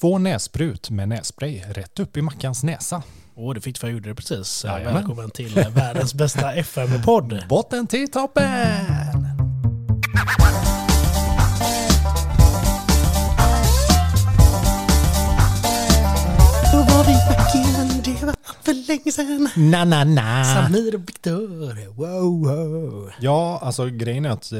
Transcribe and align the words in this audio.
Två 0.00 0.18
näsprut 0.18 0.90
med 0.90 1.08
nässpray 1.08 1.62
rätt 1.68 2.00
upp 2.00 2.16
i 2.16 2.22
Mackans 2.22 2.62
näsa. 2.64 3.02
Åh, 3.34 3.54
det 3.54 3.60
fick 3.60 3.74
du 3.74 3.80
för 3.80 3.86
jag 3.86 3.92
gjorde 3.94 4.08
det 4.08 4.14
precis. 4.14 4.64
Eh, 4.64 4.72
Jajamän. 4.72 4.94
Välkommen 4.94 5.30
till 5.30 5.58
eh, 5.58 5.70
världens 5.70 6.14
bästa 6.14 6.52
FM-podd. 6.54 7.44
Botten 7.48 7.86
till 7.86 8.10
toppen! 8.10 8.44
Då 16.72 16.78
var 16.78 17.04
vi 17.04 17.12
back 17.12 17.54
igen, 17.54 17.88
det 18.04 18.26
var 18.26 18.34
för 18.62 18.88
länge 18.88 19.12
sedan. 19.12 19.48
Na, 19.56 19.84
na, 19.84 20.04
na. 20.04 20.44
Samir 20.44 20.94
och 20.94 21.00
Viktor, 21.00 21.94
wow, 21.94 22.44
wow. 22.46 23.10
Ja, 23.20 23.58
alltså 23.62 23.86
grejen 23.86 24.24
är 24.24 24.30
att 24.30 24.52
eh, 24.52 24.58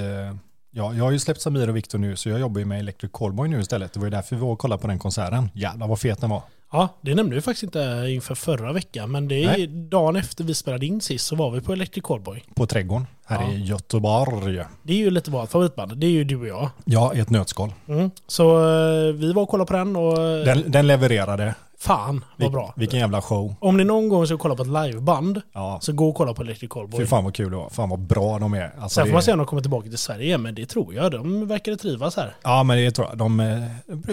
ja, 0.76 0.94
jag 0.94 1.04
har 1.04 1.10
ju 1.10 1.18
släppt 1.18 1.40
Samir 1.40 1.68
och 1.68 1.76
Viktor 1.76 1.98
nu 1.98 2.16
så 2.16 2.28
jag 2.28 2.40
jobbar 2.40 2.58
ju 2.58 2.64
med 2.64 2.78
Electric 2.80 3.12
Callboy 3.12 3.48
nu 3.48 3.60
istället. 3.60 3.92
Det 3.92 4.00
var 4.00 4.06
ju 4.06 4.10
därför 4.10 4.36
vi 4.36 4.42
var 4.42 4.48
och 4.52 4.58
kollade 4.58 4.82
på 4.82 4.88
den 4.88 4.98
konserten. 4.98 5.50
Jävlar 5.54 5.88
vad 5.88 6.00
fet 6.00 6.20
den 6.20 6.30
var. 6.30 6.42
Ja, 6.72 6.88
det 7.00 7.14
nämnde 7.14 7.34
vi 7.34 7.42
faktiskt 7.42 7.62
inte 7.62 8.06
inför 8.08 8.34
förra 8.34 8.72
veckan, 8.72 9.10
men 9.10 9.28
det 9.28 9.44
är 9.44 9.46
Nej. 9.46 9.66
dagen 9.66 10.16
efter 10.16 10.44
vi 10.44 10.54
spelade 10.54 10.86
in 10.86 11.00
sist 11.00 11.26
så 11.26 11.36
var 11.36 11.50
vi 11.50 11.60
på 11.60 11.72
Electric 11.72 12.04
Callboy. 12.04 12.44
På 12.54 12.66
Trädgården 12.66 13.06
här 13.26 13.42
Ja. 13.42 13.52
i 13.52 13.64
Göteborg. 13.64 14.64
Det 14.82 14.92
är 14.92 14.96
ju 14.96 15.10
lite 15.10 15.30
vårt 15.30 15.50
favoritband, 15.50 15.96
det 15.98 16.06
är 16.06 16.10
ju 16.10 16.24
du 16.24 16.36
och 16.36 16.46
jag. 16.46 16.70
Ja, 16.84 17.14
i 17.14 17.20
ett 17.20 17.30
nötskal. 17.30 17.72
Mm. 17.88 18.10
Så 18.26 18.56
eh, 18.58 19.12
vi 19.12 19.32
var 19.32 19.42
och 19.42 19.48
kollade 19.48 19.68
på 19.68 19.72
den 19.76 19.96
och 19.96 20.16
Den, 20.44 20.70
den 20.70 20.86
levererade. 20.86 21.54
Fan 21.78 22.24
vad 22.36 22.52
bra. 22.52 22.72
Vilken 22.76 23.00
jävla 23.00 23.22
show. 23.22 23.54
Om 23.60 23.76
ni 23.76 23.84
någon 23.84 24.08
gång 24.08 24.26
ska 24.26 24.36
kolla 24.38 24.54
på 24.56 24.62
ett 24.62 24.68
liveband 24.68 25.42
Ja, 25.52 25.78
så 25.82 25.92
gå 25.92 26.08
och 26.08 26.14
kolla 26.14 26.34
på 26.34 26.42
Electric 26.42 26.70
Callboy. 26.70 27.00
fy 27.00 27.06
fan 27.06 27.24
vad 27.24 27.34
kul 27.34 27.50
det 27.50 27.56
var. 27.56 27.70
Fan 27.70 27.88
vad 27.88 27.98
bra 28.00 28.38
de 28.38 28.54
är. 28.54 28.72
Alltså, 28.80 28.88
Sen 29.00 29.06
får 29.06 29.12
man 29.12 29.22
se 29.22 29.32
om 29.32 29.38
de 29.38 29.46
kommer 29.46 29.62
tillbaka 29.62 29.88
till 29.88 29.98
Sverige, 29.98 30.38
men 30.38 30.54
det 30.54 30.66
tror 30.66 30.94
jag. 30.94 31.12
De 31.12 31.48
verkar 31.48 31.74
trivas 31.76 32.16
här. 32.16 32.34
Ja, 32.42 32.62
men 32.62 32.76
det 32.78 32.90
tror 32.90 33.08
jag. 33.08 33.18
De, 33.18 33.40
eh, 33.40 33.62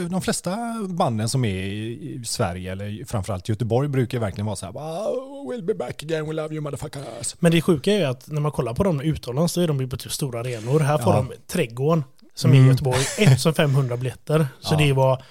de 0.10 0.22
flesta 0.22 0.58
banden 0.90 1.30
som 1.30 1.46
är 1.46 1.56
i 1.64 2.22
Sverige, 2.26 2.72
eller 2.72 3.06
framförallt 3.06 3.50
Göteborg, 3.50 3.88
brukar 3.90 4.20
verkligen 4.20 4.46
vara 4.46 4.56
så 4.56 4.66
här, 4.66 4.74
"Oh, 4.74 5.52
we'll 5.52 5.66
be 5.66 5.74
back 5.74 6.04
again, 6.04 6.26
we 6.28 6.34
love 6.34 6.54
you 6.56 6.64
motherfuckers. 6.64 7.36
Men 7.40 7.52
det 7.52 7.62
sjuka 7.62 7.92
är 7.94 7.98
ju 7.98 8.06
att 8.06 8.28
när 8.28 8.42
man 8.42 8.52
kollar 8.52 8.74
på 8.74 8.84
dem 8.84 9.02
utomlands 9.02 9.54
så 9.54 9.62
är 9.62 9.68
de 9.68 9.80
ju 9.82 9.88
på 9.88 9.98
typ 9.98 10.12
stora 10.12 10.40
arenor. 10.40 10.80
Här 10.80 10.98
får 10.98 11.14
Ja. 11.14 11.18
de 11.30 11.34
Trädgården 11.48 12.04
som 12.36 12.52
är 12.52 12.56
i 12.56 12.58
Mm. 12.58 12.72
Göteborg, 12.72 13.00
1500 13.18 13.98
biljetter. 13.98 14.48
Så 14.60 14.74
Ja. 14.74 14.78
det 14.78 14.94
var 14.94 15.24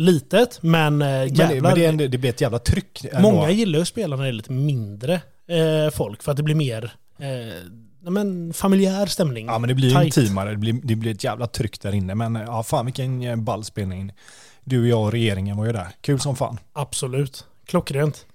litet, 0.00 0.58
men 0.62 1.02
eh, 1.02 1.08
Men, 1.08 1.28
jävlar. 1.34 1.54
det, 1.54 1.60
men 1.60 1.74
det, 1.74 1.86
en- 2.04 2.10
det 2.10 2.18
blir 2.18 2.30
ett 2.30 2.40
jävla 2.40 2.58
tryck. 2.58 3.04
ändå. 3.04 3.30
många 3.32 3.50
gillar 3.50 3.78
ju 3.78 3.82
att 3.82 3.88
spela 3.88 4.16
när 4.16 4.22
det 4.22 4.28
är 4.30 4.32
lite 4.32 4.52
mindre 4.52 5.14
eh, 5.48 5.90
folk 5.92 6.22
för 6.22 6.30
att 6.30 6.36
det 6.36 6.42
blir 6.42 6.54
mer 6.54 6.92
eh, 7.18 7.26
men 8.10 8.52
familjär 8.52 9.06
stämning. 9.06 9.46
Ja, 9.46 9.58
men 9.58 9.68
det 9.68 9.74
blir 9.74 9.98
ju 9.98 10.04
intimare, 10.04 10.50
det 10.50 10.56
blir, 10.56 10.80
det 10.82 10.94
blir 10.96 11.10
ett 11.14 11.24
jävla 11.24 11.46
tryck 11.46 11.80
där 11.80 11.92
inne. 11.94 12.14
Men 12.14 12.34
ja, 12.34 12.62
fan 12.62 12.84
vilken 12.86 13.22
eh, 13.22 13.36
ball 13.36 13.64
spelning. 13.64 14.12
Du 14.64 14.80
och 14.80 14.86
jag 14.88 15.00
och 15.02 15.12
regeringen 15.12 15.56
var 15.56 15.66
ju 15.66 15.72
där. 15.72 15.88
Kul 16.00 16.20
som 16.20 16.36
fan. 16.36 16.58
Absolut. 16.72 17.44
Klockrent. 17.66 18.26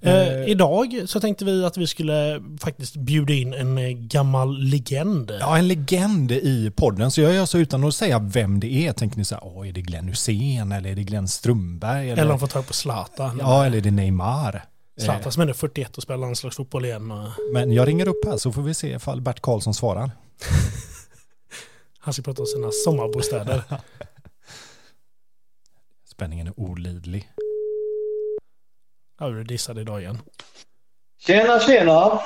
Eh, 0.00 0.14
Eh. 0.14 0.48
idag 0.48 1.02
så 1.06 1.20
tänkte 1.20 1.44
vi 1.44 1.64
att 1.64 1.76
vi 1.76 1.86
skulle 1.86 2.42
faktiskt 2.60 2.96
bjuda 2.96 3.32
in 3.32 3.54
en 3.54 3.78
eh, 3.78 3.88
gammal 3.90 4.58
legend. 4.62 5.32
Ja, 5.40 5.58
en 5.58 5.68
legend 5.68 6.32
i 6.32 6.72
podden. 6.76 7.10
Så 7.10 7.20
jag 7.20 7.34
gör 7.34 7.46
så 7.46 7.58
utan 7.58 7.84
att 7.84 7.94
säga 7.94 8.18
vem 8.18 8.60
det 8.60 8.72
är. 8.86 8.92
Tänker 8.92 9.18
ni 9.18 9.24
så 9.24 9.34
här, 9.34 9.66
är 9.66 9.72
det 9.72 9.82
Glenn 9.82 10.08
Hussein 10.08 10.72
eller 10.72 10.90
är 10.90 10.94
det 10.94 11.02
Glenn 11.02 11.28
Strömberg? 11.28 12.10
Eller, 12.10 12.22
Eller 12.22 12.30
de 12.30 12.40
får 12.40 12.46
ta 12.46 12.62
på 12.62 12.72
Zlatan. 12.72 13.38
ja, 13.40 13.64
eller 13.66 13.76
är 13.78 13.82
det 13.82 13.90
Neymar? 13.90 14.64
Zlatan 15.00 15.32
som 15.32 15.42
är 15.42 15.52
41 15.52 15.96
och 15.96 16.02
spelar 16.02 16.18
landslagsfotboll 16.20 16.84
igen. 16.84 17.12
Men 17.52 17.72
jag 17.72 17.88
ringer 17.88 18.08
upp 18.08 18.24
här 18.26 18.36
så 18.36 18.52
får 18.52 18.62
vi 18.62 18.74
se 18.74 18.92
ifall 18.94 19.20
Bert 19.20 19.40
Karlsson 19.40 19.74
svarar. 19.74 20.10
han 21.98 22.14
ska 22.14 22.22
prata 22.22 22.42
om 22.42 22.46
sina 22.46 22.68
sommarbostäder. 22.84 23.62
Spänningen 26.10 26.46
är 26.46 26.60
olidlig. 26.60 27.28
Ja, 29.20 29.28
du 29.28 29.44
dissade 29.44 29.80
idag 29.80 30.00
igen. 30.00 30.18
Tjena, 31.26 31.60
tjena! 31.60 32.20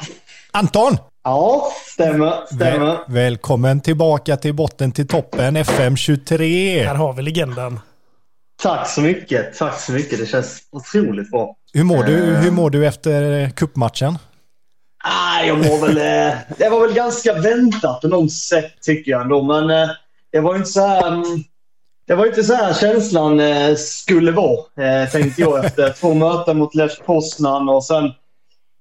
Anton! 0.51 0.97
Ja, 1.25 1.73
stämmer, 1.93 2.47
stämmer. 2.47 2.87
Väl, 2.87 2.97
välkommen 3.09 3.81
tillbaka 3.81 4.37
till 4.37 4.55
botten 4.55 4.93
till 4.93 5.07
toppen 5.09 5.57
FM 5.57 5.97
23. 5.97 6.83
Här 6.85 6.95
har 6.95 7.13
vi 7.13 7.23
legenden. 7.23 7.81
Tack 8.63 8.89
så 8.89 9.01
mycket, 9.01 9.59
tack 9.59 9.81
så 9.81 9.93
mycket. 9.93 10.19
Det 10.19 10.27
känns 10.27 10.63
otroligt 10.73 11.31
bra. 11.31 11.57
Hur 11.73 11.85
mår 11.85 12.05
du, 12.05 12.35
Eh. 12.35 12.41
hur 12.41 12.51
mår 12.51 12.71
du 12.71 12.87
efter 12.87 13.43
eh, 13.43 13.51
cupmatchen? 13.51 14.19
Ah, 15.05 15.43
jag 15.45 15.59
mår 15.59 15.87
väl... 15.87 15.97
Eh, 15.99 16.39
det 16.59 16.69
var 16.69 16.81
väl 16.81 16.95
ganska 16.95 17.35
väntat 17.35 18.01
på 18.01 18.09
något 18.09 18.33
sätt 18.33 18.73
tycker 18.83 19.11
jag 19.11 19.23
ändå. 19.23 19.43
Men 19.43 19.71
eh, 19.71 19.89
det 20.33 20.41
var 20.41 20.53
ju 20.53 20.59
inte 20.59 20.71
så 20.71 20.87
här... 20.87 21.23
Det 22.07 22.15
var 22.15 22.27
inte 22.27 22.43
så 22.43 22.55
här 22.55 22.75
känslan 22.75 23.41
eh, 23.41 23.75
skulle 23.77 24.33
vara, 24.33 24.59
eh, 25.03 25.09
tänkte 25.11 25.43
jag 25.43 25.65
efter 25.65 25.91
två 26.01 26.15
möten 26.15 26.59
mot 26.59 26.75
Lech 26.75 27.01
Poznan 27.07 27.69
och 27.69 27.85
sen 27.85 28.05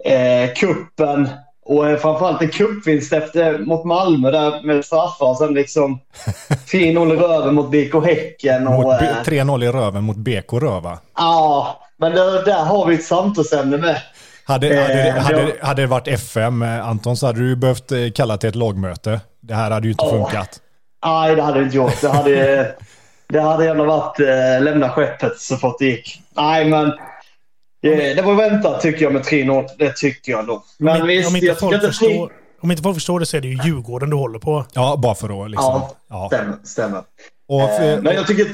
eh, 0.06 0.54
kuppen 0.56 1.30
och 1.66 1.90
eh, 1.90 1.98
framförallt 1.98 2.42
en 2.42 2.50
cupvinst 2.50 3.14
efter, 3.14 3.58
mot 3.59 3.86
Malmö 3.86 4.32
där 4.32 4.62
med 4.64 4.86
straffar 4.86 5.26
och 5.30 5.38
sen 5.38 5.54
liksom 5.54 6.00
3-0 6.72 7.14
i 7.14 7.18
röven 7.18 7.56
mot 7.56 7.72
BK 7.72 8.06
Häcken. 8.06 8.68
Och, 8.68 8.94
eh, 8.94 9.24
3-0 9.26 9.64
i 9.64 9.68
röven 9.68 10.03
mot 10.03 10.18
BK 10.18 10.53
Röva. 10.53 11.00
Ja, 11.18 11.80
men 11.98 12.12
där, 12.12 12.46
där 12.46 12.64
har 12.66 12.86
vi 12.86 12.96
ett 12.96 13.03
samtalsämne 13.06 13.78
med. 13.78 14.02
Hade, 14.46 14.68
Eh, 14.70 14.82
hade, 14.82 15.03
det- 15.03 15.12
hade, 15.20 15.53
hade 15.62 15.82
det 15.82 15.88
varit 15.88 16.08
FM, 16.08 16.62
eh, 16.62 16.88
Anton, 16.88 17.18
så 17.18 17.26
hade 17.26 17.40
du 17.40 17.56
behövt 17.56 17.92
eh, 17.92 17.98
kalla 18.16 18.38
till 18.38 18.50
ett 18.50 18.56
lagmöte. 18.56 19.20
Det 19.42 19.53
här 19.53 19.72
hade 19.72 19.88
ju 19.88 19.92
inte 19.92 20.06
Ja. 20.06 20.12
funkat. 20.12 20.59
Nej, 21.06 21.36
det 21.36 21.42
hade 21.42 21.58
jag 21.58 21.66
inte 21.68 21.78
gjort. 21.78 22.02
Det 22.02 22.09
hade, 22.09 22.76
det 23.31 23.42
hade 23.42 23.69
ändå 23.69 23.86
varit 23.86 24.19
eh, 24.19 24.64
lämna 24.64 24.90
skeppet 24.90 25.40
så 25.40 25.58
fort 25.58 25.75
det 25.80 25.86
gick. 25.86 26.22
Nej, 26.36 26.66
men 26.66 26.88
eh, 26.88 28.16
det 28.16 28.22
var 28.22 28.36
väntat 28.36 28.81
tycker 28.81 29.03
jag 29.03 29.14
med 29.14 29.22
3-0. 29.22 29.68
Det 29.78 29.96
tycker 29.96 30.31
jag 30.31 30.47
då. 30.47 30.64
Men 30.78 31.02
om, 31.02 31.08
visst, 31.08 31.30
om, 31.30 31.36
inte 31.36 31.56
folk 31.56 31.74
inte 31.75 31.88
förstår, 31.88 32.31
om 32.62 32.72
inte 32.72 32.84
folk 32.84 32.96
förstår 32.96 33.20
det 33.20 33.25
så 33.25 33.38
är 33.38 33.41
det 33.41 33.47
ju 33.47 33.59
Djurgården 33.66 34.09
du 34.09 34.16
håller 34.16 34.40
på. 34.40 34.66
Ja, 34.74 35.00
bara 35.03 35.16
för 35.16 35.44
att 35.46 35.52
liksom. 35.52 35.66
Ja, 35.68 35.96
Ja. 36.09 36.28
Stämmer, 36.28 36.58
stämmer. 36.64 37.03
Och 37.47 37.70
för, 37.70 37.94
Eh, 37.94 38.02
Men 38.02 38.16
jag 38.16 38.28
tycker 38.28 38.47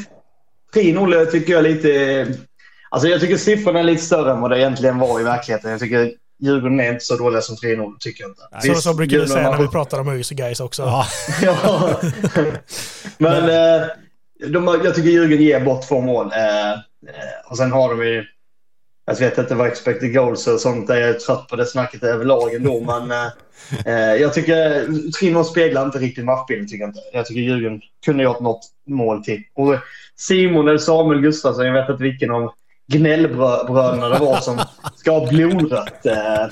3-0 0.76 1.26
tycker 1.26 1.54
jag 1.54 1.64
lite... 1.64 2.28
Alltså 2.90 3.08
jag 3.08 3.22
tycker 3.22 3.38
siffrorna 3.38 3.80
är 3.80 3.84
lite 3.84 4.04
större 4.04 4.32
än 4.32 4.42
vad 4.42 4.52
det 4.52 4.60
egentligen 4.60 5.00
var 5.00 5.20
i 5.20 5.24
verkligheten. 5.24 5.72
Jag 5.72 5.80
tycker 5.80 6.12
Djurgården 6.40 6.80
är 6.80 6.92
inte 6.92 7.06
så 7.06 7.16
dåliga 7.16 7.42
som 7.42 7.56
3-0, 7.56 7.94
tycker 8.00 8.24
jag 8.24 8.32
inte. 8.32 8.76
Så, 8.76 8.82
så 8.82 8.94
brukar 8.94 9.10
vi 9.10 9.16
Djurgården 9.16 9.44
säga 9.44 9.52
när 9.52 9.58
vi 9.58 9.68
pratar 9.68 10.00
om 10.00 10.08
ÖIS 10.08 10.32
och 10.32 10.38
Gais 10.38 10.60
också. 10.60 10.84
ja, 10.84 11.06
Ja. 11.42 11.90
Men 13.18 13.50
eh, 13.50 13.88
de, 14.40 14.81
jag 14.84 14.96
tycker 14.96 15.09
Djurgården 15.09 15.44
ger 15.44 15.59
bort 15.59 15.88
två 15.88 16.02
mål. 16.02 16.31
Eh, 16.34 16.72
eh, 16.72 17.50
och 17.50 17.58
sen 17.58 17.72
har 17.72 17.90
de 17.90 18.08
ju... 18.08 18.25
Jag 19.06 19.20
vet 19.20 19.38
inte 19.38 19.56
vad 19.56 19.68
expected 19.68 20.14
goals 20.14 20.48
och 20.48 20.59
sånt 20.59 20.90
är. 20.90 20.96
Jag 20.96 21.09
är 21.09 21.14
trött 21.14 21.48
på 21.48 21.56
det 21.56 21.66
snacket 21.66 22.03
överlag 22.03 22.53
ändå. 22.53 22.80
Men 23.08 23.12
eh, 23.12 23.28
eh, 23.86 24.16
jag 24.16 24.34
tycker 24.34 24.88
3-0 25.22 25.44
speglar 25.44 25.86
inte 25.86 26.00
riktigt 26.00 26.25
matchbilden. 26.25 26.68
Tycker 26.68 26.84
jag, 26.84 26.90
inte. 26.90 27.00
jag 27.14 27.25
tycker 27.25 27.42
Djurgården 27.42 27.81
kunde 28.06 28.24
gjort 28.24 28.40
något 28.40 28.62
mål 28.88 29.24
till. 29.24 29.44
Och 29.56 29.75
Simon 30.16 30.68
eller 30.68 30.78
Samuel 30.78 31.22
Gustafsson, 31.22 31.66
jag 31.66 31.74
vet 31.74 31.90
inte 31.90 32.04
vilken 32.04 32.31
av 32.31 32.54
gnällbröderna 32.88 34.09
det 34.09 34.19
var 34.19 34.40
som 34.40 34.59
ska 34.96 35.12
ha 35.12 35.28
blodrött. 35.28 36.06
Eh, 36.06 36.48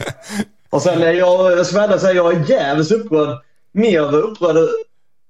och 0.69 0.81
sen 0.81 1.02
är 1.02 1.13
jag, 1.13 1.52
jag 1.52 1.66
säga, 1.66 2.13
jag 2.13 2.34
är 2.34 2.50
jävligt 2.50 2.91
upprörd. 2.91 3.38
Mer 3.72 4.16
upprörd 4.16 4.57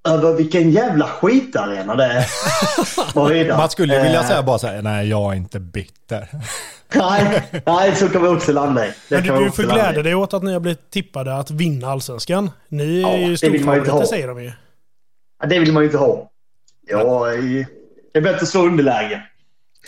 över 0.05 0.33
vilken 0.33 0.71
jävla 0.71 1.07
skitarena 1.07 1.95
det 1.95 2.03
är. 2.05 2.27
Man 3.57 3.69
skulle 3.69 4.03
vilja 4.03 4.19
Eh, 4.21 4.27
säga 4.27 4.43
bara 4.43 4.59
så 4.59 4.67
här, 4.67 4.81
nej 4.81 5.07
jag 5.09 5.31
är 5.33 5.37
inte 5.37 5.59
bitter. 5.59 6.27
Nej, 6.95 7.43
nej, 7.65 7.95
så 7.95 8.09
kan 8.09 8.21
vi 8.21 8.27
också 8.27 8.51
landa 8.51 8.87
i. 8.87 8.91
Det 9.09 9.21
Men 9.21 9.43
du, 9.43 9.51
får 9.51 9.63
glädja 9.63 10.03
dig 10.03 10.15
åt 10.15 10.33
att 10.33 10.43
ni 10.43 10.53
har 10.53 10.59
blivit 10.59 10.91
tippade 10.91 11.35
att 11.37 11.51
vinna 11.51 11.87
allsvenskan. 11.91 12.51
Ni 12.69 13.01
Ja, 13.01 13.09
är 13.09 13.17
ju 13.17 13.37
storfavoriter 13.37 14.05
säger 14.05 14.27
de 14.27 14.43
ju. 14.43 14.51
Ja, 15.41 15.47
Det 15.47 15.59
vill 15.59 15.71
man 15.73 15.83
ju 15.83 15.87
inte 15.87 15.97
ha. 15.97 16.29
Ja, 16.87 17.25
det 18.13 18.17
är 18.19 18.21
bättre 18.21 18.41
att 18.41 18.47
slå 18.47 18.61
underläge. 18.65 19.21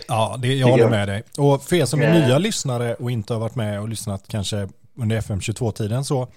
Ja, 0.07 0.35
det, 0.39 0.47
jag 0.53 0.67
håller 0.67 0.89
med 0.89 1.07
dig. 1.07 1.23
Och 1.37 1.63
för 1.63 1.75
er 1.75 1.85
som 1.85 2.01
är 2.01 2.05
Eh. 2.07 2.13
nya 2.27 2.37
lyssnare 2.37 2.95
och 2.95 3.11
inte 3.11 3.33
har 3.33 3.39
varit 3.39 3.55
med 3.55 3.81
och 3.81 3.89
lyssnat 3.89 4.23
kanske 4.27 4.67
under 4.99 5.21
FM22-tiden 5.21 6.03
så 6.05 6.27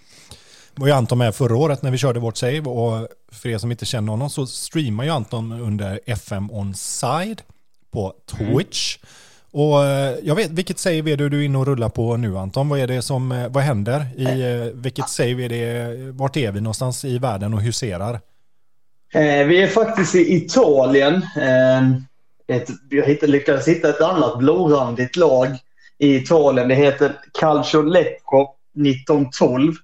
var 0.81 0.87
ju 0.87 0.93
Anton 0.93 1.19
med 1.19 1.35
förra 1.35 1.57
året 1.57 1.83
när 1.83 1.91
vi 1.91 1.99
körde 1.99 2.21
vårt 2.21 2.37
save 2.37 2.61
och 2.61 3.09
för 3.33 3.49
er 3.49 3.59
som 3.59 3.71
inte 3.71 3.87
känner 3.87 4.11
honom 4.11 4.31
så 4.31 4.47
streamar 4.47 5.05
ju 5.05 5.11
Anton 5.11 5.53
under 5.53 6.01
FM 6.07 6.51
Onside 6.51 7.43
på 7.93 8.15
Twitch. 8.27 8.99
Och 9.53 9.85
eh, 9.85 10.15
jag 10.23 10.35
vet, 10.35 10.51
vilket 10.51 10.79
save 10.79 11.13
är 11.13 11.17
det 11.17 11.29
du 11.29 11.41
är 11.41 11.45
inne 11.45 11.59
och 11.59 11.67
rullar 11.67 11.89
på 11.89 12.17
nu 12.17 12.39
Anton? 12.39 12.69
Vad 12.69 12.81
är 12.81 12.87
det 12.87 13.03
som, 13.03 13.33
eh, 13.33 13.49
vad 13.49 13.63
händer? 13.63 14.07
I, 14.17 14.25
eh, 14.25 14.73
vilket 14.75 15.09
save 15.09 15.45
är 15.45 15.49
det, 15.49 15.97
vart 16.13 16.37
är 16.37 16.53
vi 16.53 16.61
någonstans 16.61 17.05
i 17.05 17.19
världen 17.19 17.55
och 17.55 17.63
huserar? 17.63 18.21
Vi 19.47 19.63
är 19.63 19.67
faktiskt 19.67 20.15
i 20.15 20.35
Italien. 20.35 21.15
Eh, 21.37 21.91
ett, 22.57 22.69
jag 22.91 23.07
hittade, 23.07 23.33
lyckades 23.33 23.69
hitta 23.69 23.89
ett 23.89 24.01
annat 24.01 24.39
blårandigt 24.39 25.17
lag 25.17 25.49
i 25.99 26.17
Italien. 26.17 26.69
Det 26.69 26.75
heter 26.75 27.13
Calcio 27.41 27.83
Lecco 27.83 28.49
1912. 28.75 29.75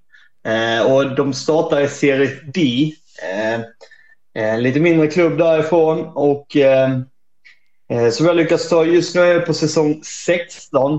Eh, 0.47 0.93
och 0.93 1.15
de 1.15 1.35
startar 1.35 1.81
i 1.81 1.89
Serie 1.89 2.31
D. 2.45 2.93
Eh, 3.23 3.61
en 4.45 4.63
lite 4.63 4.81
mindre 4.81 5.07
klubb 5.07 5.39
därifrån. 5.39 6.07
Och 6.15 6.57
eh, 6.57 6.99
Eh, 7.91 8.11
som 8.11 8.27
jag 8.27 8.37
lyckats 8.37 8.69
ta. 8.69 8.85
Just 8.85 9.15
nu 9.15 9.21
är 9.21 9.27
jag 9.27 9.47
på 9.47 9.55
säsong 9.55 10.01
16. 10.05 10.93
Eh, 10.93 10.99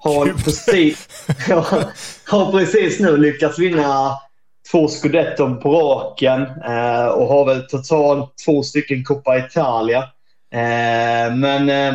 har, 0.00 0.44
precis, 0.44 1.08
har 2.26 2.52
precis 2.52 3.00
nu 3.00 3.16
lyckats 3.16 3.58
vinna 3.58 4.18
två 4.70 4.88
scudetton 4.88 5.60
på 5.60 5.72
raken 5.72 6.42
eh, 6.42 7.06
och 7.06 7.26
har 7.26 7.46
väl 7.46 7.62
totalt 7.62 8.32
två 8.44 8.62
stycken 8.62 9.04
Coppa 9.04 9.38
Italia. 9.38 9.98
Eh, 10.52 11.34
men 11.36 11.68
eh, 11.68 11.94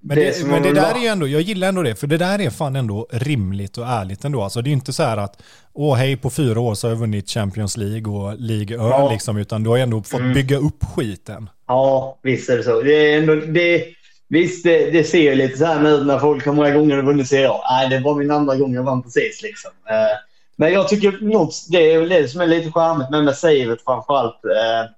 men 0.00 0.18
det, 0.18 0.46
men 0.46 0.62
det 0.62 0.72
där 0.72 0.94
är 0.94 0.98
ju 0.98 1.06
ändå, 1.06 1.28
jag 1.28 1.40
gillar 1.40 1.68
ändå 1.68 1.82
det, 1.82 1.94
för 1.94 2.06
det 2.06 2.16
där 2.16 2.40
är 2.40 2.50
fan 2.50 2.76
ändå 2.76 3.06
rimligt 3.10 3.78
och 3.78 3.86
ärligt 3.86 4.24
ändå. 4.24 4.42
Alltså 4.42 4.62
det 4.62 4.70
är 4.70 4.72
inte 4.72 4.92
så 4.92 5.02
här 5.02 5.16
att, 5.16 5.42
åh 5.78 5.96
hej 5.96 6.16
på 6.16 6.30
fyra 6.30 6.60
år 6.60 6.74
så 6.74 6.86
har 6.86 6.92
jag 6.92 7.00
vunnit 7.00 7.30
Champions 7.30 7.76
League 7.76 8.12
och 8.12 8.34
League 8.38 8.76
Ö 8.76 8.88
ja. 8.90 9.10
liksom, 9.12 9.36
utan 9.36 9.62
du 9.62 9.70
har 9.70 9.78
ändå 9.78 10.02
fått 10.02 10.20
mm. 10.20 10.34
bygga 10.34 10.56
upp 10.56 10.84
skiten. 10.96 11.50
Ja, 11.66 12.18
visst 12.22 12.50
är 12.50 12.56
det 12.56 12.62
så. 12.62 12.82
Det 12.82 13.12
är 13.12 13.18
ändå, 13.18 13.34
det, 13.34 13.84
visst, 14.28 14.64
det, 14.64 14.90
det 14.90 15.04
ser 15.04 15.34
lite 15.34 15.58
så 15.58 15.64
här 15.64 15.80
nu 15.80 16.04
när 16.04 16.18
folk 16.18 16.46
har 16.46 16.52
många 16.52 16.70
gånger 16.70 17.02
vunnit 17.02 17.28
Serie 17.28 17.50
A. 17.50 17.60
Nej, 17.70 17.88
det 17.88 17.98
var 17.98 18.14
min 18.14 18.30
andra 18.30 18.56
gång 18.56 18.74
jag 18.74 18.82
vann 18.82 19.02
precis 19.02 19.42
liksom. 19.42 19.70
Eh, 19.90 20.18
men 20.56 20.72
jag 20.72 20.88
tycker 20.88 21.18
något, 21.20 21.66
det 21.70 21.92
är 21.92 22.08
det 22.08 22.28
som 22.28 22.40
är 22.40 22.46
lite 22.46 22.72
charmigt 22.72 23.10
med, 23.10 23.24
med 23.24 23.36
savet 23.36 23.84
framförallt. 23.84 24.44
Eh, 24.44 24.90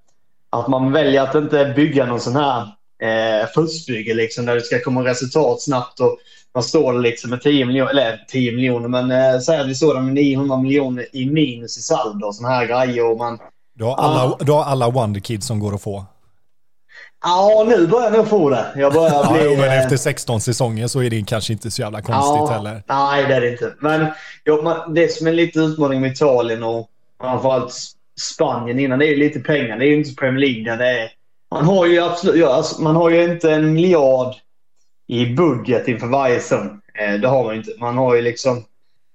att 0.50 0.68
man 0.68 0.92
väljer 0.92 1.22
att 1.22 1.34
inte 1.34 1.72
bygga 1.76 2.06
någon 2.06 2.20
sån 2.20 2.36
här 2.36 2.60
eh, 3.02 3.48
fuskbygge 3.54 4.14
liksom, 4.14 4.46
där 4.46 4.54
det 4.54 4.60
ska 4.60 4.80
komma 4.80 5.04
resultat 5.04 5.62
snabbt. 5.62 6.00
Och 6.00 6.18
man 6.54 6.62
står 6.62 6.92
liksom 6.92 7.30
med 7.30 7.42
10 7.42 7.64
miljoner, 7.64 7.90
eller 7.90 8.24
10 8.28 8.52
miljoner, 8.52 8.88
men 8.88 9.10
eh, 9.10 9.40
säg 9.40 9.60
att 9.60 9.68
vi 9.68 9.74
står 9.74 9.94
där 9.94 10.00
med 10.00 10.14
900 10.14 10.56
miljoner 10.56 11.06
i 11.12 11.30
minus 11.30 11.78
i 11.78 11.82
saldo 11.82 12.26
och 12.26 12.34
sådana 12.34 12.54
här 12.54 12.66
grejer. 12.66 13.10
Och 13.10 13.18
man, 13.18 13.38
du, 13.74 13.84
har 13.84 13.94
alla, 13.94 14.24
ah. 14.24 14.38
du 14.40 14.52
har 14.52 14.64
alla 14.64 14.90
Wonder 14.90 15.20
Kids 15.20 15.46
som 15.46 15.60
går 15.60 15.74
att 15.74 15.82
få. 15.82 16.04
Ja, 17.22 17.64
nu 17.68 17.86
börjar 17.86 18.04
jag 18.04 18.12
nog 18.12 18.28
få 18.28 18.50
det. 18.50 18.66
Jag 18.76 18.92
börjar 18.92 19.32
bli... 19.32 19.44
ja, 19.44 19.60
men 19.60 19.78
efter 19.78 19.96
16 19.96 20.40
säsonger 20.40 20.86
så 20.86 21.02
är 21.02 21.10
det 21.10 21.22
kanske 21.26 21.52
inte 21.52 21.70
så 21.70 21.82
jävla 21.82 22.02
konstigt 22.02 22.36
ja, 22.36 22.46
heller. 22.46 22.82
Nej, 22.86 23.24
det 23.28 23.34
är 23.34 23.40
det 23.40 23.50
inte. 23.50 23.74
Men 23.80 24.06
ja, 24.44 24.86
det 24.88 25.12
som 25.12 25.26
är 25.26 25.32
lite 25.32 25.58
utmaning 25.58 26.00
med 26.00 26.12
Italien 26.12 26.62
och 26.62 26.88
framförallt 27.20 27.74
Spanien 28.34 28.78
innan, 28.78 28.98
det 28.98 29.06
är 29.06 29.16
lite 29.16 29.40
pengar. 29.40 29.78
Det 29.78 29.84
är 29.84 29.88
ju 29.88 29.96
inte 29.96 30.14
Premier 30.14 30.40
League 30.40 30.70
där 30.70 30.84
det 30.84 31.02
är 31.02 31.10
man 31.50 31.64
har 31.64 31.86
ju 31.86 32.00
absolut, 32.00 32.40
ja, 32.40 32.54
alltså, 32.54 32.82
man 32.82 32.96
har 32.96 33.10
ju 33.10 33.24
inte 33.24 33.52
en 33.52 33.72
miljard 33.72 34.34
i 35.10 35.26
budget 35.34 35.88
inför 35.88 36.06
varje 36.06 36.40
säsong. 36.40 36.80
Eh, 36.94 37.20
det 37.20 37.28
har 37.28 37.44
man 37.44 37.52
ju 37.52 37.58
inte. 37.58 37.70
Man 37.80 37.96
har 37.96 38.14
ju 38.14 38.22
liksom, 38.22 38.64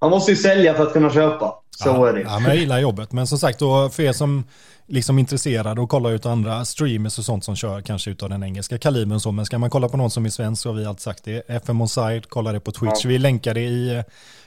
man 0.01 0.09
måste 0.09 0.31
ju 0.31 0.37
sälja 0.37 0.73
för 0.73 0.83
att 0.83 0.93
kunna 0.93 1.09
köpa. 1.09 1.55
Så 1.77 1.89
ja, 1.89 2.09
är 2.09 2.13
det. 2.13 2.21
Ja, 2.21 2.39
men 2.39 2.49
jag 2.49 2.55
gillar 2.55 2.79
jobbet. 2.79 3.11
Men 3.11 3.27
som 3.27 3.37
sagt, 3.37 3.59
då, 3.59 3.89
för 3.89 4.03
er 4.03 4.13
som 4.13 4.43
liksom 4.87 5.19
intresserade 5.19 5.81
och 5.81 5.89
kollar 5.89 6.11
ut 6.11 6.25
andra 6.25 6.65
streamers 6.65 7.19
och 7.19 7.25
sånt 7.25 7.43
som 7.43 7.55
kör 7.55 7.81
kanske 7.81 8.11
utav 8.11 8.29
den 8.29 8.43
engelska 8.43 8.77
kalibern 8.77 9.19
så. 9.19 9.31
Men 9.31 9.45
ska 9.45 9.57
man 9.57 9.69
kolla 9.69 9.89
på 9.89 9.97
någon 9.97 10.11
som 10.11 10.25
är 10.25 10.29
svensk 10.29 10.61
så 10.61 10.69
har 10.69 10.73
vi 10.75 10.85
alltid 10.85 11.01
sagt 11.01 11.23
det. 11.23 11.49
FM 11.49 11.81
on 11.81 11.89
side, 11.89 12.29
kolla 12.29 12.51
det 12.51 12.59
på 12.59 12.71
Twitch. 12.71 13.03
Ja. 13.03 13.09
Vi 13.09 13.17
länkar 13.17 13.53
det 13.53 13.61
i 13.61 14.03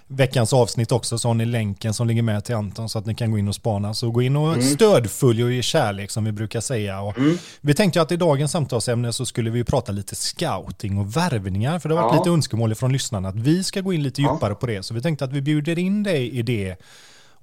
veckans 0.08 0.52
avsnitt 0.52 0.92
också 0.92 1.18
så 1.18 1.28
har 1.28 1.34
ni 1.34 1.44
länken 1.44 1.94
som 1.94 2.06
ligger 2.06 2.22
med 2.22 2.44
till 2.44 2.54
Anton 2.54 2.88
så 2.88 2.98
att 2.98 3.06
ni 3.06 3.14
kan 3.14 3.30
gå 3.30 3.38
in 3.38 3.48
och 3.48 3.54
spana. 3.54 3.94
Så 3.94 4.10
gå 4.10 4.22
in 4.22 4.36
och 4.36 4.52
mm. 4.52 4.62
stödfölj 4.62 5.44
och 5.44 5.52
ge 5.52 5.62
kärlek 5.62 6.10
som 6.10 6.24
vi 6.24 6.32
brukar 6.32 6.60
säga. 6.60 7.00
Och 7.00 7.18
mm. 7.18 7.38
Vi 7.60 7.74
tänkte 7.74 8.02
att 8.02 8.12
i 8.12 8.16
dagens 8.16 8.52
samtalsämne 8.52 9.12
så 9.12 9.26
skulle 9.26 9.50
vi 9.50 9.64
prata 9.64 9.92
lite 9.92 10.14
scouting 10.14 10.98
och 10.98 11.16
värvningar. 11.16 11.78
För 11.78 11.88
det 11.88 11.94
har 11.94 12.02
varit 12.02 12.14
ja. 12.14 12.20
lite 12.20 12.30
önskemål 12.30 12.74
från 12.74 12.92
lyssnarna 12.92 13.28
att 13.28 13.36
vi 13.36 13.64
ska 13.64 13.80
gå 13.80 13.92
in 13.92 14.02
lite 14.02 14.20
djupare 14.22 14.50
ja. 14.50 14.54
på 14.54 14.66
det. 14.66 14.82
Så 14.82 14.94
vi 14.94 15.02
tänkte 15.02 15.24
att 15.24 15.32
vi 15.32 15.42
bjuder 15.42 15.78
in 15.78 16.02
dig 16.02 16.38
i 16.38 16.42
det 16.42 16.76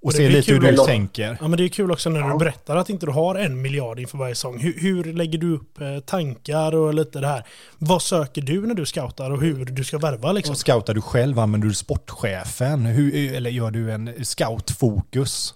och 0.01 0.13
se 0.13 0.29
lite 0.29 0.53
hur 0.53 0.59
du 0.59 0.77
tänker. 0.77 1.37
Ja, 1.41 1.47
men 1.47 1.57
det 1.57 1.63
är 1.63 1.67
kul 1.67 1.91
också 1.91 2.09
när 2.09 2.19
ja. 2.19 2.27
du 2.27 2.37
berättar 2.37 2.75
att 2.75 2.89
inte 2.89 3.05
du 3.05 3.11
har 3.11 3.35
en 3.35 3.61
miljard 3.61 3.99
inför 3.99 4.17
varje 4.17 4.35
säsong. 4.35 4.59
Hur, 4.59 4.73
hur, 4.77 5.13
lägger 5.13 5.39
du 5.39 5.55
upp 5.55 5.81
eh, 5.81 5.99
tankar 5.99 6.75
och 6.75 6.93
lite 6.93 7.19
det 7.19 7.27
här? 7.27 7.43
Vad 7.77 8.01
söker 8.01 8.41
du 8.41 8.67
när 8.67 8.75
du 8.75 8.85
scoutar 8.85 9.31
och 9.31 9.41
hur 9.41 9.65
du 9.65 9.83
ska 9.83 9.97
värva? 9.97 10.31
Liksom? 10.31 10.51
Och 10.51 10.57
scoutar 10.57 10.93
du 10.93 11.01
själv? 11.01 11.39
Använder 11.39 11.67
du 11.67 11.73
sportchefen? 11.73 12.85
Hur, 12.85 13.33
eller 13.35 13.49
gör 13.49 13.71
du 13.71 13.91
en 13.91 14.25
scoutfokus? 14.25 15.53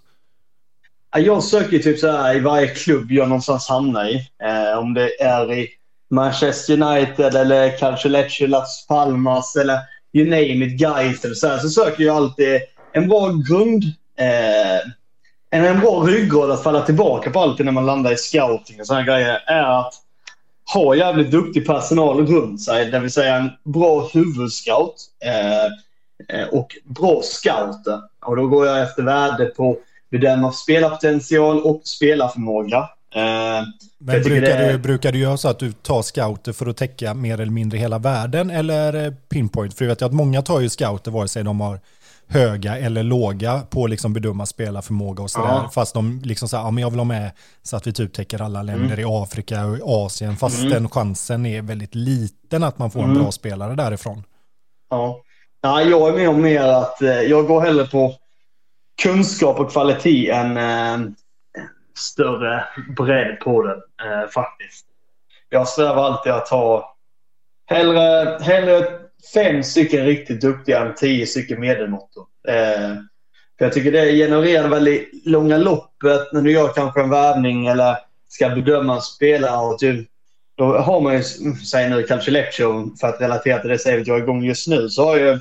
Jag 1.18 1.44
söker 1.44 1.80
typ 1.80 2.00
så 2.00 2.12
här 2.12 2.36
i 2.36 2.40
varje 2.40 2.68
klubb 2.68 3.12
jag 3.12 3.28
någonstans 3.30 3.70
hamnar 3.70 4.06
i. 4.06 4.16
Eh, 4.44 4.80
om 4.80 4.94
det 4.94 5.22
är 5.22 5.54
i 5.54 5.68
Manchester 6.10 6.82
United 6.82 7.36
eller 7.36 7.78
kanske 7.78 8.10
Lecce, 8.10 8.48
Las 8.48 8.86
Palmas 8.88 9.56
eller 9.56 9.80
you 10.14 10.30
name 10.30 10.66
it, 10.66 10.80
Gais 10.80 11.26
eller 11.26 11.36
så 11.36 11.48
här. 11.48 11.58
Så 11.58 11.70
söker 11.70 12.04
jag 12.04 12.16
alltid 12.16 12.60
en 12.94 13.08
bra 13.08 13.32
grund 13.32 13.84
en, 15.52 15.66
en 15.66 15.80
bra 15.80 16.04
ryggrad 16.04 16.52
att 16.52 16.64
falla 16.64 16.86
tillbaka 16.86 17.30
på 17.30 17.40
alltid 17.40 17.66
när 17.66 17.74
man 17.74 17.86
landar 17.86 18.12
i 18.12 18.18
scouting 18.18 18.80
och 18.80 18.88
sådana 18.88 19.06
grejer 19.06 19.40
är 19.48 19.80
att 19.80 19.94
ha 20.74 20.96
jävligt 20.96 21.32
duktig 21.32 21.68
personal 21.68 22.28
runt 22.28 22.62
sig. 22.62 22.86
Det 22.86 23.00
vill 23.00 23.12
säga 23.12 23.36
en 23.36 23.50
bra 23.64 24.10
huvudscout 24.14 24.96
eh, 25.26 25.66
eh, 26.40 26.48
och 26.48 26.76
bra 26.84 27.22
scouter. 27.24 28.02
Och 28.26 28.36
då 28.36 28.48
går 28.48 28.68
jag 28.68 28.82
efter 28.82 29.04
värde 29.04 29.46
på 29.46 29.78
bedöma 30.12 30.52
spelarpotential 30.52 31.62
och 31.62 31.82
spelarförmåga. 31.84 32.78
Eh, 33.16 33.64
Men 33.98 34.24
brukar, 34.24 34.48
är... 34.48 34.72
du, 34.72 34.78
brukar 34.78 35.12
du 35.12 35.20
göra 35.20 35.38
så 35.38 35.48
att 35.48 35.60
du 35.60 35.72
tar 35.72 36.02
scouter 36.02 36.54
för 36.54 36.66
att 36.66 36.78
täcka 36.78 37.14
mer 37.14 37.40
eller 37.40 37.52
mindre 37.52 37.78
hela 37.78 37.98
världen 37.98 38.50
eller 38.50 39.06
eh, 39.06 39.14
pinpoint? 39.30 39.74
För 39.74 39.86
jag 39.86 39.90
vet 39.90 40.02
att 40.02 40.14
många 40.14 40.42
tar 40.42 40.60
ju 40.60 40.70
scouter 40.70 41.12
vare 41.12 41.28
sig 41.28 41.44
de 41.44 41.62
har 41.62 41.80
höga 42.30 42.78
eller 42.78 43.04
låga 43.04 43.62
på 43.70 43.88
liksom 43.88 44.14
bedöma 44.14 44.46
spelarförmåga 44.46 45.24
och 45.24 45.32
sådär. 45.32 45.48
Ja. 45.48 45.70
Fast 45.74 45.94
de 45.94 46.22
liksom 46.24 46.48
säger, 46.48 46.64
ja 46.64 46.72
men 46.72 46.82
jag 46.82 46.90
vill 46.90 47.00
ha 47.00 47.06
med 47.06 47.32
så 47.62 47.78
att 47.78 47.88
vi 47.88 47.94
typ 47.94 48.14
täcker 48.14 48.42
alla 48.42 48.64
länder 48.64 48.86
mm. 48.86 49.00
i 49.00 49.04
Afrika 49.08 49.66
och 49.66 50.06
Asien. 50.06 50.36
Fast 50.38 50.60
mm. 50.60 50.70
den 50.70 50.90
chansen 50.90 51.46
är 51.46 51.62
väldigt 51.62 51.96
liten 51.96 52.64
att 52.64 52.78
man 52.78 52.92
får 52.92 53.00
en 53.00 53.10
mm. 53.10 53.22
bra 53.22 53.32
spelare 53.32 53.76
därifrån. 53.76 54.24
Ja. 54.90 55.22
ja, 55.62 55.82
jag 55.82 56.10
är 56.10 56.14
med 56.14 56.30
om 56.30 56.42
mer 56.42 56.64
att 56.64 57.02
eh, 57.02 57.22
jag 57.22 57.48
går 57.48 57.62
hellre 57.62 57.86
på 57.86 58.16
kunskap 59.02 59.60
och 59.60 59.72
kvalitet 59.72 60.30
än 60.30 60.58
eh, 60.58 61.12
större 61.98 62.64
bredd 62.98 63.40
på 63.40 63.64
den 63.64 63.78
eh, 63.78 64.30
faktiskt. 64.30 64.86
Jag 65.50 65.68
strävar 65.68 66.04
alltid 66.04 66.32
att 66.32 66.50
ha 66.50 66.96
hellre, 67.66 68.38
hellre 68.42 69.00
fem 69.34 69.64
stycken 69.64 70.06
riktigt 70.06 70.42
duktiga 70.42 70.86
än 70.86 70.96
tio 70.96 71.28
stycken 71.28 71.60
medelmåttor. 71.60 72.26
Eh, 72.48 72.96
för 73.58 73.66
jag 73.66 73.74
tycker 73.74 73.92
det 73.92 74.12
genererar 74.12 74.70
väl 74.70 74.88
i 74.88 75.10
långa 75.26 75.58
loppet 75.58 76.34
när 76.34 76.42
du 76.42 76.52
gör 76.52 76.74
kanske 76.74 77.02
en 77.02 77.10
värvning 77.10 77.68
eller 77.68 77.98
ska 78.30 78.50
bedöma 78.50 78.96
en 78.96 79.02
spelare. 79.02 79.58
Och 79.58 79.80
typ, 79.80 80.08
då 80.58 80.78
har 80.78 81.02
man 81.02 81.14
ju, 81.18 81.24
säg 81.72 81.90
nu 81.90 82.04
kanske 82.04 82.32
Lecture, 82.32 82.88
för 83.02 83.08
att 83.08 83.22
relatera 83.22 83.60
till 83.60 83.70
det 83.70 83.80
säger 83.80 84.04
jag 84.06 84.18
är 84.18 84.24
igång 84.24 84.44
just 84.44 84.68
nu, 84.68 84.90
så 84.90 85.06
har 85.06 85.18
ju 85.18 85.40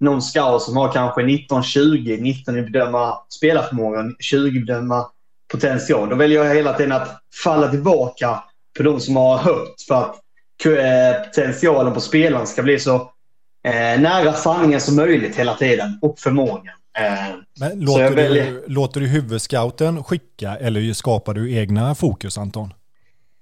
någon 0.00 0.22
scout 0.22 0.62
som 0.62 0.76
har 0.76 0.92
kanske 0.92 1.20
19-20, 1.20 2.20
19 2.20 2.58
i 2.58 2.62
bedöma 2.62 3.18
spelarförmågan, 3.28 4.16
20 4.18 4.60
bedöma 4.60 5.06
potential. 5.52 6.08
Då 6.08 6.16
väljer 6.16 6.44
jag 6.44 6.54
hela 6.54 6.72
tiden 6.72 6.92
att 6.92 7.22
falla 7.44 7.68
tillbaka 7.68 8.44
på 8.76 8.82
de 8.82 9.00
som 9.00 9.16
har 9.16 9.38
högt 9.38 9.82
för 9.82 9.94
att 9.94 10.16
eh, 10.64 11.24
potentialen 11.24 11.94
på 11.94 12.00
spelaren 12.00 12.46
ska 12.46 12.62
bli 12.62 12.78
så 12.78 13.10
eh, 13.64 14.00
nära 14.00 14.32
sanningen 14.32 14.80
som 14.80 14.96
möjligt 14.96 15.36
hela 15.36 15.54
tiden 15.54 15.98
och 16.02 16.18
förmågan. 16.18 16.74
Eh, 16.98 17.36
Men 17.60 17.80
låter, 17.80 18.10
väljer... 18.10 18.44
du, 18.44 18.64
låter 18.66 19.00
du 19.00 19.06
huvudscouten 19.06 20.04
skicka 20.04 20.56
eller 20.56 20.92
skapar 20.92 21.34
du 21.34 21.56
egna 21.56 21.94
fokus 21.94 22.38
Anton? 22.38 22.74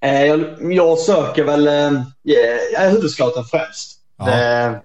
Eh, 0.03 0.25
jag, 0.25 0.45
jag, 0.73 0.99
söker 0.99 1.43
väl 1.43 1.67
eh, 1.67 2.89
huvudscouten 2.89 3.43
främst. 3.43 3.99
Det, 4.25 4.79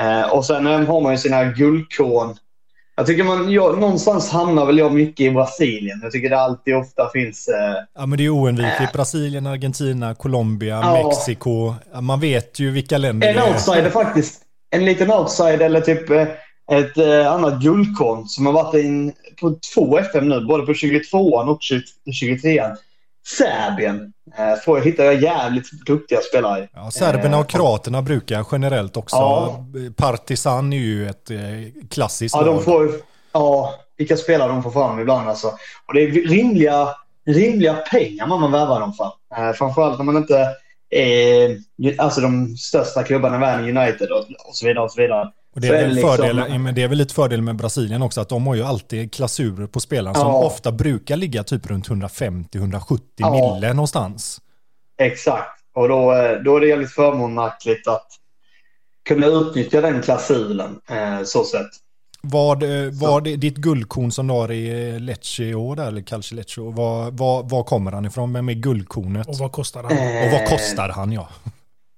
eh, 0.00 0.32
och 0.32 0.44
sen 0.44 0.66
eh, 0.66 0.80
har 0.80 1.00
man 1.00 1.12
ju 1.12 1.18
sina 1.18 1.44
guldkorn. 1.44 2.36
Jag 2.96 3.06
tycker 3.06 3.24
man, 3.24 3.50
jag, 3.50 3.78
någonstans 3.78 4.30
hamnar 4.30 4.66
väl 4.66 4.78
jag 4.78 4.92
mycket 4.92 5.20
i 5.20 5.30
Brasilien. 5.30 6.00
Jag 6.02 6.12
tycker 6.12 6.30
det 6.30 6.40
alltid 6.40 6.76
ofta 6.76 7.10
finns... 7.12 7.48
Eh, 7.48 7.84
ja 7.94 8.06
men 8.06 8.18
det 8.18 8.24
är 8.24 8.30
oundvikligt. 8.30 8.92
Brasilien, 8.92 9.46
Argentina, 9.46 10.14
Colombia, 10.14 10.80
ja. 10.82 10.92
Mexiko. 10.92 11.74
Man 12.00 12.20
vet 12.20 12.58
ju 12.58 12.70
vilka 12.70 12.98
länder 12.98 13.28
En 13.28 13.52
outsider 13.52 13.90
faktiskt 13.90 14.45
en 14.70 14.84
liten 14.84 15.10
outside 15.10 15.62
eller 15.62 15.80
typ 15.80 16.10
eh, 16.10 16.28
ett 16.72 16.98
eh, 16.98 17.32
annat 17.32 17.62
guldkorn 17.62 18.28
som 18.28 18.46
har 18.46 18.52
varit 18.52 18.84
in 18.84 19.12
på 19.40 19.54
två 19.74 19.98
FM 19.98 20.28
nu, 20.28 20.44
både 20.44 20.66
på 20.66 20.72
22an 20.72 21.48
och 21.48 21.60
23an. 22.22 22.76
Serbien 23.38 24.12
eh, 24.38 24.54
får, 24.64 24.80
hittar 24.80 25.04
jag 25.04 25.22
jävligt 25.22 25.70
duktiga 25.86 26.20
spelare. 26.20 26.68
Ja, 26.74 26.90
serberna 26.90 27.38
och 27.38 27.48
kroaterna 27.48 28.02
brukar 28.02 28.46
generellt 28.52 28.96
också. 28.96 29.16
Ja. 29.16 29.64
Partisan 29.96 30.72
är 30.72 30.76
ju 30.76 31.08
ett 31.08 31.30
klassiskt 31.90 32.34
ja, 32.34 32.42
de 32.42 32.62
får, 32.62 32.90
ja, 33.32 33.74
vilka 33.96 34.16
spelare 34.16 34.48
de 34.48 34.62
får 34.62 34.70
fram 34.70 35.00
ibland 35.00 35.28
alltså. 35.28 35.46
Och 35.86 35.94
det 35.94 36.02
är 36.02 36.10
rimliga, 36.10 36.88
rimliga 37.26 37.74
pengar 37.74 38.26
man 38.26 38.52
värvar 38.52 38.80
dem 38.80 38.92
för. 38.92 39.12
Framförallt 39.52 39.98
när 39.98 40.04
man 40.04 40.16
inte 40.16 40.48
eh, 40.90 41.96
alltså 41.98 42.20
de 42.20 42.56
största 42.56 43.02
klubbarna 43.02 43.36
i 43.36 43.40
världen, 43.40 43.76
United 43.76 44.10
och, 44.10 44.18
och 44.48 44.56
så 44.56 44.66
vidare. 44.66 44.84
Och 44.84 44.92
så 44.92 45.00
vidare. 45.00 45.32
Och 45.54 45.60
det, 45.60 45.68
är 45.68 45.88
liksom... 45.88 46.16
fördel, 46.16 46.58
men 46.58 46.74
det 46.74 46.82
är 46.82 46.88
väl 46.88 46.98
lite 46.98 47.14
fördel 47.14 47.42
med 47.42 47.56
Brasilien 47.56 48.02
också, 48.02 48.20
att 48.20 48.28
de 48.28 48.46
har 48.46 48.54
ju 48.54 48.62
alltid 48.62 49.12
klasurer 49.12 49.66
på 49.66 49.80
spelaren 49.80 50.14
ja. 50.16 50.20
som 50.20 50.34
ofta 50.34 50.72
brukar 50.72 51.16
ligga 51.16 51.44
typ 51.44 51.66
runt 51.66 51.88
150-170 51.88 53.00
ja. 53.16 53.54
mille 53.54 53.72
någonstans. 53.72 54.40
Exakt. 54.98 55.60
Och 55.74 55.88
då, 55.88 56.12
eh, 56.12 56.42
då 56.42 56.56
är 56.56 56.60
det 56.60 56.66
jävligt 56.66 56.92
förmånligt 56.92 57.88
att 57.88 58.06
kunna 59.08 59.26
utnyttja 59.26 59.80
den 59.80 60.02
klausulen. 60.02 60.80
Eh, 60.90 61.22
så 61.24 61.44
sett. 61.44 61.70
Vad 62.30 62.62
var 62.92 63.20
det 63.20 63.36
ditt 63.36 63.56
guldkorn 63.56 64.12
som 64.12 64.26
du 64.26 64.32
har 64.32 64.52
i 64.52 64.98
Lecce 65.00 65.42
i 65.42 65.54
år, 65.54 65.80
eller 65.80 66.00
Calcio 66.00 66.36
Lecce, 66.36 66.60
var, 66.60 67.10
var, 67.10 67.42
var 67.42 67.62
kommer 67.62 67.92
han 67.92 68.06
ifrån? 68.06 68.32
Vem 68.32 68.48
är 68.48 68.52
guldkornet? 68.52 69.28
Och 69.28 69.38
vad 69.38 69.52
kostar 69.52 69.82
han? 69.82 69.92
Och 69.92 70.32
vad 70.32 70.48
kostar 70.48 70.88
han, 70.88 71.12
ja. 71.12 71.28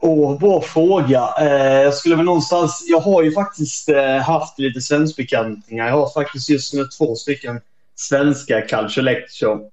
Åh, 0.00 0.38
bra 0.38 0.60
fråga. 0.60 1.28
Eh, 1.40 1.82
jag 1.82 1.94
skulle 1.94 2.16
väl 2.16 2.24
någonstans... 2.24 2.86
Jag 2.88 3.00
har 3.00 3.22
ju 3.22 3.32
faktiskt 3.32 3.88
eh, 3.88 4.16
haft 4.16 4.58
lite 4.58 4.80
svenskbekantingar. 4.80 5.86
Jag 5.86 5.94
har 5.94 6.10
faktiskt 6.10 6.50
just 6.50 6.74
nu 6.74 6.84
två 6.98 7.14
stycken 7.14 7.60
svenska 7.96 8.60
Calcio. 8.60 9.02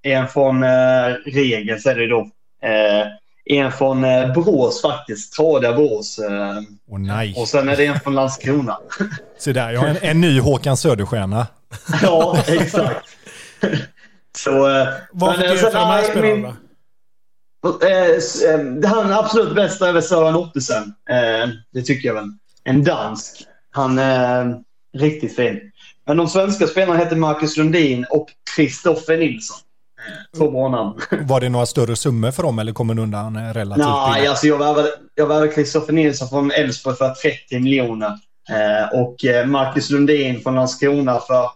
En 0.02 0.28
från 0.28 0.64
eh, 0.64 0.70
Regels 1.26 1.86
är 1.86 1.96
det 1.96 2.08
då. 2.08 2.20
Eh, 2.64 3.08
en 3.46 3.72
från 3.72 4.04
eh, 4.04 4.34
Borås 4.34 4.82
faktiskt. 4.82 5.34
Tradiga 5.34 5.74
Borås. 5.74 6.20
Åh 6.88 7.00
nej. 7.00 7.36
och 7.38 7.48
sen 7.48 7.70
är 7.70 7.78
det 7.78 7.86
en 7.86 8.00
från 8.00 8.16
Landskrona. 8.16 8.78
Se 9.38 9.54
där, 9.54 9.72
jag 9.72 9.80
har 9.80 9.88
en, 9.88 9.98
en 10.02 10.22
ny 10.22 10.40
Håkan 10.40 10.78
Söderstjärna. 10.78 11.48
ja, 12.02 12.38
exakt. 12.48 13.06
Så... 14.38 14.70
Eh, 14.70 14.88
Vad 15.12 15.36
fick 15.36 15.50
du 15.50 15.58
för 15.58 15.72
de 15.72 15.88
här 15.88 16.04
spelarna 16.04 16.58
det 18.82 18.88
han 18.88 19.14
absolut 19.14 19.56
bästa 19.56 19.90
är 19.90 19.94
väl 19.94 20.04
Sören 20.04 20.36
Ottesen. 20.36 20.94
Det 21.74 21.82
tycker 21.82 22.08
jag 22.08 22.16
väl. 22.16 22.30
En 22.64 22.84
dansk. 22.84 23.44
Han 23.72 24.00
är 24.00 24.56
riktigt 24.98 25.36
fin. 25.36 25.72
Men 26.06 26.18
de 26.18 26.28
svenska 26.28 26.68
spelarna 26.68 27.00
heter 27.00 27.16
Marcus 27.16 27.58
Lundin 27.58 28.06
och 28.10 28.28
Kristoffer 28.56 29.18
Nilsson. 29.18 29.58
Två 30.38 30.52
bra 30.52 30.70
namn. 30.70 31.02
Var 31.22 31.42
det 31.42 31.50
några 31.50 31.66
större 31.66 31.96
summor 31.96 32.32
för 32.32 32.44
dem 32.44 32.60
eller 32.60 32.74
kommer 32.74 32.94
de 32.94 33.02
undan 33.02 33.36
eh, 33.36 33.54
relativt 33.54 33.86
Nej, 33.86 34.14
billigt? 34.14 34.30
alltså 34.30 34.48
jag 34.48 34.58
värvade, 34.58 34.90
jag 35.16 35.28
värvade 35.28 35.48
Kristoffer 35.48 35.94
Nilsson 35.94 36.30
från 36.30 36.52
Elfsborg 36.52 36.96
för 36.96 37.10
30 37.10 37.60
miljoner. 37.60 38.20
Eh, 38.50 39.00
och 39.00 39.26
eh, 39.26 39.46
Marcus 39.46 39.90
Lundin 39.90 40.42
från 40.42 40.56
Landskrona 40.56 41.20
för 41.20 41.50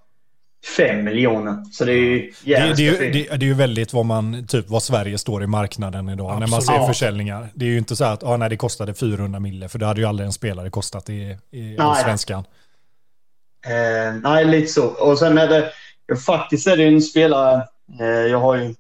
5 0.77 1.03
miljoner. 1.03 1.63
Så 1.71 1.85
det 1.85 1.91
är 1.91 1.95
ju 1.95 2.19
Det, 2.19 2.33
det, 2.43 2.53
är 2.53 2.59
jävligt 2.59 2.79
ju, 2.79 3.11
det, 3.11 3.37
det 3.37 3.45
är 3.45 3.47
ju 3.47 3.53
väldigt 3.53 3.93
vad, 3.93 4.05
man, 4.05 4.47
typ, 4.47 4.69
vad 4.69 4.83
Sverige 4.83 5.17
står 5.17 5.43
i 5.43 5.47
marknaden 5.47 6.09
idag 6.09 6.39
när 6.39 6.47
man 6.47 6.57
Absolut. 6.57 6.81
ser 6.81 6.87
försäljningar. 6.87 7.49
Det 7.53 7.65
är 7.65 7.69
ju 7.69 7.77
inte 7.77 7.95
så 7.95 8.05
att 8.05 8.23
ah, 8.23 8.37
nej, 8.37 8.49
det 8.49 8.57
kostade 8.57 8.93
400 8.93 9.39
mille 9.39 9.69
för 9.69 9.79
det 9.79 9.85
hade 9.85 10.01
ju 10.01 10.07
aldrig 10.07 10.25
en 10.25 10.33
spelare 10.33 10.69
kostat 10.69 11.09
i, 11.09 11.37
i 11.51 11.77
svenskan. 12.03 12.43
Eh, 13.67 14.13
nej, 14.23 14.45
lite 14.45 14.67
så. 14.67 14.85
Och 14.85 15.19
sen 15.19 15.37
är 15.37 15.47
det... 15.47 15.71
Faktiskt 16.25 16.67
är 16.67 16.77
det 16.77 16.83
en 16.83 17.01
spelare... 17.01 17.63
Eh, 18.00 18.08
jag 18.08 18.39
har 18.39 18.55
ju, 18.55 18.75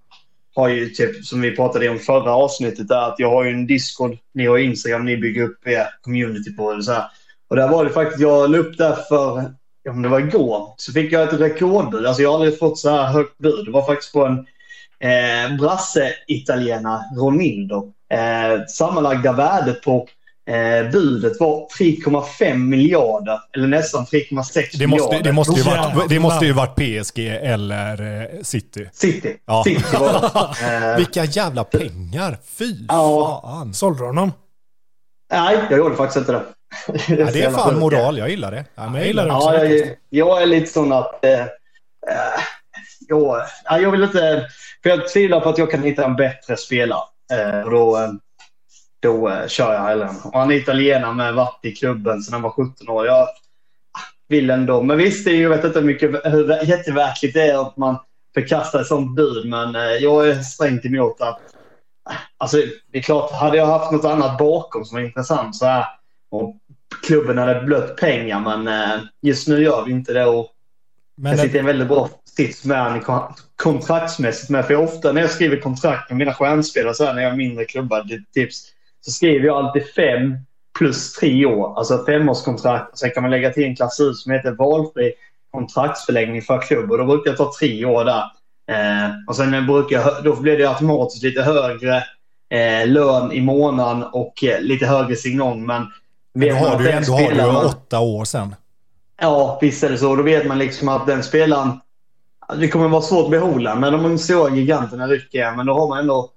har 0.55 0.67
ju 0.67 0.89
typ, 0.89 1.25
som 1.25 1.41
vi 1.41 1.55
pratade 1.55 1.89
om 1.89 1.99
förra 1.99 2.31
avsnittet, 2.31 2.87
där, 2.87 3.07
att 3.07 3.19
jag 3.19 3.29
har 3.29 3.43
ju 3.43 3.51
en 3.51 3.67
Discord, 3.67 4.17
ni 4.33 4.45
har 4.45 4.57
Instagram, 4.57 5.05
ni 5.05 5.17
bygger 5.17 5.43
upp 5.43 5.67
er 5.67 5.87
community 6.01 6.55
på 6.55 6.73
det. 6.73 6.83
Så 6.83 6.91
här. 6.91 7.03
Och 7.49 7.55
där 7.55 7.67
var 7.67 7.85
det 7.85 7.91
faktiskt, 7.91 8.21
jag 8.21 8.51
la 8.51 8.57
upp 8.57 8.77
där 8.77 8.95
för, 9.09 9.53
om 9.89 10.01
det 10.01 10.09
var 10.09 10.19
igår, 10.19 10.73
så 10.77 10.93
fick 10.93 11.11
jag 11.11 11.23
ett 11.23 11.39
rekordbud. 11.39 12.05
Alltså 12.05 12.21
jag 12.21 12.29
har 12.29 12.35
aldrig 12.35 12.59
fått 12.59 12.79
så 12.79 12.89
här 12.89 13.05
högt 13.05 13.37
bud. 13.37 13.65
Det 13.65 13.71
var 13.71 13.85
faktiskt 13.85 14.13
på 14.13 14.25
en 14.25 14.37
eh, 14.99 15.57
brasse-italienare, 15.57 17.01
Ronindo, 17.17 17.93
Eh, 18.13 18.65
sammanlagda 18.65 19.33
värdet 19.33 19.81
på 19.81 20.07
eh, 20.49 20.91
budet 20.91 21.39
var 21.39 21.67
3,5 21.79 22.53
miljarder, 22.57 23.39
eller 23.55 23.67
nästan 23.67 24.05
3,6 24.05 24.77
Det 24.79 24.87
måste, 24.87 25.05
miljarder. 25.07 25.23
det, 25.23 25.31
måste 25.31 25.53
ju 25.59 25.63
varit, 25.63 26.09
det 26.09 26.19
måste 26.19 26.45
ju 26.45 26.53
varit 26.53 26.75
PSG 26.75 27.19
eller 27.27 28.21
eh, 28.21 28.41
City. 28.41 28.89
City. 28.93 29.35
Ja. 29.45 29.63
City 29.63 29.83
var 29.99 30.13
det. 30.13 30.29
Eh, 30.91 30.97
Vilka 30.97 31.23
jävla 31.25 31.63
pengar! 31.63 32.37
Fy 32.45 32.75
Ja. 32.87 33.41
fan! 33.45 33.73
Sålde 33.73 33.99
du 33.99 34.05
honom? 34.05 34.31
nej, 35.31 35.57
jag 35.69 35.77
gjorde 35.77 35.95
faktiskt 35.95 36.17
inte 36.17 36.31
det. 36.31 36.41
Ja, 37.07 37.31
det 37.31 37.41
är 37.43 37.51
fan 37.51 37.69
sjukt. 37.69 37.79
moral, 37.79 38.17
jag 38.17 38.29
gillar 38.29 38.51
det. 38.51 38.65
Ja, 38.75 38.83
men 38.89 38.95
jag 38.95 39.07
gillar 39.07 39.25
det. 39.25 39.31
också. 39.33 39.53
Ja, 39.53 39.65
jag, 39.65 39.95
jag 40.09 40.41
är 40.41 40.45
lite 40.45 40.71
sån 40.71 40.91
att... 40.91 41.25
Eh, 41.25 41.39
eh, 41.41 41.47
jag, 43.07 43.41
jag 43.81 43.91
vill 43.91 44.03
inte... 44.03 44.47
För 44.83 44.89
jag 44.89 45.07
tvivlar 45.09 45.39
på 45.39 45.49
att 45.49 45.57
jag 45.57 45.71
kan 45.71 45.83
hitta 45.83 46.05
en 46.05 46.15
bättre 46.15 46.57
spelare. 46.57 46.99
Eh, 47.33 47.61
och 47.61 47.71
då 47.71 47.97
då 48.99 49.29
eh, 49.29 49.47
kör 49.47 49.73
jag 49.73 49.81
hellre. 49.81 50.09
Och 50.23 50.39
han 50.39 50.51
är 50.51 50.55
italienare 50.55 51.13
med 51.13 51.33
varit 51.33 51.59
i 51.65 51.71
klubben 51.75 52.21
sedan 52.21 52.33
han 52.33 52.41
var 52.41 52.49
17 52.49 52.89
år. 52.89 53.05
Jag 53.05 53.27
vill 54.27 54.49
ändå. 54.49 54.83
Men 54.83 54.97
visst, 54.97 55.27
är 55.27 55.31
ju, 55.31 55.41
jag 55.41 55.49
vet 55.49 55.65
inte 55.65 55.79
hur, 55.79 55.87
mycket, 55.87 56.11
hur 56.23 56.69
jätteverkligt 56.69 57.33
det 57.33 57.41
är 57.41 57.61
att 57.61 57.77
man 57.77 57.97
förkastar 58.33 58.81
ett 58.81 58.87
sånt 58.87 59.15
bud. 59.15 59.49
Men 59.49 59.75
eh, 59.75 59.81
jag 59.81 60.29
är 60.29 60.41
strängt 60.41 60.85
emot 60.85 61.21
att... 61.21 61.39
Alltså, 62.37 62.57
det 62.91 62.97
är 62.97 63.01
klart, 63.01 63.31
hade 63.31 63.57
jag 63.57 63.65
haft 63.65 63.91
något 63.91 64.05
annat 64.05 64.37
bakom 64.37 64.85
som 64.85 64.95
var 64.95 65.05
intressant 65.05 65.55
så 65.55 65.65
här, 65.65 65.85
och 66.31 66.55
klubben 67.07 67.37
hade 67.37 67.61
blött 67.61 67.97
pengar, 67.97 68.39
men 68.39 68.67
eh, 68.67 68.99
just 69.21 69.47
nu 69.47 69.63
gör 69.63 69.85
vi 69.85 69.91
inte 69.91 70.13
det. 70.13 70.25
Och 70.25 70.49
Men 71.17 71.31
jag 71.31 71.41
sitter 71.41 71.55
i 71.55 71.59
en 71.59 71.65
väldigt 71.65 71.87
bra 71.87 72.09
sits 72.37 72.65
med 72.65 73.03
kon- 73.03 73.33
kontraktsmässigt 73.55 74.49
med. 74.49 74.65
För 74.65 74.75
ofta 74.75 75.11
när 75.11 75.21
jag 75.21 75.29
skriver 75.29 75.57
kontrakt 75.57 76.09
med 76.09 76.17
mina 76.17 76.33
stjärnspelare, 76.33 76.93
så 76.93 77.05
här, 77.05 77.13
när 77.13 77.21
jag 77.21 77.29
har 77.29 77.37
mindre 77.37 77.65
klubbar, 77.65 78.03
det 78.03 78.33
tips, 78.33 78.65
så 79.01 79.11
skriver 79.11 79.45
jag 79.45 79.57
alltid 79.57 79.93
fem 79.93 80.37
plus 80.77 81.13
tre 81.13 81.45
år. 81.45 81.77
Alltså 81.77 82.05
femårskontrakt. 82.05 82.97
Sen 82.97 83.11
kan 83.11 83.23
man 83.23 83.31
lägga 83.31 83.49
till 83.49 83.63
en 83.63 83.75
klausul 83.75 84.15
som 84.15 84.31
heter 84.31 84.51
valfri 84.51 85.13
kontraktsförlängning 85.51 86.41
för 86.41 86.61
klubb. 86.61 86.91
Och 86.91 86.97
då 86.97 87.05
brukar 87.05 87.31
jag 87.31 87.37
ta 87.37 87.51
tre 87.59 87.85
år 87.85 88.05
där. 88.05 88.23
Eh, 88.71 89.11
och 89.27 89.35
sen 89.35 89.67
brukar 89.67 89.95
jag, 89.95 90.23
då 90.23 90.35
blir 90.35 90.57
det 90.57 90.69
automatiskt 90.69 91.23
lite 91.23 91.41
högre 91.41 92.03
eh, 92.49 92.87
lön 92.87 93.31
i 93.31 93.41
månaden 93.41 94.03
och 94.03 94.43
eh, 94.43 94.61
lite 94.61 94.85
högre 94.85 95.15
signal. 95.15 95.57
Men 95.57 95.87
men 96.33 96.49
då 96.49 96.55
har 96.55 96.79
du, 96.79 96.99
då 97.05 97.13
har 97.13 97.61
du 97.61 97.67
åtta 97.67 97.99
år 97.99 98.25
sen. 98.25 98.55
Ja, 99.21 99.59
visst 99.61 99.83
är 99.83 99.89
det 99.89 99.97
så. 99.97 100.15
Då 100.15 100.23
vet 100.23 100.47
man 100.47 100.57
liksom 100.57 100.89
att 100.89 101.07
den 101.07 101.23
spelaren... 101.23 101.79
Det 102.55 102.67
kommer 102.67 102.87
vara 102.87 103.01
svårt 103.01 103.25
att 103.25 103.31
behålla, 103.31 103.75
men 103.75 103.93
de 103.93 104.17
stora 104.17 104.55
giganterna 104.55 105.07
rycker. 105.07 105.55
Men 105.55 105.65
då 105.65 105.73
har 105.73 105.87
man 105.87 105.99
ändå 105.99 106.29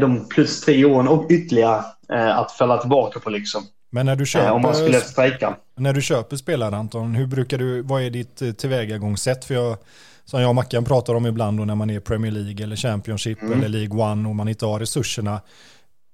de 0.00 0.28
plus 0.28 0.60
tre 0.60 0.84
åren 0.84 1.08
och 1.08 1.26
ytterligare 1.30 1.82
eh, 2.12 2.38
att 2.38 2.52
falla 2.52 2.78
tillbaka 2.78 3.20
på. 3.20 3.30
Liksom. 3.30 3.62
Men 3.92 4.06
när 4.06 4.16
du 4.16 4.24
Eh, 4.40 4.52
om 4.52 4.62
man 4.62 4.74
skulle 4.74 4.92
köper, 4.92 5.06
strejka. 5.08 5.56
när 5.76 5.92
du 5.92 6.02
köper 6.02 6.36
spelare 6.36 6.76
Anton, 6.76 7.14
hur 7.14 7.26
brukar 7.26 7.58
du, 7.58 7.82
vad 7.82 8.02
är 8.02 8.10
ditt 8.10 8.42
eh, 8.42 8.52
tillvägagångssätt? 8.52 9.44
För 9.44 9.54
jag, 9.54 9.76
som 10.24 10.40
jag 10.40 10.48
och 10.48 10.54
Mackan 10.54 10.84
pratar 10.84 11.14
om 11.14 11.26
ibland 11.26 11.58
då 11.58 11.64
när 11.64 11.74
man 11.74 11.90
är 11.90 12.00
Premier 12.00 12.32
League 12.32 12.64
eller 12.64 12.76
Championship 12.76 13.42
Mm. 13.42 13.58
eller 13.58 13.68
League 13.68 14.02
One 14.04 14.28
och 14.28 14.34
man 14.36 14.48
inte 14.48 14.66
har 14.66 14.78
resurserna. 14.80 15.40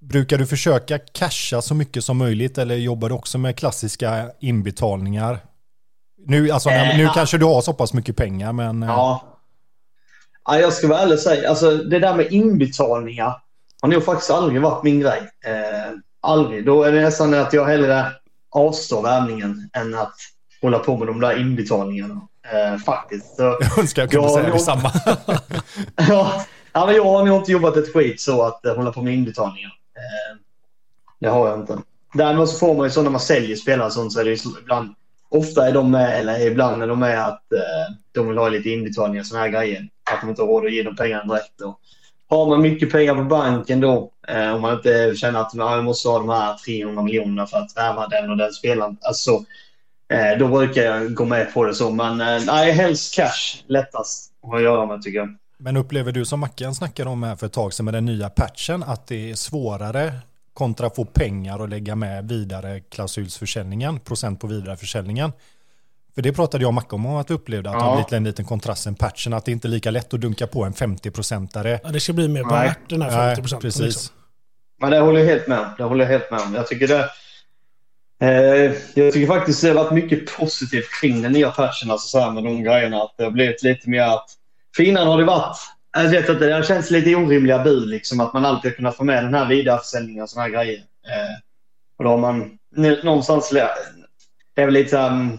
Brukar 0.01 0.39
du 0.39 0.47
försöka 0.47 0.99
casha 0.99 1.63
så 1.63 1.75
mycket 1.75 2.05
som 2.05 2.17
möjligt 2.17 2.59
eller 2.59 2.75
jobbar 2.77 3.09
du 3.09 3.15
också 3.15 3.39
med 3.39 3.57
klassiska 3.57 4.31
inbetalningar? 4.41 5.39
Nu, 6.27 6.51
alltså, 6.51 6.71
Eh, 6.71 6.97
nu 6.97 7.09
kanske 7.15 7.39
du 7.39 7.45
har 7.45 7.61
så 7.61 7.73
pass 7.73 7.93
mycket 7.93 8.17
pengar 8.17 8.53
men... 8.53 8.83
eh, 8.83 8.89
Ja. 8.89 9.23
ja. 10.47 10.59
Jag 10.59 10.73
ska 10.73 10.89
vara 10.89 10.99
ärlig 10.99 11.15
och 11.15 11.21
säga, 11.21 11.49
alltså, 11.49 11.77
det 11.77 11.99
där 11.99 12.15
med 12.15 12.33
inbetalningar 12.33 13.37
har 13.83 13.89
nog 13.89 14.05
faktiskt 14.05 14.31
aldrig 14.31 14.61
varit 14.63 14.83
min 14.85 15.01
grej. 15.01 15.31
Eh, 15.45 15.93
aldrig. 16.21 16.67
Då 16.67 16.83
är 16.83 16.93
det 16.93 17.01
nästan 17.01 17.35
att 17.35 17.53
jag 17.53 17.65
hellre 17.65 18.07
avstår 18.51 19.03
värvningen 19.03 19.71
än 19.73 19.95
att 19.95 20.15
hålla 20.63 20.79
på 20.79 20.97
med 20.97 21.07
de 21.07 21.21
där 21.21 21.41
inbetalningarna. 21.41 22.21
Eh, 22.53 22.79
faktiskt. 22.79 23.37
Så, 23.37 23.43
Jag 23.43 23.79
önskar 23.79 24.03
jag 24.03 24.11
kunde 24.11 24.27
Ja, 24.29 24.35
säga 24.35 24.49
jag- 24.49 24.57
detsamma. 24.57 24.93
ja, 26.73 26.87
men 26.87 26.95
jag 26.95 27.05
har 27.05 27.25
nog 27.27 27.37
inte 27.41 27.53
jobbat 27.53 27.77
ett 27.77 27.93
skit 27.93 28.21
så 28.21 28.43
att 28.43 28.67
eh, 28.67 28.77
hålla 28.77 28.93
på 28.93 29.03
med 29.03 29.15
inbetalningar. 29.15 29.71
Eh, 29.97 30.37
det 31.21 31.29
har 31.29 31.49
jag 31.49 31.61
inte. 31.61 31.79
Däremot 32.15 32.49
så 32.51 32.59
får 32.59 32.75
man 32.75 32.87
ju 32.87 32.91
så 32.91 33.03
när 33.03 33.11
man 33.11 33.21
säljer 33.21 33.57
spelare 33.57 33.87
och 33.87 33.93
sånt 33.93 34.13
så 34.13 34.21
är 34.21 34.25
det 34.25 34.31
ju 34.31 34.39
ibland, 34.63 34.95
ofta 35.29 35.69
är 35.69 35.73
de 35.73 35.91
med, 35.91 36.21
eller 36.21 36.47
ibland 36.47 36.83
är 36.83 36.87
de 36.87 36.99
med 36.99 37.27
att 37.27 37.53
eh, 37.53 37.95
de 38.13 38.29
vill 38.29 38.39
ha 38.39 38.49
lite 38.49 38.71
inbetalningar 38.71 39.23
och 39.23 39.27
såna 39.27 39.41
här 39.41 39.49
grejer. 39.49 39.89
Att 40.13 40.21
de 40.21 40.31
inte 40.31 40.43
har 40.43 40.49
råd 40.49 40.67
att 40.67 40.73
ge 40.73 40.83
dem 40.83 40.97
pengarna 40.97 41.25
direkt. 41.35 41.61
Och 41.61 41.81
har 42.31 42.47
man 42.47 42.63
mycket 42.63 42.93
pengar 42.93 43.15
på 43.15 43.23
banken 43.23 43.81
då, 43.81 44.11
eh, 44.29 44.55
om 44.55 44.61
man 44.61 44.75
inte 44.75 45.15
känner 45.17 45.41
att 45.41 45.55
man 45.55 45.79
ah, 45.79 45.83
måste 45.83 46.09
ha 46.09 46.19
de 46.19 46.29
här 46.29 46.55
300 46.55 47.03
miljonerna 47.03 47.47
för 47.47 47.59
att 47.59 47.77
värva 47.77 48.09
den 48.09 48.31
och 48.31 48.37
den 48.37 48.53
spelaren. 48.53 48.97
Alltså, 49.01 49.45
eh, 50.13 50.39
då 50.39 50.49
brukar 50.49 50.83
jag 50.83 51.15
gå 51.15 51.25
med 51.25 51.55
på 51.55 51.65
det 51.65 51.75
så. 51.75 51.91
Men 51.91 52.21
eh, 52.21 52.45
nej, 52.47 52.73
helst 52.73 53.15
cash 53.15 53.63
lättast 53.67 54.33
att 54.53 54.63
göra 54.63 54.87
med 54.87 55.03
tycker 55.03 55.19
jag. 55.19 55.37
Men 55.59 55.77
upplever 55.77 56.13
du 56.13 56.25
som 56.25 56.41
Mackan 56.41 56.75
snackade 56.75 57.11
om 57.11 57.23
här 57.23 57.37
för 57.37 57.47
ett 57.47 57.53
tag 57.53 57.73
sedan 57.73 57.85
med 57.85 57.95
den 57.95 58.05
nya 58.05 58.31
patchen 58.31 58.83
att 58.83 59.07
det 59.07 59.31
är 59.31 59.35
svårare 59.35 60.13
kontra 60.55 60.87
att 60.87 60.97
få 60.97 61.05
pengar 61.05 61.61
och 61.61 61.69
lägga 61.69 61.95
med 61.95 62.29
vidare 62.29 62.81
klausulsförsäljningen, 62.81 64.01
procent 64.01 64.41
på 64.41 64.47
vidareförsäljningen? 64.47 65.33
För 66.15 66.23
det 66.23 66.33
pratade 66.33 66.65
jag 66.65 66.69
och 66.69 66.75
Mackan 66.75 67.07
om 67.07 67.17
att 67.17 67.31
vi 67.31 67.35
upplevde 67.35 67.71
att 67.71 67.75
det 67.79 67.85
Ja. 67.85 67.89
har 67.91 67.97
blivit 67.97 68.13
en 68.13 68.25
liten 68.25 68.45
kontrast 68.45 68.83
sen 68.83 68.95
patchen, 68.95 69.33
att 69.33 69.45
det 69.45 69.53
inte 69.53 69.69
är 69.69 69.71
lika 69.71 69.91
lätt 69.91 70.15
att 70.15 70.21
dunka 70.21 70.47
på 70.47 70.65
en 70.65 70.73
50-procentare. 70.73 71.81
Ja, 71.85 71.89
det 71.89 72.01
ska 72.01 72.13
bli 72.13 72.29
mer 72.29 72.45
Nej. 72.45 72.67
värt 72.69 72.79
den 72.89 73.03
här 73.03 73.11
Nej, 73.11 73.37
50 73.37 73.43
procenten. 73.43 73.61
precis. 73.71 73.85
Liksom. 73.85 74.15
Men 74.81 74.91
det 74.91 74.99
håller 74.99 75.21
jag 75.21 75.27
helt 75.27 75.47
med 75.47 75.59
om. 75.59 75.67
Det 75.79 75.85
håller 75.85 76.05
jag 76.05 76.13
helt 76.13 76.31
med 76.31 76.41
om. 76.41 76.55
Jag 76.55 76.67
tycker 76.67 76.89
det... 76.89 77.11
Eh, 78.23 78.73
jag 78.95 79.13
tycker 79.13 79.27
faktiskt 79.27 79.63
det 79.63 79.69
har 79.69 79.75
varit 79.75 79.93
mycket 79.93 80.37
positivt 80.37 81.01
kring 81.01 81.23
den 81.23 81.33
nya 81.33 81.51
patchen, 81.51 81.91
alltså 81.91 82.09
så 82.09 82.21
här 82.21 82.31
med 82.31 82.45
de 82.45 82.63
grejerna. 82.63 83.03
Att 83.03 83.15
det 83.17 83.25
har 83.25 83.31
blivit 83.31 83.63
lite 83.63 83.91
mer 83.91 84.03
att... 84.03 84.27
För 84.77 84.83
innan 84.83 85.07
har 85.07 85.19
det 85.19 85.25
varit 85.25 85.57
jag 85.93 86.11
vet 86.11 86.29
inte, 86.29 86.47
det 86.47 86.67
känns 86.67 86.91
lite 86.91 87.15
orimliga 87.17 87.63
bud 87.65 87.89
liksom 87.89 88.21
att 88.21 88.33
man 88.33 88.45
alltid 88.45 88.77
kunnat 88.77 88.97
få 88.97 89.05
med 89.05 89.25
den 89.25 89.35
här 89.35 89.49
vidareförsäljningen 89.49 90.23
och 90.23 90.31
såna 90.31 90.43
här 90.43 90.51
grejer. 90.51 90.79
Eh, 90.79 91.37
och 91.99 92.05
då 92.05 92.11
har 92.11 92.19
man 92.19 92.59
någonstans, 93.03 93.51
det 94.55 94.63
är 94.63 94.65
väl 94.65 94.75
lite 94.75 94.97
um, 94.99 95.39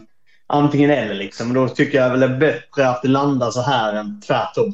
antingen 0.52 0.92
eller 0.92 1.14
liksom. 1.14 1.48
Och 1.48 1.54
då 1.54 1.68
tycker 1.68 2.02
jag 2.02 2.10
väl 2.10 2.20
det 2.20 2.26
är 2.26 2.38
bättre 2.38 2.90
att 2.90 3.02
det 3.02 3.08
landar 3.08 3.52
så 3.52 3.62
här 3.62 3.94
än 3.94 4.22
tvärtom. 4.22 4.68
Eh, 4.68 4.74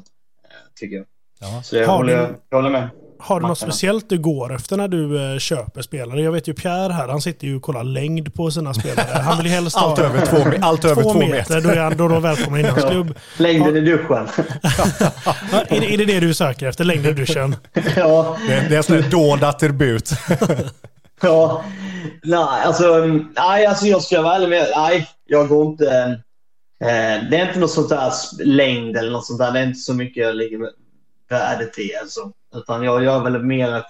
tycker 0.79 0.95
jag. 0.95 1.05
Ja. 1.39 1.61
Så 1.63 1.75
jag 1.75 1.87
håller, 1.87 2.17
du, 2.17 2.35
jag 2.49 2.57
håller 2.57 2.69
med. 2.69 2.89
Har 3.19 3.39
du 3.39 3.47
något 3.47 3.57
speciellt 3.57 4.09
du 4.09 4.17
går 4.17 4.55
efter 4.55 4.77
när 4.77 4.87
du 4.87 5.33
eh, 5.33 5.39
köper 5.39 5.81
spelare? 5.81 6.21
Jag 6.21 6.31
vet 6.31 6.47
ju 6.47 6.53
Pierre 6.53 6.93
här, 6.93 7.07
han 7.07 7.21
sitter 7.21 7.47
ju 7.47 7.55
och 7.55 7.61
kollar 7.61 7.83
längd 7.83 8.33
på 8.33 8.51
sina 8.51 8.73
spelare. 8.73 9.21
Han 9.23 9.37
vill 9.37 9.45
ju 9.45 9.51
helst 9.51 9.77
ha... 9.77 9.89
allt 9.89 9.99
över 9.99 10.25
två, 10.25 10.37
allt 10.61 10.85
över 10.85 11.03
två, 11.03 11.13
två 11.13 11.19
meter. 11.19 11.35
meter. 11.35 11.61
Då 11.61 11.69
är 11.69 11.77
han 11.77 11.97
då, 11.97 12.07
då 12.07 12.19
välkommen 12.19 12.59
in 12.59 12.65
i 12.65 12.69
hans 12.69 12.85
klubb. 12.85 13.15
Längden 13.37 13.77
i 13.77 13.81
duschen. 13.81 14.27
ja, 15.23 15.35
är, 15.67 15.79
det, 15.79 15.93
är 15.93 15.97
det 15.97 16.05
det 16.05 16.19
du 16.19 16.33
söker 16.33 16.67
efter? 16.67 16.83
Längden 16.83 17.11
i 17.11 17.13
duschen? 17.13 17.55
ja. 17.95 18.37
Det, 18.47 18.53
det 18.69 18.73
är 18.73 18.77
en 18.77 18.83
sån 18.83 19.01
här 19.01 19.09
dold 19.09 19.43
attribut 19.43 20.11
ja. 21.21 21.63
Nej, 22.23 22.63
alltså, 22.63 22.93
mm, 22.93 23.33
nej, 23.35 23.65
alltså 23.65 23.85
jag 23.85 24.01
ska 24.01 24.21
vara 24.21 24.35
ärlig 24.35 24.49
med 24.49 24.67
Nej, 24.75 25.07
jag 25.25 25.47
går 25.47 25.65
inte... 25.65 26.21
Eh, 26.81 27.29
det 27.29 27.37
är 27.37 27.47
inte 27.47 27.59
något 27.59 27.71
sånt 27.71 27.89
där 27.89 28.11
längd 28.43 28.97
eller 28.97 29.11
något 29.11 29.25
sånt 29.25 29.39
där. 29.39 29.51
Det 29.51 29.59
är 29.59 29.67
inte 29.67 29.79
så 29.79 29.93
mycket 29.93 30.23
jag 30.23 30.35
ligger 30.35 30.57
med 30.57 30.69
värdet 31.29 31.79
i. 31.79 31.95
Alltså. 32.01 32.31
Utan 32.55 32.83
jag 32.83 33.03
gör 33.03 33.23
väl 33.23 33.43
mer 33.43 33.75
ett 33.75 33.85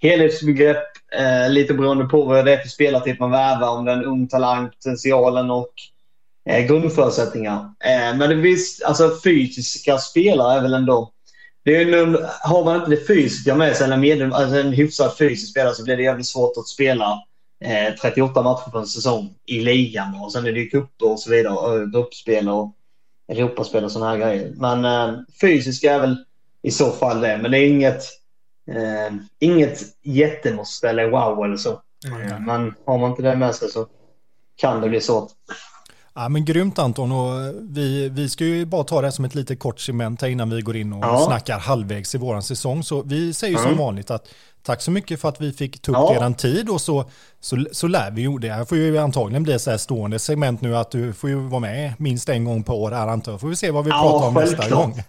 helhetsbegrepp, 0.00 0.84
eh, 1.12 1.50
lite 1.50 1.74
beroende 1.74 2.04
på 2.04 2.22
vad 2.22 2.44
det 2.44 2.52
är 2.52 2.58
för 2.58 2.68
spelartyp 2.68 3.20
man 3.20 3.30
värvar, 3.30 3.68
om 3.78 3.84
det 3.84 3.92
är 3.92 3.96
en 3.96 4.04
ung 4.04 4.28
talang, 4.28 4.70
potentialen 4.70 5.50
och 5.50 5.72
eh, 6.48 6.66
grundförutsättningar. 6.66 7.56
Eh, 7.84 8.16
men 8.16 8.30
det 8.30 8.34
visst, 8.34 8.82
alltså 8.82 9.10
fysiska 9.24 9.98
spelare 9.98 10.58
är 10.58 10.62
väl 10.62 10.74
ändå... 10.74 11.12
Det 11.64 11.76
är 11.76 11.86
nu, 11.86 12.26
har 12.42 12.64
man 12.64 12.76
inte 12.76 12.90
det 12.90 13.06
fysiska 13.06 13.54
med 13.54 13.76
sig, 13.76 13.86
eller 13.86 13.96
medlem, 13.96 14.32
alltså 14.32 14.56
en 14.56 14.72
hyfsad 14.72 15.16
fysisk 15.18 15.50
spelare, 15.50 15.74
så 15.74 15.84
blir 15.84 15.96
det 15.96 16.02
jävligt 16.02 16.26
svårt 16.26 16.56
att 16.56 16.68
spela 16.68 17.22
eh, 17.64 17.94
38 18.02 18.42
matcher 18.42 18.70
på 18.70 18.78
en 18.78 18.86
säsong 18.86 19.34
i 19.46 19.60
ligan. 19.60 20.14
Och 20.14 20.32
sen 20.32 20.46
är 20.46 20.52
det 20.52 20.60
ju 20.60 20.70
cuper 20.70 21.10
och 21.10 21.20
så 21.20 21.30
vidare, 21.30 21.54
och 21.54 21.92
gruppspel 21.92 22.48
och 22.48 22.74
Europaspel 23.28 23.84
och 23.84 23.92
sådana 23.92 24.10
här 24.10 24.18
grejer. 24.18 24.52
Men 24.54 24.84
eh, 24.84 25.18
fysiska 25.40 25.92
är 25.92 26.00
väl 26.00 26.24
i 26.62 26.70
så 26.70 26.90
fall 26.90 27.20
det. 27.20 27.38
Men 27.38 27.50
det 27.50 27.58
är 27.58 27.68
inget, 27.68 28.02
eh, 28.70 29.16
inget 29.38 29.80
jättemåste 30.02 30.88
eller 30.88 31.10
wow 31.10 31.44
eller 31.44 31.56
så. 31.56 31.80
Mm. 32.06 32.44
Men 32.44 32.74
har 32.86 32.98
man 32.98 33.10
inte 33.10 33.22
det 33.22 33.36
med 33.36 33.54
sig 33.54 33.70
så 33.70 33.86
kan 34.56 34.80
det 34.80 34.88
bli 34.88 35.00
svårt. 35.00 35.30
Ja, 36.14 36.28
men 36.28 36.44
grymt 36.44 36.78
Anton 36.78 37.12
och 37.12 37.54
vi, 37.60 38.08
vi 38.08 38.28
ska 38.28 38.44
ju 38.44 38.64
bara 38.64 38.84
ta 38.84 39.00
det 39.00 39.12
som 39.12 39.24
ett 39.24 39.34
lite 39.34 39.56
kort 39.56 39.80
cement 39.80 40.22
här 40.22 40.28
innan 40.28 40.50
vi 40.50 40.60
går 40.60 40.76
in 40.76 40.92
och 40.92 41.04
ja. 41.04 41.26
snackar 41.26 41.58
halvvägs 41.58 42.14
i 42.14 42.18
våran 42.18 42.42
säsong. 42.42 42.82
Så 42.84 43.02
vi 43.02 43.32
säger 43.34 43.58
mm. 43.58 43.68
som 43.68 43.78
vanligt 43.78 44.10
att 44.10 44.28
tack 44.62 44.82
så 44.82 44.90
mycket 44.90 45.20
för 45.20 45.28
att 45.28 45.40
vi 45.40 45.52
fick 45.52 45.82
ta 45.82 45.92
upp 45.92 45.96
ja. 45.98 46.14
eran 46.14 46.34
tid 46.34 46.68
och 46.68 46.80
så, 46.80 47.04
så, 47.40 47.66
så 47.72 47.86
lär 47.86 48.10
vi 48.10 48.22
ju. 48.22 48.38
Det 48.38 48.52
här 48.52 48.64
får 48.64 48.78
ju 48.78 48.98
antagligen 48.98 49.42
bli 49.42 49.58
så 49.58 49.70
här 49.70 49.78
stående 49.78 50.18
segment 50.18 50.60
nu 50.60 50.76
att 50.76 50.90
du 50.90 51.12
får 51.12 51.30
ju 51.30 51.36
vara 51.36 51.60
med 51.60 51.92
minst 51.98 52.28
en 52.28 52.44
gång 52.44 52.62
på 52.62 52.82
år 52.82 52.90
här 52.90 53.08
antar 53.08 53.32
jag. 53.32 53.40
Får 53.40 53.48
vi 53.48 53.56
se 53.56 53.70
vad 53.70 53.84
vi 53.84 53.90
ja, 53.90 54.02
pratar 54.02 54.26
om 54.26 54.34
självklart. 54.34 54.60
nästa 54.60 54.76
gång. 54.76 55.02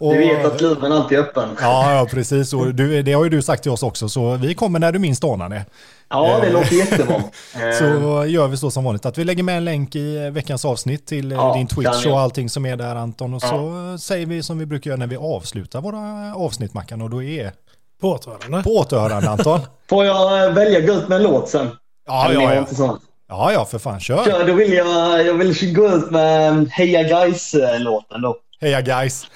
Och, 0.00 0.14
du 0.14 0.18
vet 0.18 0.46
att 0.46 0.60
luven 0.60 0.92
alltid 0.92 1.18
är 1.18 1.22
öppen. 1.22 1.48
Ja, 1.60 1.94
ja 1.94 2.06
precis. 2.10 2.52
Och 2.52 2.74
du, 2.74 3.02
det 3.02 3.12
har 3.12 3.24
ju 3.24 3.30
du 3.30 3.42
sagt 3.42 3.62
till 3.62 3.72
oss 3.72 3.82
också, 3.82 4.08
så 4.08 4.34
vi 4.34 4.54
kommer 4.54 4.78
när 4.78 4.92
du 4.92 4.98
minst 4.98 5.24
anar 5.24 5.48
det. 5.48 5.64
Ja, 6.10 6.38
det 6.42 6.50
låter 6.50 6.74
jättebra. 6.74 7.22
så 7.78 8.24
gör 8.26 8.48
vi 8.48 8.56
så 8.56 8.70
som 8.70 8.84
vanligt, 8.84 9.06
att 9.06 9.18
vi 9.18 9.24
lägger 9.24 9.42
med 9.42 9.56
en 9.56 9.64
länk 9.64 9.96
i 9.96 10.30
veckans 10.30 10.64
avsnitt 10.64 11.06
till 11.06 11.30
ja, 11.30 11.54
din 11.54 11.66
Twitch 11.66 12.06
och 12.06 12.20
allting 12.20 12.48
som 12.48 12.66
är 12.66 12.76
där 12.76 12.96
Anton. 12.96 13.34
Och 13.34 13.42
ja. 13.44 13.48
så 13.48 13.98
säger 13.98 14.26
vi 14.26 14.42
som 14.42 14.58
vi 14.58 14.66
brukar 14.66 14.90
göra 14.90 14.98
när 14.98 15.06
vi 15.06 15.16
avslutar 15.16 15.80
våra 15.80 16.34
avsnitt 16.34 16.74
Mackan 16.74 17.02
och 17.02 17.10
då 17.10 17.22
är... 17.22 17.52
På 18.00 18.08
återhörande. 18.08 18.62
På 18.62 18.70
återhörande 18.70 19.30
Anton. 19.30 19.60
Får 19.88 20.04
jag 20.04 20.46
eh, 20.46 20.54
välja 20.54 20.80
gå 20.80 20.92
ut 20.92 21.08
med 21.08 21.16
en 21.16 21.22
låt 21.22 21.48
sen? 21.48 21.70
Ja, 22.06 22.32
ja, 22.32 22.54
ja. 22.54 22.98
Ja, 23.28 23.52
ja, 23.52 23.64
för 23.64 23.78
fan, 23.78 24.00
kör. 24.00 24.24
kör 24.24 24.46
då 24.46 24.52
vill 24.52 24.72
jag, 24.72 25.26
jag 25.26 25.34
vill 25.34 25.74
gå 25.74 25.88
ut 25.88 26.10
med 26.10 26.68
Heja 26.68 27.02
Guys-låten 27.02 28.22
då. 28.22 28.36
Heja 28.60 28.80
Guys. 28.80 29.26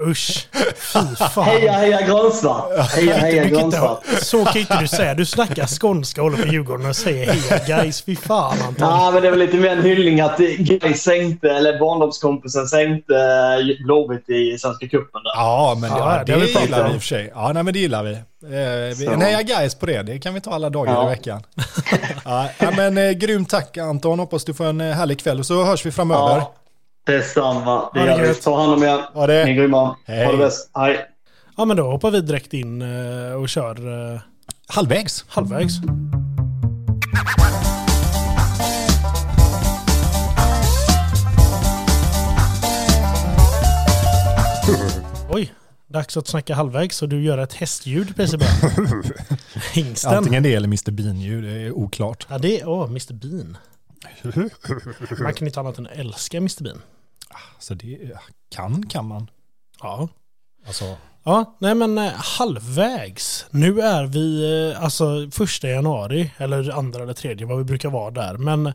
Usch, 0.00 0.48
fy 0.76 1.16
fan. 1.16 1.44
Heja 1.44 1.72
heja 1.72 2.06
Grönsvart. 2.06 2.90
Heja 2.90 3.14
heja 3.14 3.44
Grönsvart. 3.44 4.04
Så 4.22 4.44
kan 4.44 4.60
inte 4.60 4.80
du 4.80 4.88
säga. 4.88 5.14
Du 5.14 5.26
snackar 5.26 5.66
skånska 5.66 6.22
och 6.22 6.30
håller 6.30 6.44
på 6.44 6.52
Djurgården 6.52 6.86
och 6.86 6.96
säger 6.96 7.32
heja 7.32 7.64
guys. 7.66 8.02
Fy 8.02 8.16
fan 8.16 8.58
Anton. 8.66 8.88
Ja 8.88 9.10
men 9.10 9.22
det 9.22 9.28
är 9.28 9.30
väl 9.30 9.38
lite 9.40 9.56
mer 9.56 9.70
en 9.70 9.82
hyllning 9.82 10.20
att 10.20 10.38
guys 10.58 11.02
sänkte, 11.02 11.50
eller 11.50 11.78
barndomskompisen 11.78 12.66
sänkte 12.66 13.14
eh, 13.14 13.84
Blåvitt 13.84 14.28
i 14.28 14.58
Svenska 14.58 14.88
cupen. 14.88 15.20
Ja 15.24 15.76
men 15.80 15.90
det, 15.90 15.98
ja, 15.98 16.22
det, 16.26 16.36
det 16.36 16.60
gillar 16.60 16.88
vi 16.88 16.94
i 16.94 16.96
och 16.96 17.02
för 17.02 17.08
sig. 17.08 17.32
Ja 17.34 17.52
nej, 17.52 17.62
men 17.62 17.74
det 17.74 17.80
gillar 17.80 18.02
vi. 18.02 18.12
Eh, 18.12 19.12
en 19.12 19.20
heja 19.20 19.42
guys 19.42 19.74
på 19.74 19.86
det, 19.86 20.02
det 20.02 20.18
kan 20.18 20.34
vi 20.34 20.40
ta 20.40 20.50
alla 20.50 20.70
dagar 20.70 20.92
ja. 20.92 21.06
i 21.06 21.08
veckan. 21.08 21.42
ja, 22.24 22.70
men 22.76 22.98
eh, 22.98 23.10
grymt 23.10 23.48
tack 23.48 23.76
Anton, 23.76 24.18
hoppas 24.18 24.44
du 24.44 24.54
får 24.54 24.64
en 24.64 24.80
eh, 24.80 24.96
härlig 24.96 25.20
kväll 25.20 25.38
och 25.38 25.46
så 25.46 25.64
hörs 25.64 25.86
vi 25.86 25.92
framöver. 25.92 26.36
Ja. 26.36 26.54
Detsamma. 27.06 27.90
Det 27.94 28.06
gör 28.06 28.20
vi. 28.28 28.34
Ta 28.34 28.60
hand 28.60 28.72
om 28.72 28.82
er. 28.82 29.00
Ha 29.14 29.26
det. 29.26 29.44
Ni 29.44 29.50
är 29.50 29.54
grymma. 29.54 29.96
Hej. 30.04 30.24
Ha 30.24 30.32
det 30.32 30.38
bäst. 30.38 30.70
Hej. 30.74 31.06
Ja 31.56 31.64
men 31.64 31.76
då 31.76 31.90
hoppar 31.90 32.10
vi 32.10 32.20
direkt 32.20 32.54
in 32.54 32.82
eh, 32.82 33.32
och 33.32 33.48
kör... 33.48 34.12
Eh, 34.14 34.20
halvvägs. 34.66 35.24
Halvvägs. 35.28 35.72
Oj, 45.30 45.52
dags 45.86 46.16
att 46.16 46.26
snacka 46.26 46.54
halvvägs 46.54 47.02
och 47.02 47.08
du 47.08 47.22
gör 47.22 47.38
ett 47.38 47.52
hästljud 47.52 48.16
precis 48.16 48.40
Hingsten. 49.72 50.14
Antingen 50.14 50.42
det 50.42 50.54
eller 50.54 50.68
Mr 50.68 50.90
Bean-ljud, 50.90 51.44
det 51.44 51.50
är 51.50 51.72
oklart. 51.72 52.26
Ja, 52.30 52.38
det 52.38 52.60
är, 52.60 52.68
åh, 52.68 52.84
oh, 52.84 52.88
Mr 52.88 53.12
Bean. 53.12 53.56
Man 55.22 55.34
kan 55.34 55.46
inte 55.46 55.60
annat 55.60 55.78
än 55.78 55.86
älska 55.86 56.36
Mr 56.36 56.62
Bean. 56.62 56.82
Så 57.58 57.74
det 57.74 57.98
kan 58.50 58.86
kan 58.86 59.06
man. 59.06 59.30
Ja. 59.82 60.08
Alltså. 60.66 60.96
Ja, 61.24 61.56
nej 61.58 61.74
men 61.74 61.98
eh, 61.98 62.12
halvvägs. 62.14 63.46
Nu 63.50 63.80
är 63.80 64.06
vi 64.06 64.44
eh, 64.72 64.82
alltså 64.82 65.30
första 65.30 65.68
januari, 65.68 66.30
eller 66.36 66.70
andra 66.70 67.02
eller 67.02 67.12
tredje, 67.12 67.46
vad 67.46 67.58
vi 67.58 67.64
brukar 67.64 67.90
vara 67.90 68.10
där. 68.10 68.34
Men 68.34 68.66
eh, 68.66 68.74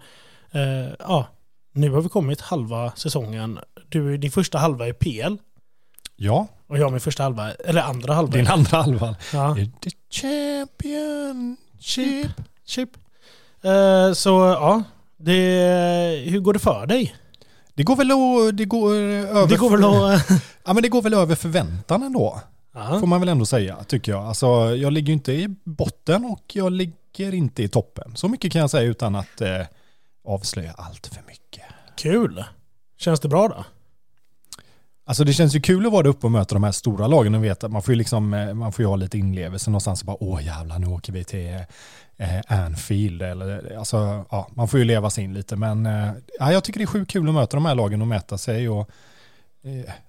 ja, 1.00 1.28
nu 1.74 1.90
har 1.90 2.02
vi 2.02 2.10
kommit 2.10 2.42
halva 2.42 2.92
säsongen. 2.96 3.60
Du, 3.90 4.18
din 4.18 4.32
första 4.32 4.58
halva 4.58 4.88
är 4.88 4.94
PL. 4.94 5.36
Ja. 6.16 6.48
Och 6.68 6.78
jag 6.78 6.92
min 6.92 7.02
första 7.02 7.24
halva, 7.24 7.52
eller 7.52 7.82
andra 7.82 8.14
halva. 8.14 8.32
Din 8.32 8.48
andra 8.48 8.78
halva. 8.78 9.16
Ja. 9.34 9.56
The 9.82 9.90
championship. 10.10 11.58
Chip. 12.66 12.90
Eh, 13.64 14.14
så 14.14 14.30
ja, 14.30 14.84
det, 15.18 16.24
hur 16.26 16.40
går 16.40 16.54
det 16.54 16.60
för 16.60 16.86
dig? 16.86 17.16
Det 17.82 17.86
går 17.86 17.96
väl 17.96 18.12
att, 18.12 18.58
det 18.58 18.66
går 18.66 18.94
över, 18.94 19.48
det 19.48 19.58
går 19.58 19.70
väl 19.70 19.84
att, 19.84 20.30
ja, 20.66 20.74
men 20.74 20.84
det 20.84 20.90
går 20.90 21.02
väl 21.02 21.14
över 21.14 21.36
förväntan 21.36 22.04
ändå. 22.04 22.42
Aha. 22.76 23.00
Får 23.00 23.08
man 23.08 23.20
väl 23.20 23.30
ändå 23.30 23.46
säga, 23.46 23.84
tycker 23.84 24.12
jag. 24.12 24.26
Alltså, 24.26 24.76
jag 24.76 24.94
ligger 24.94 25.14
inte 25.14 25.34
i 25.34 25.48
botten 25.64 26.26
och 26.26 26.56
jag 26.56 26.72
ligger 26.72 27.34
inte 27.34 27.64
i 27.64 27.68
toppen. 27.68 28.16
Så 28.16 28.28
mycket 28.28 28.52
kan 28.52 28.62
jag 28.62 28.70
säga 28.70 28.90
utan 28.90 29.16
att 29.16 29.42
eh, 29.42 29.62
avslöja 30.28 30.74
allt 30.78 31.08
för 31.08 31.24
mycket. 31.28 31.64
Kul. 31.96 32.44
Känns 32.98 33.20
det 33.20 33.28
bra 33.28 33.48
då? 33.48 33.66
Alltså 35.12 35.24
det 35.24 35.34
känns 35.34 35.56
ju 35.56 35.62
kul 35.62 35.86
att 35.86 35.92
vara 35.92 36.04
där 36.04 36.10
uppe 36.10 36.26
och 36.26 36.32
möta 36.32 36.56
de 36.56 36.64
här 36.64 36.72
stora 36.72 37.08
lagen 37.08 37.36
och 37.36 37.44
veta 37.44 37.66
att 37.66 37.72
man 37.72 37.82
får 37.82 37.94
ju 37.94 37.98
liksom, 37.98 38.34
eh, 38.34 38.54
man 38.54 38.72
får 38.72 38.84
ju 38.84 38.90
ha 38.90 38.96
lite 38.96 39.18
inlevelse 39.18 39.70
någonstans 39.70 40.02
och 40.02 40.06
bara 40.06 40.18
åh 40.20 40.46
jävlar 40.46 40.80
nu 40.80 40.88
åker 40.88 41.14
vi 41.14 41.24
till 41.24 41.60
eh, 42.18 42.42
Anfield. 42.48 43.22
Eller, 43.22 43.72
eh, 43.72 43.80
alltså, 43.80 44.26
ja, 44.32 44.48
man 44.54 44.68
får 44.68 44.80
ju 44.80 44.86
leva 44.86 45.10
sig 45.10 45.24
in 45.24 45.34
lite, 45.34 45.56
men 45.56 45.86
eh, 45.86 46.12
jag 46.40 46.64
tycker 46.64 46.80
det 46.80 46.84
är 46.84 46.88
sjukt 46.88 47.12
kul 47.12 47.28
att 47.28 47.34
möta 47.34 47.58
de 47.58 47.66
här 47.66 47.76
lagen 47.76 48.02
och 48.02 48.08
mäta 48.08 48.38
sig. 48.38 48.70
Och, 48.70 48.90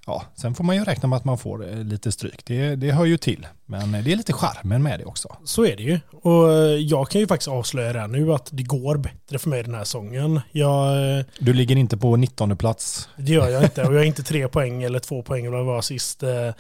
ja, 0.07 0.25
sen 0.35 0.55
får 0.55 0.65
man 0.65 0.77
ju 0.77 0.85
räkna 0.85 1.09
med 1.09 1.17
att 1.17 1.25
man 1.25 1.39
får 1.39 1.71
eh, 1.71 1.85
lite 1.85 2.13
stryk. 2.13 2.45
Det, 2.45 2.77
det 2.77 2.93
hör 2.93 3.05
ju 3.05 3.17
till, 3.17 3.47
men 3.67 3.93
det 3.93 4.13
är 4.13 4.17
lite 4.17 4.33
charmen 4.33 4.83
med 4.83 5.01
det 5.01 5.05
också. 5.05 5.37
Så 5.45 5.65
är 5.65 5.77
det 5.77 5.83
ju. 5.83 6.01
Och 6.11 6.49
jag 6.81 7.09
kan 7.09 7.21
ju 7.21 7.27
faktiskt 7.27 7.49
avslöja 7.49 7.93
det 7.93 8.07
nu 8.07 8.33
att 8.33 8.49
det 8.53 8.63
går 8.63 8.97
bättre 8.97 9.39
för 9.39 9.49
mig 9.49 9.63
den 9.63 9.75
här 9.75 9.85
säsongen. 9.85 10.41
Jag, 10.53 11.25
du 11.39 11.53
ligger 11.53 11.77
inte 11.77 11.97
på 11.97 12.17
19 12.17 12.57
plats. 12.57 13.09
Det 13.17 13.33
gör 13.33 13.49
jag 13.49 13.63
inte 13.63 13.85
och 13.85 13.95
jag 13.95 14.03
är 14.03 14.07
inte 14.07 14.23
tre 14.23 14.49
poäng 14.49 14.83
eller 14.83 14.99
två 14.99 15.23
poäng 15.23 15.47
eller 15.47 15.57
vad 15.57 15.67
det 15.67 15.73
var 15.73 15.83
sist 15.83 16.23
eh, 16.23 16.51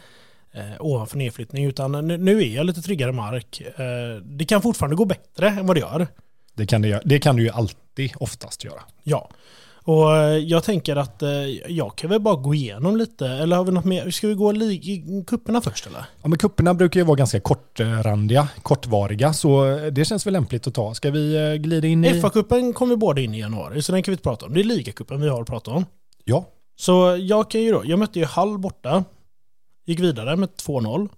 ovanför 0.81 1.18
nedflyttning. 1.18 1.64
Utan 1.64 1.92
nu, 2.09 2.16
nu, 2.16 2.42
är 2.42 2.57
jag 2.57 2.66
lite 2.66 2.83
tryggare 2.83 3.12
mark. 3.12 3.61
Eh, 3.61 4.22
det 4.24 4.44
kan 4.44 4.62
fortfarande 4.62 4.96
gå 4.96 5.05
bättre 5.05 5.48
än 5.48 5.66
vad 5.66 5.76
det 5.76 5.81
gör. 5.81 6.07
Det 6.55 6.66
kan, 6.66 6.83
det, 6.83 7.02
det 7.05 7.18
kan 7.18 7.37
du 7.37 7.42
ju 7.42 7.50
alltid 7.50 8.12
oftast 8.16 8.64
göra. 8.64 8.83
Ja. 9.02 9.31
Och 9.85 10.16
eh, 10.16 10.37
jag 10.38 10.64
tänker 10.64 10.97
att 10.97 11.23
eh, 11.23 11.31
jag 11.68 11.97
kan 11.97 12.11
väl 12.11 12.21
bara 12.21 12.37
gå 12.37 12.55
igenom 12.55 12.97
lite, 12.97 13.29
eller 13.29 13.57
har 13.57 13.64
vi 13.64 13.73
något 13.73 13.85
mer? 13.85 14.11
Ska 14.11 14.29
vi 14.29 14.35
gå 14.35 14.53
i 14.53 15.25
kupperna 15.27 15.61
först 15.61 15.87
eller? 15.87 16.05
Ja 16.23 16.29
men 16.29 16.38
kupperna 16.38 16.75
brukar 16.75 17.01
ju 17.01 17.07
vara 17.07 17.16
ganska 17.16 17.40
kortrandiga, 17.40 18.49
kortvariga, 18.62 19.33
så 19.33 19.64
det 19.92 20.05
känns 20.05 20.27
väl 20.27 20.33
lämpligt 20.33 20.66
att 20.66 20.75
ta. 20.75 20.95
Ska 20.95 21.11
vi 21.11 21.51
eh, 21.51 21.55
glida 21.55 21.88
in 21.88 22.05
i... 22.05 22.21
FA-cupen 22.21 22.73
kommer 22.73 22.95
vi 22.95 22.97
båda 22.97 23.21
in 23.21 23.35
i 23.35 23.40
januari, 23.40 23.83
så 23.83 23.92
den 23.92 24.03
kan 24.03 24.12
vi 24.12 24.14
inte 24.14 24.23
prata 24.23 24.47
om. 24.47 24.55
Det 24.55 24.61
är 24.61 24.64
ligacupen 24.64 25.21
vi 25.21 25.29
har 25.29 25.40
att 25.40 25.49
prata 25.49 25.71
om. 25.71 25.85
Ja. 26.25 26.45
Så 26.77 27.16
jag 27.21 27.51
kan 27.51 27.61
ju 27.61 27.73
då, 27.73 27.83
jag 27.85 27.99
mötte 27.99 28.18
ju 28.18 28.25
Hall 28.25 28.59
borta. 28.59 29.05
Gick 29.87 30.01
vidare 30.01 30.37
med 30.37 30.49
2-0. 30.49 31.09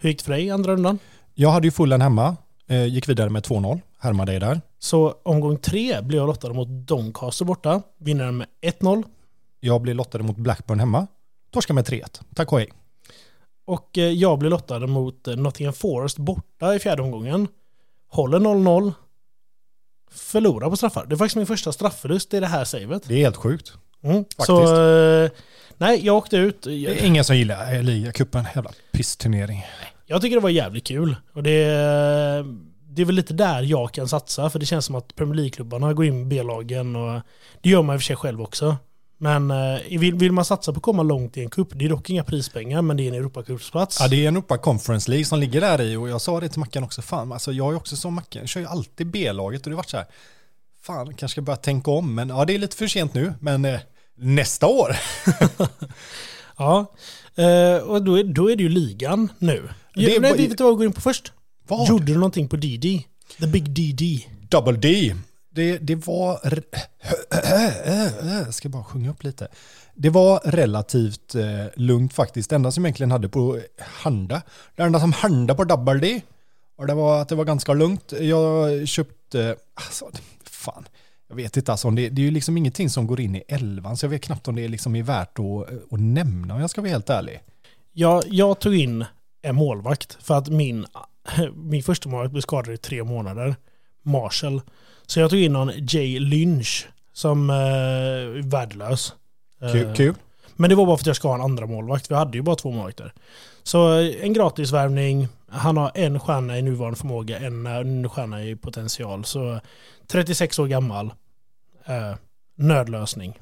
Hur 0.00 0.08
gick 0.08 0.18
det 0.18 0.24
för 0.24 0.32
dig 0.32 0.50
andra 0.50 0.72
rundan? 0.72 0.98
Jag 1.34 1.50
hade 1.50 1.66
ju 1.66 1.70
fullen 1.70 2.00
hemma, 2.00 2.26
eh, 2.28 2.34
gick 2.72 3.08
vidare 3.08 3.30
med 3.30 3.42
2-0, 3.42 3.80
härmade 3.98 4.32
dig 4.32 4.40
där. 4.40 4.60
Så 4.78 5.14
omgång 5.22 5.58
tre 5.58 6.00
blev 6.00 6.20
jag 6.20 6.26
lottad 6.26 6.52
mot 6.52 6.68
Doncaster 6.68 7.44
borta. 7.44 7.82
Vinner 7.98 8.30
med 8.30 8.46
1-0. 8.62 9.04
Jag 9.60 9.80
blev 9.80 9.96
lottad 9.96 10.18
mot 10.18 10.36
Blackburn 10.36 10.80
hemma, 10.80 11.06
torskade 11.52 11.74
med 11.74 11.84
3-1. 11.84 12.20
Tack 12.34 12.52
och 12.52 12.58
hej. 12.58 12.72
Och 13.64 13.98
eh, 13.98 14.04
jag 14.04 14.38
blev 14.38 14.50
lottad 14.50 14.78
mot 14.78 15.28
eh, 15.28 15.36
Nottingham 15.36 15.74
Forest 15.74 16.18
borta 16.18 16.74
i 16.74 16.78
fjärde 16.78 17.02
omgången. 17.02 17.48
Håller 18.08 18.38
0-0. 18.38 18.92
Förlorar 20.10 20.70
på 20.70 20.76
straffar. 20.76 21.06
Det 21.06 21.14
är 21.14 21.16
faktiskt 21.16 21.36
min 21.36 21.46
första 21.46 21.72
straffförlust 21.72 22.34
i 22.34 22.40
det 22.40 22.46
här 22.46 22.64
savet. 22.64 23.02
Det 23.08 23.14
är 23.14 23.18
helt 23.18 23.36
sjukt. 23.36 23.72
Mm. 24.02 24.24
Så, 24.38 24.62
eh, 24.62 25.30
nej, 25.76 26.06
jag 26.06 26.16
åkte 26.16 26.36
ut. 26.36 26.62
Det 26.62 26.72
är 26.72 27.04
ingen 27.04 27.24
som 27.24 27.36
gillar 27.36 27.74
eh, 27.74 27.82
ligacupen, 27.82 28.44
jävla 28.54 28.70
pissturnering. 28.92 29.64
Jag 30.06 30.22
tycker 30.22 30.36
det 30.36 30.42
var 30.42 30.50
jävligt 30.50 30.86
kul. 30.86 31.16
Och 31.32 31.42
det, 31.42 31.66
det 32.88 33.02
är 33.02 33.04
väl 33.04 33.14
lite 33.14 33.34
där 33.34 33.62
jag 33.62 33.92
kan 33.92 34.08
satsa. 34.08 34.50
För 34.50 34.58
det 34.58 34.66
känns 34.66 34.84
som 34.84 34.94
att 34.94 35.14
Premier 35.14 35.34
League-klubbarna 35.34 35.92
går 35.92 36.04
in 36.04 36.18
med 36.18 36.28
B-lagen. 36.28 36.96
Och 36.96 37.20
det 37.60 37.70
gör 37.70 37.82
man 37.82 37.94
i 37.94 37.98
och 37.98 38.00
för 38.00 38.06
sig 38.06 38.16
själv 38.16 38.42
också. 38.42 38.76
Men 39.22 39.50
eh, 39.50 39.98
vill, 39.98 40.14
vill 40.14 40.32
man 40.32 40.44
satsa 40.44 40.72
på 40.72 40.76
att 40.76 40.82
komma 40.82 41.02
långt 41.02 41.36
i 41.36 41.40
en 41.40 41.50
cup, 41.50 41.68
det 41.72 41.84
är 41.84 41.88
dock 41.88 42.10
inga 42.10 42.24
prispengar, 42.24 42.82
men 42.82 42.96
det 42.96 43.02
är 43.02 43.08
en 43.08 43.14
Europacupsplats. 43.14 44.00
Ja, 44.00 44.08
det 44.08 44.24
är 44.24 44.28
en 44.28 44.36
Europa 44.36 44.58
Conference 44.58 45.10
League 45.10 45.24
som 45.24 45.38
ligger 45.38 45.60
där 45.60 45.80
i 45.80 45.96
och 45.96 46.08
jag 46.08 46.20
sa 46.20 46.40
det 46.40 46.48
till 46.48 46.60
Mackan 46.60 46.84
också, 46.84 47.02
fan, 47.02 47.32
alltså 47.32 47.52
jag 47.52 47.72
är 47.72 47.76
också 47.76 47.96
som 47.96 48.14
Mackan, 48.14 48.42
jag 48.42 48.48
kör 48.48 48.60
ju 48.60 48.66
alltid 48.66 49.06
B-laget 49.06 49.62
och 49.62 49.70
det 49.70 49.74
har 49.74 49.76
varit 49.76 49.90
så 49.90 49.96
här, 49.96 50.06
fan, 50.82 51.06
kanske 51.06 51.28
ska 51.28 51.42
börja 51.42 51.56
tänka 51.56 51.90
om, 51.90 52.14
men 52.14 52.28
ja, 52.28 52.44
det 52.44 52.54
är 52.54 52.58
lite 52.58 52.76
för 52.76 52.86
sent 52.86 53.14
nu, 53.14 53.34
men 53.40 53.64
eh, 53.64 53.80
nästa 54.16 54.66
år. 54.66 54.96
ja, 56.58 56.92
eh, 57.34 57.76
och 57.76 58.02
då 58.02 58.18
är, 58.18 58.24
då 58.24 58.50
är 58.50 58.56
det 58.56 58.62
ju 58.62 58.68
ligan 58.68 59.32
nu. 59.38 59.68
Det, 59.94 60.20
Nej, 60.20 60.36
vet 60.36 60.58
du 60.58 60.64
vad 60.64 60.70
jag 60.70 60.76
går 60.76 60.86
in 60.86 60.92
på 60.92 61.00
först? 61.00 61.32
Vad? 61.68 61.88
Gjorde 61.88 62.04
du 62.04 62.14
någonting 62.14 62.48
på 62.48 62.56
DD? 62.56 63.02
The 63.40 63.46
Big 63.46 63.70
DD. 63.70 64.26
Double 64.48 64.78
D. 64.78 65.14
Det, 65.54 65.78
det 65.78 65.94
var... 65.94 66.40
Jag 68.44 68.54
ska 68.54 68.68
bara 68.68 68.84
sjunga 68.84 69.10
upp 69.10 69.24
lite. 69.24 69.48
Det 69.94 70.10
var 70.10 70.40
relativt 70.44 71.34
eh, 71.34 71.66
lugnt 71.74 72.14
faktiskt. 72.14 72.50
Det 72.50 72.56
enda 72.56 72.70
som 72.72 72.86
egentligen 72.86 73.10
hade 73.10 73.28
på 73.28 73.60
handa. 73.78 74.42
Det 74.76 74.82
enda 74.82 75.00
som 75.00 75.12
hände 75.12 75.54
på 75.54 75.64
Double 75.64 75.98
D. 75.98 76.20
Och 76.76 76.86
det 76.86 76.94
var 76.94 77.22
att 77.22 77.28
det 77.28 77.34
var 77.34 77.44
ganska 77.44 77.72
lugnt. 77.72 78.12
Jag 78.20 78.88
köpte... 78.88 79.56
Alltså, 79.74 80.10
fan. 80.44 80.88
Jag 81.32 81.36
vet 81.36 81.56
inte 81.56 81.72
alltså, 81.72 81.90
det, 81.90 82.08
det 82.08 82.22
är 82.22 82.24
ju 82.24 82.30
liksom 82.30 82.56
ingenting 82.56 82.90
som 82.90 83.06
går 83.06 83.20
in 83.20 83.36
i 83.36 83.42
elvan. 83.48 83.96
Så 83.96 84.04
jag 84.06 84.10
vet 84.10 84.22
knappt 84.22 84.48
om 84.48 84.56
det 84.56 84.68
liksom 84.68 84.96
är 84.96 85.02
värt 85.02 85.38
att, 85.38 85.92
att 85.92 86.00
nämna 86.00 86.54
om 86.54 86.60
jag 86.60 86.70
ska 86.70 86.80
vara 86.80 86.90
helt 86.90 87.10
ärlig. 87.10 87.40
Jag, 87.92 88.24
jag 88.26 88.58
tog 88.58 88.74
in 88.74 89.04
en 89.42 89.54
målvakt 89.54 90.18
för 90.20 90.34
att 90.34 90.48
min, 90.48 90.86
min 91.54 91.82
första 91.82 92.08
målvakt 92.08 92.32
blev 92.32 92.40
skadad 92.40 92.74
i 92.74 92.76
tre 92.76 93.04
månader. 93.04 93.56
Marshall. 94.02 94.60
Så 95.06 95.20
jag 95.20 95.30
tog 95.30 95.38
in 95.38 95.52
någon 95.52 95.72
Jay 95.88 96.18
Lynch 96.18 96.88
som 97.12 97.50
eh, 97.50 97.56
är 97.56 98.50
värdelös. 98.50 99.14
Kul, 99.72 99.86
eh, 99.86 99.94
kul. 99.94 100.14
Men 100.56 100.70
det 100.70 100.76
var 100.76 100.86
bara 100.86 100.96
för 100.96 101.02
att 101.02 101.06
jag 101.06 101.16
ska 101.16 101.28
ha 101.28 101.34
en 101.34 101.40
andra 101.40 101.66
målvakt. 101.66 102.10
Vi 102.10 102.14
hade 102.14 102.38
ju 102.38 102.42
bara 102.42 102.56
två 102.56 102.70
målvakter. 102.70 103.12
Så 103.62 103.98
eh, 103.98 104.24
en 104.24 104.32
gratisvärvning. 104.32 105.28
Han 105.48 105.76
har 105.76 105.92
en 105.94 106.20
stjärna 106.20 106.58
i 106.58 106.62
nuvarande 106.62 106.98
förmåga, 106.98 107.38
en 107.38 108.08
stjärna 108.08 108.44
i 108.44 108.56
potential. 108.56 109.24
Så 109.24 109.60
36 110.06 110.58
år 110.58 110.66
gammal. 110.66 111.12
Eh, 111.86 112.14
nödlösning. 112.56 113.38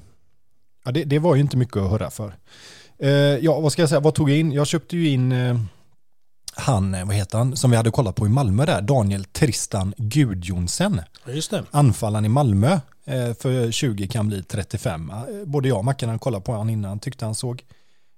Ja, 0.85 0.93
det, 0.93 1.05
det, 1.05 1.19
var 1.19 1.35
ju 1.35 1.41
inte 1.41 1.57
mycket 1.57 1.77
att 1.77 1.91
höra 1.91 2.11
för. 2.11 2.35
Eh, 2.99 3.11
ja, 3.11 3.61
vad 3.61 3.73
ska 3.73 3.83
jag 3.83 3.89
säga, 3.89 4.01
vad 4.01 4.15
tog 4.15 4.31
jag 4.31 4.39
in? 4.39 4.53
Jag 4.53 4.67
köpte 4.67 4.97
ju 4.97 5.09
in 5.09 5.33
eh, 5.33 5.57
han, 6.61 6.95
eh, 6.95 7.05
vad 7.05 7.17
heter 7.17 7.39
han, 7.39 7.57
som 7.57 7.71
vi 7.71 7.77
hade 7.77 7.91
kollat 7.91 8.17
på 8.17 8.27
i 8.27 8.29
Malmö 8.29 8.67
där, 8.67 8.83
Daniel 8.83 9.25
Tristan 9.25 9.95
Gudjonsen. 9.97 11.01
Just 11.27 11.51
det. 11.51 11.65
Anfallaren 11.71 12.25
i 12.25 12.29
Malmö, 12.29 12.81
eh, 13.05 13.35
för 13.35 13.71
20 13.71 14.09
kan 14.09 14.29
bli 14.29 14.43
35. 14.43 15.11
Eh, 15.11 15.17
både 15.47 15.69
jag 15.69 15.79
och 15.79 15.85
Mackan 15.85 16.19
kollat 16.19 16.45
på 16.45 16.53
honom 16.53 16.71
innan, 16.71 16.99
tyckte 16.99 17.25
han 17.25 17.35
såg 17.35 17.65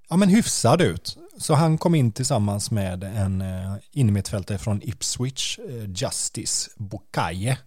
ja, 0.08 0.16
men 0.16 0.28
hyfsad 0.28 0.80
ut. 0.80 1.18
Så 1.38 1.54
han 1.54 1.78
kom 1.78 1.94
in 1.94 2.12
tillsammans 2.12 2.70
med 2.70 3.04
en 3.04 3.44
innermittfältare 3.92 4.58
från 4.58 4.82
Ipswich, 4.82 5.58
Justice 5.94 6.70
Bokaye, 6.76 7.58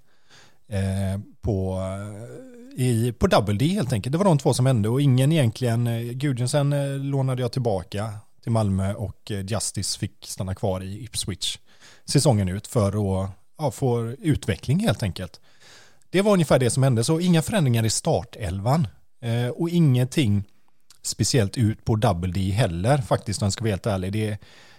Eh, 0.67 1.19
på, 1.41 1.81
i, 2.75 3.11
på 3.11 3.27
Double 3.27 3.55
D 3.55 3.65
helt 3.65 3.93
enkelt. 3.93 4.11
Det 4.11 4.17
var 4.17 4.25
de 4.25 4.37
två 4.37 4.53
som 4.53 4.65
hände 4.65 4.89
och 4.89 5.01
ingen 5.01 5.31
egentligen, 5.31 5.87
eh, 5.87 6.01
Gudjonsen 6.01 6.73
eh, 6.73 6.97
lånade 6.97 7.41
jag 7.41 7.51
tillbaka 7.51 8.13
till 8.43 8.51
Malmö 8.51 8.93
och 8.93 9.31
Justice 9.47 9.99
fick 9.99 10.25
stanna 10.25 10.55
kvar 10.55 10.83
i 10.83 11.03
Ipswich 11.03 11.57
säsongen 12.05 12.49
ut 12.49 12.67
för 12.67 12.87
att 12.87 13.31
ja, 13.57 13.71
få 13.71 14.01
utveckling 14.19 14.79
helt 14.79 15.03
enkelt. 15.03 15.39
Det 16.09 16.21
var 16.21 16.33
ungefär 16.33 16.59
det 16.59 16.69
som 16.69 16.83
hände, 16.83 17.03
så 17.03 17.19
inga 17.19 17.41
förändringar 17.41 17.85
i 17.85 17.89
startelvan 17.89 18.87
eh, 19.21 19.47
och 19.47 19.69
ingenting 19.69 20.43
speciellt 21.01 21.57
ut 21.57 21.85
på 21.85 21.95
Double 21.95 22.31
D 22.31 22.51
heller 22.51 22.97
faktiskt 22.97 23.41
om 23.41 23.45
jag 23.45 23.53
ska 23.53 23.63
vara 23.63 23.71
helt 23.71 23.85
ärlig. 23.85 24.11
Det, 24.13 24.37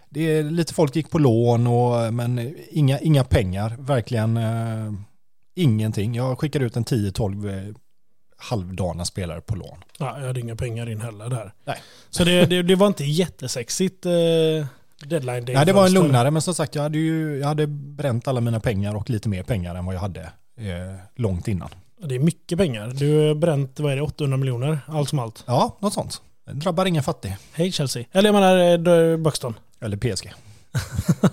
det 0.09 0.21
är 0.21 0.43
lite 0.43 0.75
folk 0.75 0.97
gick 0.97 1.11
på 1.11 1.19
lån 1.19 1.67
och 1.67 2.15
men 2.15 2.55
inga, 2.71 2.99
inga 2.99 3.25
pengar, 3.25 3.77
verkligen 3.79 4.37
eh, 4.37 4.93
ingenting. 5.57 6.15
Jag 6.15 6.39
skickade 6.39 6.65
ut 6.65 6.77
en 6.77 6.85
10-12 6.85 7.75
halvdana 8.37 9.05
spelare 9.05 9.41
på 9.41 9.57
lån. 9.57 9.79
Ja, 9.99 10.19
jag 10.21 10.27
hade 10.27 10.41
inga 10.41 10.57
pengar 10.57 10.89
in 10.89 11.01
heller 11.01 11.29
där. 11.29 11.53
Nej. 11.65 11.83
Så 12.11 12.25
det, 12.25 12.47
det, 12.47 12.63
det 12.63 12.75
var 12.75 12.87
inte 12.87 13.05
jättesexigt 13.05 14.07
eh, 14.07 14.13
deadline 15.09 15.45
day. 15.45 15.55
Nej, 15.55 15.67
det 15.67 15.73
var 15.73 15.87
en 15.87 15.93
lugnare, 15.93 16.31
men 16.31 16.43
som 16.43 16.55
sagt 16.55 16.75
jag 16.75 16.83
hade, 16.83 16.99
ju, 16.99 17.39
jag 17.39 17.49
hade 17.49 17.67
bränt 17.67 18.29
alla 18.29 18.41
mina 18.41 18.61
pengar 18.61 18.95
och 18.95 19.11
lite 19.11 19.29
mer 19.29 19.43
pengar 19.43 19.75
än 19.75 19.87
vad 19.87 19.95
jag 19.95 20.01
hade 20.01 20.21
eh, 20.57 20.95
långt 21.15 21.49
innan. 21.49 21.71
Det 22.03 22.15
är 22.15 22.19
mycket 22.19 22.59
pengar. 22.59 22.89
Du 22.95 23.29
har 23.29 23.35
bränt, 23.35 23.81
vad 23.81 23.93
är 23.93 23.97
det, 23.97 24.03
800 24.03 24.37
miljoner, 24.37 24.79
allt 24.87 25.09
som 25.09 25.19
allt. 25.19 25.45
Ja, 25.47 25.77
något 25.81 25.93
sånt. 25.93 26.21
Det 26.47 26.53
drabbar 26.53 26.87
ingen 26.87 27.03
fattig. 27.03 27.37
Hej 27.53 27.73
Chelsea. 27.73 28.05
Eller 28.13 28.29
jag 28.29 28.35
menar 28.35 28.89
eh, 29.13 29.17
Buxton. 29.17 29.55
Eller 29.81 29.97
PSG. 29.97 30.33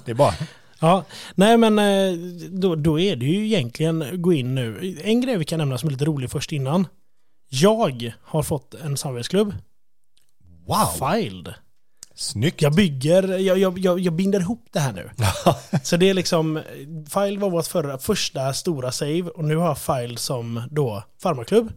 det 0.05 0.11
är 0.11 0.15
bara... 0.15 0.33
Ja, 0.83 1.05
nej 1.35 1.57
men 1.57 1.79
eh, 1.79 2.17
då, 2.49 2.75
då 2.75 2.99
är 2.99 3.15
det 3.15 3.25
ju 3.25 3.45
egentligen 3.45 4.21
gå 4.21 4.33
in 4.33 4.55
nu. 4.55 4.97
En 5.03 5.21
grej 5.21 5.37
vi 5.37 5.45
kan 5.45 5.59
nämna 5.59 5.77
som 5.77 5.87
är 5.87 5.91
lite 5.91 6.05
rolig 6.05 6.31
först 6.31 6.51
innan. 6.51 6.87
Jag 7.49 8.13
har 8.21 8.43
fått 8.43 8.73
en 8.73 8.97
samarbetsklubb. 8.97 9.53
Wow! 10.67 11.11
Filed. 11.11 11.53
Snyggt. 12.15 12.61
Jag 12.61 12.73
bygger, 12.75 13.37
jag, 13.37 13.57
jag, 13.57 13.79
jag, 13.79 13.99
jag 13.99 14.13
binder 14.13 14.39
ihop 14.39 14.67
det 14.71 14.79
här 14.79 14.93
nu. 14.93 15.09
så 15.83 15.97
det 15.97 16.09
är 16.09 16.13
liksom, 16.13 16.61
File 17.13 17.39
var 17.39 17.49
vårt 17.49 17.67
förra, 17.67 17.97
första 17.97 18.53
stora 18.53 18.91
save 18.91 19.21
och 19.21 19.43
nu 19.43 19.55
har 19.55 19.67
jag 19.67 19.77
File 19.77 20.17
som 20.17 20.63
då 20.71 21.03
farmaklubb. 21.21 21.71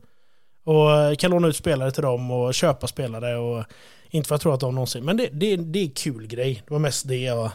Och 0.65 1.19
kan 1.19 1.31
låna 1.31 1.49
ut 1.49 1.57
spelare 1.57 1.91
till 1.91 2.03
dem 2.03 2.31
och 2.31 2.55
köpa 2.55 2.87
spelare 2.87 3.37
och 3.37 3.65
inte 4.11 4.29
för 4.29 4.35
att 4.35 4.41
tro 4.41 4.53
att 4.53 4.61
de 4.61 4.75
någonsin, 4.75 5.05
men 5.05 5.17
det, 5.17 5.29
det, 5.33 5.57
det 5.57 5.79
är 5.79 5.91
kul 5.91 6.27
grej. 6.27 6.63
Det 6.67 6.73
var 6.73 6.79
mest 6.79 7.09
det 7.09 7.17
jag 7.17 7.51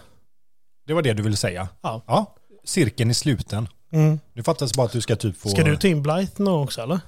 det 0.86 0.94
var 0.94 1.02
det 1.02 1.14
du 1.14 1.24
ville 1.24 1.38
säga? 1.38 1.68
Ja. 1.82 2.04
ja 2.08 2.36
cirkeln 2.64 3.12
i 3.12 3.14
sluten. 3.14 3.68
Mm. 3.92 4.20
Nu 4.34 4.44
fattas 4.44 4.74
bara 4.74 4.86
att 4.86 4.92
du 4.92 5.02
ska 5.02 5.16
typ 5.16 5.38
få... 5.38 5.50
Ska 5.50 5.64
du 5.64 5.78
ta 5.78 5.88
in 5.88 6.04
Blythe 6.04 6.44
någon 6.44 6.64
också 6.64 6.82
eller? 6.82 7.00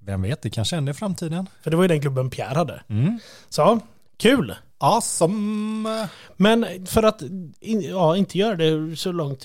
Vem 0.00 0.22
vet, 0.22 0.42
det 0.42 0.50
kanske 0.50 0.76
händer 0.76 0.92
i 0.92 0.96
framtiden. 0.96 1.48
För 1.62 1.70
det 1.70 1.76
var 1.76 1.84
ju 1.84 1.88
den 1.88 2.00
klubben 2.00 2.30
Pierre 2.30 2.54
hade. 2.54 2.82
Mm. 2.88 3.18
Så, 3.48 3.80
kul! 4.16 4.54
Awesome! 4.78 6.08
Men 6.36 6.86
för 6.86 7.02
att 7.02 7.22
ja, 7.90 8.16
inte 8.16 8.38
göra 8.38 8.56
det 8.56 8.96
så 8.96 9.12
långt, 9.12 9.44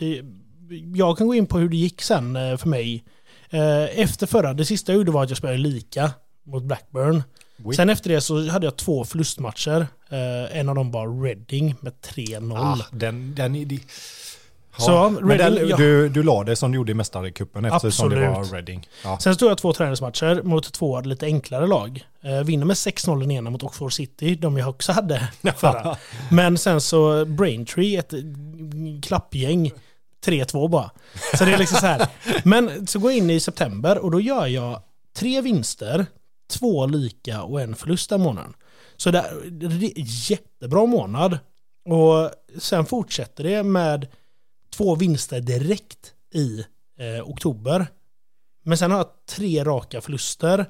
jag 0.96 1.17
kan 1.17 1.28
gå 1.28 1.36
in 1.36 1.46
på 1.46 1.58
hur 1.58 1.69
det 1.69 1.78
gick 1.78 2.02
sen 2.02 2.36
eh, 2.36 2.58
för 2.58 2.69
mig. 2.69 3.04
Eh, 3.50 4.00
efter 4.00 4.28
förra, 4.28 4.54
det 4.54 4.65
sista 4.65 4.91
jag 4.91 4.98
gjorde 4.98 5.12
var 5.12 5.24
att 5.24 5.30
jag 5.30 5.38
spelade 5.38 5.60
lika 5.60 6.12
mot 6.43 6.63
Blackburn. 6.63 7.24
Oui. 7.58 7.76
Sen 7.76 7.89
efter 7.89 8.10
det 8.10 8.22
så 8.22 8.50
hade 8.50 8.66
jag 8.66 8.76
två 8.76 9.04
förlustmatcher. 9.04 9.88
Eh, 10.10 10.58
en 10.60 10.70
av 10.70 10.76
dem 10.76 10.92
var 10.92 11.24
Reading 11.24 11.76
med 11.80 11.94
3-0. 12.16 12.58
Ah, 12.58 12.86
den, 12.92 13.36
den, 13.36 13.68
de, 13.68 13.76
ja, 13.76 14.84
så, 14.86 15.10
Reading, 15.10 15.38
den, 15.38 15.70
ja. 15.70 15.78
du, 15.78 16.10
du 16.10 16.24
la 16.24 16.44
det 16.44 16.56
som 16.56 16.72
du 16.72 16.76
gjorde 16.76 16.92
i 16.92 16.96
Mästarcupen 16.96 17.66
eftersom 17.66 18.06
Absolut. 18.08 18.20
det 18.20 18.30
var 18.30 18.44
Reading. 18.44 18.88
Ja. 19.04 19.20
Sen 19.20 19.36
stod 19.36 19.52
jag 19.52 19.58
två 19.58 19.74
träningsmatcher 19.74 20.42
mot 20.44 20.74
två 20.74 21.02
lite 21.02 21.26
enklare 21.26 21.68
lag. 21.68 22.06
Eh, 22.22 22.44
vinner 22.44 22.66
med 22.66 22.76
6-0 22.76 23.20
den 23.20 23.32
ena 23.32 23.50
mot 23.50 23.63
Oxford 23.63 23.94
City, 23.94 24.36
de 24.36 24.58
jag 24.58 24.70
också 24.70 24.92
hade 24.92 25.28
förra. 25.56 25.98
Men 26.32 26.58
sen 26.58 26.82
så 26.82 27.26
Braintree, 27.26 27.98
ett 27.98 28.13
klappgäng. 29.04 29.72
3-2 30.26 30.70
bara. 30.70 30.92
Så 31.38 31.46
det 31.46 31.54
är 31.54 31.58
liksom 31.58 31.78
så 31.80 31.86
här. 31.86 32.08
Men 32.44 32.88
så 32.88 33.00
går 33.00 33.12
jag 33.12 33.18
in 33.18 33.30
i 33.30 33.39
september 33.39 33.98
och 33.98 34.12
då 34.12 34.22
gör 34.22 34.48
jag 34.48 34.82
tre 35.16 35.42
vinster, 35.42 36.06
två 36.47 36.86
lika 36.86 37.43
och 37.43 37.62
en 37.62 37.75
förlust 37.75 38.10
den 38.10 38.21
månaden. 38.21 38.53
Så 38.97 39.12
det 39.12 39.19
är 39.19 40.32
jättebra 40.32 40.86
månad. 40.86 41.39
Och 41.86 42.32
sen 42.58 42.86
fortsätter 42.86 43.43
det 43.43 43.63
med 43.63 44.08
två 44.75 44.95
vinster 44.95 45.41
direkt 45.41 46.13
i 46.34 46.65
eh, 46.99 47.29
oktober. 47.29 47.88
Men 48.63 48.77
sen 48.77 48.91
har 48.91 48.97
jag 48.97 49.25
tre 49.25 49.63
raka 49.63 50.01
förluster 50.01 50.69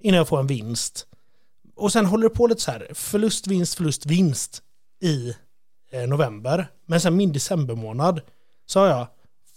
innan 0.00 0.18
jag 0.18 0.28
får 0.28 0.40
en 0.40 0.46
vinst. 0.46 1.06
och 1.76 1.92
sen 1.92 2.06
håller 2.06 2.28
det 2.28 2.34
på 2.34 2.46
lite 2.46 2.60
så 2.60 2.70
här, 2.70 2.88
förlust, 2.94 3.46
vinst, 3.46 3.74
förlust, 3.74 4.06
vinst 4.06 4.62
i 5.02 5.34
eh, 5.90 6.08
november. 6.08 6.70
Men 6.86 7.00
sen 7.00 7.16
min 7.16 7.32
decembermånad 7.32 8.20
så 8.66 8.80
har 8.80 8.86
jag 8.86 9.06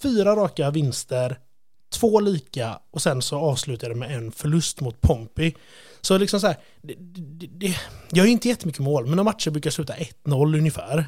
fyra 0.01 0.36
raka 0.36 0.71
vinster, 0.71 1.39
två 1.93 2.19
lika 2.19 2.79
och 2.91 3.01
sen 3.01 3.21
så 3.21 3.39
avslutar 3.39 3.89
det 3.89 3.95
med 3.95 4.17
en 4.17 4.32
förlust 4.32 4.82
mot 4.82 5.01
Pompey. 5.01 5.53
Så 6.01 6.17
liksom 6.17 6.39
så 6.39 6.47
här, 6.47 6.58
det, 6.82 6.93
det, 6.97 7.47
det, 7.47 7.75
jag 8.12 8.25
är 8.27 8.32
inte 8.32 8.47
jättemycket 8.47 8.82
mål, 8.82 9.06
men 9.08 9.17
de 9.17 9.23
matcher 9.23 9.51
brukar 9.51 9.69
sluta 9.69 9.93
1-0 9.93 10.58
ungefär. 10.58 11.06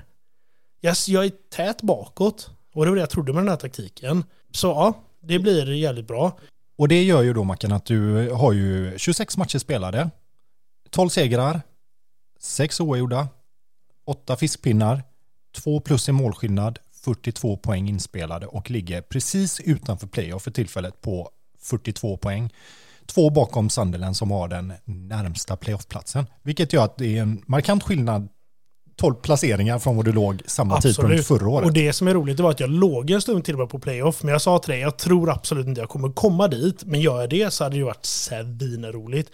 Jag, 0.81 0.95
jag 1.07 1.25
är 1.25 1.31
tät 1.55 1.81
bakåt 1.81 2.49
och 2.73 2.85
det 2.85 2.91
var 2.91 2.95
det 2.95 3.01
jag 3.01 3.09
trodde 3.09 3.33
med 3.33 3.43
den 3.43 3.49
här 3.49 3.57
taktiken. 3.57 4.23
Så 4.51 4.67
ja, 4.67 5.03
det 5.21 5.39
blir 5.39 5.71
jävligt 5.71 6.07
bra. 6.07 6.39
Och 6.77 6.87
det 6.87 7.03
gör 7.03 7.21
ju 7.21 7.33
då 7.33 7.43
Mackan 7.43 7.71
att 7.71 7.85
du 7.85 8.29
har 8.29 8.53
ju 8.53 8.97
26 8.97 9.37
matcher 9.37 9.59
spelade, 9.59 10.09
12 10.89 11.09
segrar, 11.09 11.61
6 12.39 12.79
oavgjorda, 12.79 13.27
8 14.05 14.35
fiskpinnar, 14.35 15.03
2 15.55 15.79
plus 15.79 16.09
i 16.09 16.11
målskillnad, 16.11 16.79
42 17.05 17.57
poäng 17.57 17.89
inspelade 17.89 18.47
och 18.47 18.71
ligger 18.71 19.01
precis 19.01 19.59
utanför 19.59 20.07
playoff 20.07 20.43
för 20.43 20.51
tillfället 20.51 21.01
på 21.01 21.29
42 21.61 22.17
poäng. 22.17 22.53
Två 23.05 23.29
bakom 23.29 23.69
Sunderland 23.69 24.17
som 24.17 24.31
har 24.31 24.47
den 24.47 24.73
närmsta 24.85 25.55
playoffplatsen. 25.55 26.25
Vilket 26.43 26.73
gör 26.73 26.85
att 26.85 26.97
det 26.97 27.17
är 27.17 27.21
en 27.21 27.41
markant 27.45 27.83
skillnad 27.83 28.27
12 28.97 29.15
placeringar 29.15 29.79
från 29.79 29.95
vad 29.95 30.05
du 30.05 30.11
låg 30.11 30.41
samma 30.45 30.75
Absolut. 30.75 30.95
tidpunkt 30.95 31.27
förra 31.27 31.49
året. 31.49 31.65
Och 31.65 31.73
det 31.73 31.93
som 31.93 32.07
är 32.07 32.13
roligt 32.13 32.39
var 32.39 32.51
att 32.51 32.59
jag 32.59 32.69
låg 32.69 33.11
en 33.11 33.21
stund 33.21 33.45
till 33.45 33.53
och 33.53 33.59
med 33.59 33.69
på 33.69 33.79
playoff, 33.79 34.23
men 34.23 34.31
jag 34.31 34.41
sa 34.41 34.59
till 34.59 34.71
dig, 34.71 34.81
jag 34.81 34.97
tror 34.97 35.29
absolut 35.29 35.67
inte 35.67 35.81
jag 35.81 35.89
kommer 35.89 36.09
komma 36.09 36.47
dit, 36.47 36.83
men 36.85 37.01
gör 37.01 37.21
jag 37.21 37.29
det 37.29 37.53
så 37.53 37.63
hade 37.63 37.73
det 37.73 37.77
ju 37.77 37.83
varit 37.83 38.05
svinroligt. 38.05 39.31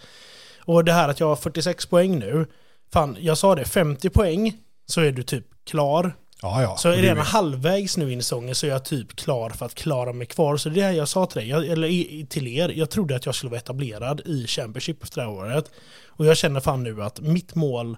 Och 0.64 0.84
det 0.84 0.92
här 0.92 1.08
att 1.08 1.20
jag 1.20 1.26
har 1.26 1.36
46 1.36 1.86
poäng 1.86 2.18
nu, 2.18 2.46
fan, 2.92 3.16
jag 3.20 3.38
sa 3.38 3.54
det, 3.54 3.64
50 3.64 4.10
poäng 4.10 4.56
så 4.86 5.00
är 5.00 5.12
du 5.12 5.22
typ 5.22 5.46
klar. 5.70 6.14
Ja, 6.42 6.62
ja. 6.62 6.76
Så 6.76 6.88
är 6.88 6.96
redan 6.96 7.18
halvvägs 7.18 7.96
nu 7.96 8.12
in 8.12 8.18
i 8.18 8.22
säsongen 8.22 8.54
så 8.54 8.66
är 8.66 8.70
jag 8.70 8.84
typ 8.84 9.16
klar 9.16 9.50
för 9.50 9.66
att 9.66 9.74
klara 9.74 10.12
mig 10.12 10.26
kvar. 10.26 10.56
Så 10.56 10.68
det 10.68 10.80
är 10.80 10.88
det 10.88 10.96
jag 10.96 11.08
sa 11.08 11.26
till 11.26 11.40
dig, 11.40 11.48
jag, 11.48 11.66
eller 11.66 12.26
till 12.26 12.48
er, 12.48 12.68
jag 12.68 12.90
trodde 12.90 13.16
att 13.16 13.26
jag 13.26 13.34
skulle 13.34 13.50
vara 13.50 13.60
etablerad 13.60 14.20
i 14.20 14.46
Championship 14.46 15.02
efter 15.02 15.20
det 15.20 15.26
här 15.26 15.34
året. 15.34 15.70
Och 16.06 16.26
jag 16.26 16.36
känner 16.36 16.60
fan 16.60 16.82
nu 16.82 17.02
att 17.02 17.20
mitt 17.20 17.54
mål, 17.54 17.96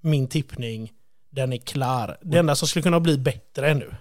min 0.00 0.28
tippning, 0.28 0.90
den 1.30 1.52
är 1.52 1.56
klar. 1.56 2.18
Det 2.22 2.38
enda 2.38 2.54
som 2.54 2.68
skulle 2.68 2.82
kunna 2.82 3.00
bli 3.00 3.18
bättre 3.18 3.74
nu. 3.74 3.94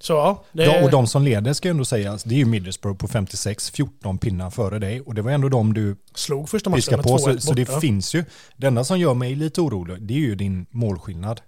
Så 0.00 0.12
ja. 0.12 0.44
Det... 0.52 0.64
Ja, 0.64 0.84
och 0.84 0.90
de 0.90 1.06
som 1.06 1.22
leder 1.22 1.52
ska 1.52 1.68
ändå 1.68 1.84
sägas, 1.84 2.24
det 2.24 2.34
är 2.34 2.38
ju 2.38 2.44
Middlesbrough 2.44 2.98
på 2.98 3.08
56, 3.08 3.70
14 3.70 4.18
pinnar 4.18 4.50
före 4.50 4.78
dig. 4.78 5.00
Och 5.00 5.14
det 5.14 5.22
var 5.22 5.30
ändå 5.30 5.48
de 5.48 5.74
du 5.74 5.96
slog 6.14 6.48
första 6.48 6.70
matchen 6.70 6.96
med 6.96 7.02
på. 7.04 7.18
Så, 7.18 7.40
så, 7.40 7.52
det 7.52 7.80
finns 7.80 8.14
ju. 8.14 8.24
Det 8.56 8.66
enda 8.66 8.84
som 8.84 8.98
gör 8.98 9.14
mig 9.14 9.34
lite 9.34 9.60
orolig, 9.60 10.02
det 10.02 10.14
är 10.14 10.18
ju 10.18 10.34
din 10.34 10.66
målskillnad. 10.70 11.40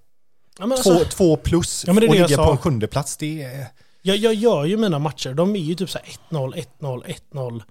Ja, 0.59 0.67
två, 0.67 0.73
alltså, 0.73 1.05
två 1.05 1.37
plus 1.37 1.85
ja, 1.87 1.93
och 1.93 2.01
ligga 2.01 2.37
på 2.37 2.51
en 2.51 2.59
sjunde 2.59 2.87
plats 2.87 3.17
det 3.17 3.43
är... 3.43 3.67
Jag, 4.03 4.17
jag 4.17 4.35
gör 4.35 4.65
ju 4.65 4.77
mina 4.77 4.99
matcher, 4.99 5.35
de 5.35 5.57
är 5.57 5.61
ju 5.61 5.75
typ 5.75 5.91
så 5.91 5.99
1-0, 6.31 6.65
1-0, 6.81 7.15
1-0. 7.33 7.63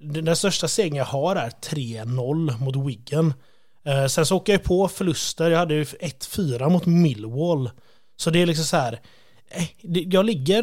Den 0.00 0.36
största 0.36 0.68
segern 0.68 0.94
jag 0.94 1.04
har 1.04 1.36
är 1.36 1.50
3-0 1.50 2.58
mot 2.58 2.76
Wiggen. 2.76 3.34
Eh, 3.86 4.06
sen 4.06 4.26
så 4.26 4.36
åker 4.36 4.52
jag 4.52 4.62
på 4.62 4.88
förluster, 4.88 5.50
jag 5.50 5.58
hade 5.58 5.74
ju 5.74 5.84
1-4 5.84 6.70
mot 6.70 6.86
Millwall. 6.86 7.70
Så 8.16 8.30
det 8.30 8.42
är 8.42 8.46
liksom 8.46 8.64
så 8.64 8.76
här, 8.76 9.00
eh, 9.50 9.68
jag 9.82 10.24
ligger 10.24 10.62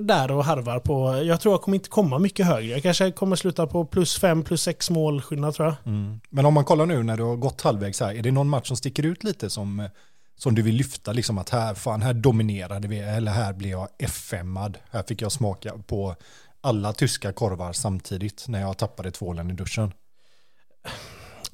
där 0.00 0.30
och 0.30 0.44
harvar 0.44 0.78
på, 0.78 1.22
jag 1.24 1.40
tror 1.40 1.54
jag 1.54 1.62
kommer 1.62 1.74
inte 1.74 1.88
komma 1.88 2.18
mycket 2.18 2.46
högre. 2.46 2.70
Jag 2.70 2.82
kanske 2.82 3.12
kommer 3.12 3.36
sluta 3.36 3.66
på 3.66 3.84
plus 3.84 4.18
5, 4.18 4.42
plus 4.42 4.62
6 4.62 4.90
målskillnad 4.90 5.54
tror 5.54 5.68
jag. 5.68 5.92
Mm. 5.92 6.20
Men 6.30 6.46
om 6.46 6.54
man 6.54 6.64
kollar 6.64 6.86
nu 6.86 7.02
när 7.02 7.16
du 7.16 7.22
har 7.22 7.36
gått 7.36 7.60
halvvägs 7.60 8.00
här, 8.00 8.14
är 8.14 8.22
det 8.22 8.30
någon 8.30 8.48
match 8.48 8.68
som 8.68 8.76
sticker 8.76 9.02
ut 9.06 9.24
lite 9.24 9.50
som 9.50 9.88
som 10.36 10.54
du 10.54 10.62
vill 10.62 10.74
lyfta, 10.74 11.12
liksom 11.12 11.38
att 11.38 11.50
här, 11.50 11.74
fan, 11.74 12.02
här 12.02 12.14
dominerade 12.14 12.88
vi, 12.88 12.98
eller 12.98 13.32
här 13.32 13.52
blev 13.52 13.70
jag 13.70 13.88
F5-ad. 13.98 14.76
Här 14.90 15.02
fick 15.02 15.22
jag 15.22 15.32
smaka 15.32 15.72
på 15.86 16.16
alla 16.60 16.92
tyska 16.92 17.32
korvar 17.32 17.72
samtidigt 17.72 18.44
när 18.48 18.60
jag 18.60 18.78
tappade 18.78 19.10
tvålen 19.10 19.50
i 19.50 19.54
duschen. 19.54 19.92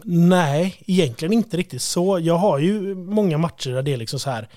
Nej, 0.04 0.76
egentligen 0.86 1.32
inte 1.32 1.56
riktigt 1.56 1.82
så. 1.82 2.18
Jag 2.18 2.34
har 2.34 2.58
ju 2.58 2.94
många 2.94 3.38
matcher 3.38 3.70
där 3.70 3.82
det 3.82 3.92
är 3.92 3.96
liksom 3.96 4.20
så 4.20 4.30
här 4.30 4.48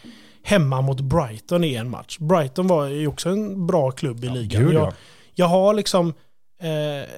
hemma 0.44 0.82
mot 0.82 1.02
Brighton 1.02 1.64
i 1.64 1.76
en 1.76 1.90
match. 1.90 2.18
Brighton 2.20 2.68
var 2.68 2.88
ju 2.88 3.08
också 3.08 3.30
en 3.30 3.68
bra 3.68 3.92
klubb 3.92 4.24
i 4.24 4.30
ligan. 4.30 4.64
Gud, 4.64 4.74
jag, 4.74 4.94
jag, 5.34 5.46
har 5.46 5.74
liksom... 5.74 6.14
Eh, 6.62 7.10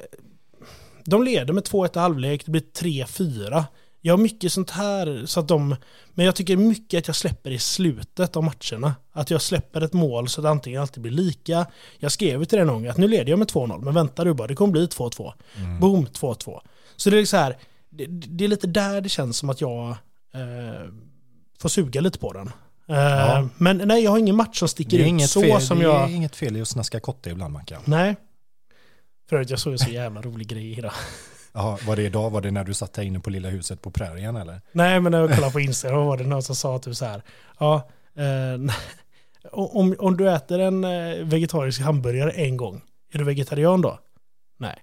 de 1.06 1.24
leder 1.24 1.54
med 1.54 1.64
2-1 1.64 1.98
i 1.98 2.00
halvlek, 2.00 2.46
det 2.46 2.52
blir 2.52 2.62
3-4. 2.62 3.64
Jag 4.08 4.14
har 4.14 4.18
mycket 4.18 4.54
sånt 4.54 4.70
här, 4.70 5.26
så 5.26 5.40
att 5.40 5.48
de, 5.48 5.76
men 6.14 6.26
jag 6.26 6.36
tycker 6.36 6.58
mycket 6.58 6.98
att 6.98 7.08
jag 7.08 7.16
släpper 7.16 7.52
i 7.52 7.60
slutet 7.60 8.36
av 8.36 8.44
matcherna. 8.44 8.96
Att 9.12 9.30
jag 9.30 9.42
släpper 9.42 9.82
ett 9.82 9.94
mål 9.94 10.30
så 10.30 10.42
att 10.42 10.48
antingen 10.48 10.82
alltid 10.82 11.04
blir 11.04 11.12
lika. 11.12 11.66
Jag 12.00 12.12
skrev 12.12 12.46
till 12.46 12.58
den 12.58 12.68
gången 12.68 12.92
att 12.92 12.98
nu 12.98 13.08
leder 13.08 13.30
jag 13.30 13.40
med 13.40 13.48
2-0, 13.48 13.84
men 13.84 13.94
vänta 13.94 14.24
du 14.24 14.34
bara, 14.34 14.48
det 14.48 14.56
kommer 14.56 14.72
bli 14.72 14.86
2-2. 14.86 15.34
Mm. 15.58 15.80
Boom, 15.80 16.06
2-2. 16.06 16.60
Så 16.96 17.10
det 17.10 17.20
är 17.20 17.26
så 17.26 17.38
här, 17.38 17.58
det, 17.90 18.06
det, 18.08 18.44
är 18.44 18.48
lite 18.48 18.68
där 18.68 19.02
det 19.02 19.10
känns 19.10 19.38
som 19.38 19.50
att 19.50 19.62
jag 19.62 19.90
eh, 20.34 20.92
får 21.60 21.70
suga 21.70 22.02
lite 22.02 22.20
på 22.20 22.34
den. 22.34 22.48
Eh, 22.88 22.96
ja. 22.98 23.50
Men 23.58 23.78
nej, 23.78 24.04
jag 24.04 24.12
har 24.12 24.18
ingen 24.18 24.36
match 24.36 24.60
som 24.60 24.68
sticker 24.68 25.00
ut 25.00 25.30
så 25.30 25.42
fel, 25.42 25.62
som 25.62 25.82
jag... 25.82 26.10
Det 26.10 26.14
är 26.14 26.16
inget 26.16 26.36
fel 26.36 26.58
i 26.58 26.62
att 26.62 26.68
snaska 26.68 27.00
kotte 27.00 27.30
ibland, 27.30 27.54
Mackan. 27.54 27.82
Nej. 27.86 28.16
För 29.30 29.42
att 29.42 29.50
jag 29.50 29.60
såg 29.60 29.74
en 29.74 29.80
så 29.80 29.92
jävla 29.92 30.22
rolig 30.22 30.48
grej 30.48 30.78
idag. 30.78 30.94
Jaha, 31.58 31.78
var 31.88 31.96
det 31.96 32.04
idag? 32.04 32.30
Var 32.30 32.42
det 32.42 32.52
när 32.52 32.64
du 32.64 32.74
satt 32.74 32.98
här 32.98 33.04
inne 33.04 33.20
på 33.20 33.30
lilla 33.30 33.50
huset 33.50 33.82
på 33.82 33.92
prärien 33.92 34.36
eller? 34.36 34.62
Nej, 34.72 35.00
men 35.00 35.12
när 35.12 35.20
jag 35.20 35.36
kollade 35.36 35.54
på 35.54 35.60
Instagram 35.60 36.06
var 36.06 36.18
det 36.18 36.24
någon 36.24 36.44
som 36.44 36.56
sa 36.56 36.80
typ 36.80 36.96
så 36.96 37.06
här. 37.06 37.22
Ja, 37.60 37.90
eh, 38.18 38.74
om, 39.52 39.96
om 40.00 40.18
du 40.18 40.30
äter 40.32 40.60
en 40.60 40.84
eh, 40.84 41.26
vegetarisk 41.26 41.82
hamburgare 41.82 42.32
en 42.32 42.58
gång, 42.58 42.82
är 43.14 43.18
du 43.18 43.24
vegetarian 43.24 43.82
då? 43.82 44.00
Nej. 44.58 44.76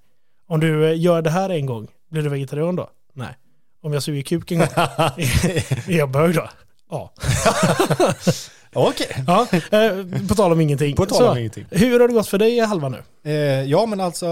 Om 0.49 0.61
du 0.61 0.91
eh, 0.91 1.01
gör 1.01 1.23
det 1.23 1.31
här 1.31 1.51
en 1.51 1.67
gång, 1.67 1.89
blir 2.11 2.23
du 2.23 2.29
vegetarian 2.29 2.77
då? 2.77 2.91
Nej. 3.13 3.37
Om 3.83 3.93
jag 3.93 4.03
suger 4.03 4.23
kuk 4.23 4.51
en 4.51 4.59
gång, 4.59 4.69
är 4.77 5.93
jag 5.99 6.11
bög 6.11 6.35
då? 6.35 6.49
Ja. 6.91 7.13
Okej. 8.73 9.07
Okay. 9.11 9.25
Ja, 9.27 9.47
eh, 9.53 10.27
på 10.29 10.35
tal 10.35 10.53
om 10.53 10.61
ingenting. 10.61 10.97
På 10.97 11.07
tal 11.07 11.25
om 11.25 11.39
ingenting. 11.39 11.67
Hur 11.71 12.01
har 12.01 12.09
det 12.09 12.15
gått 12.15 12.29
för 12.29 12.39
dig 12.39 12.57
i 12.57 12.61
halva 12.61 12.89
nu? 12.89 13.03
Eh, 13.25 13.63
ja, 13.63 13.87
men 13.87 14.01
alltså 14.01 14.27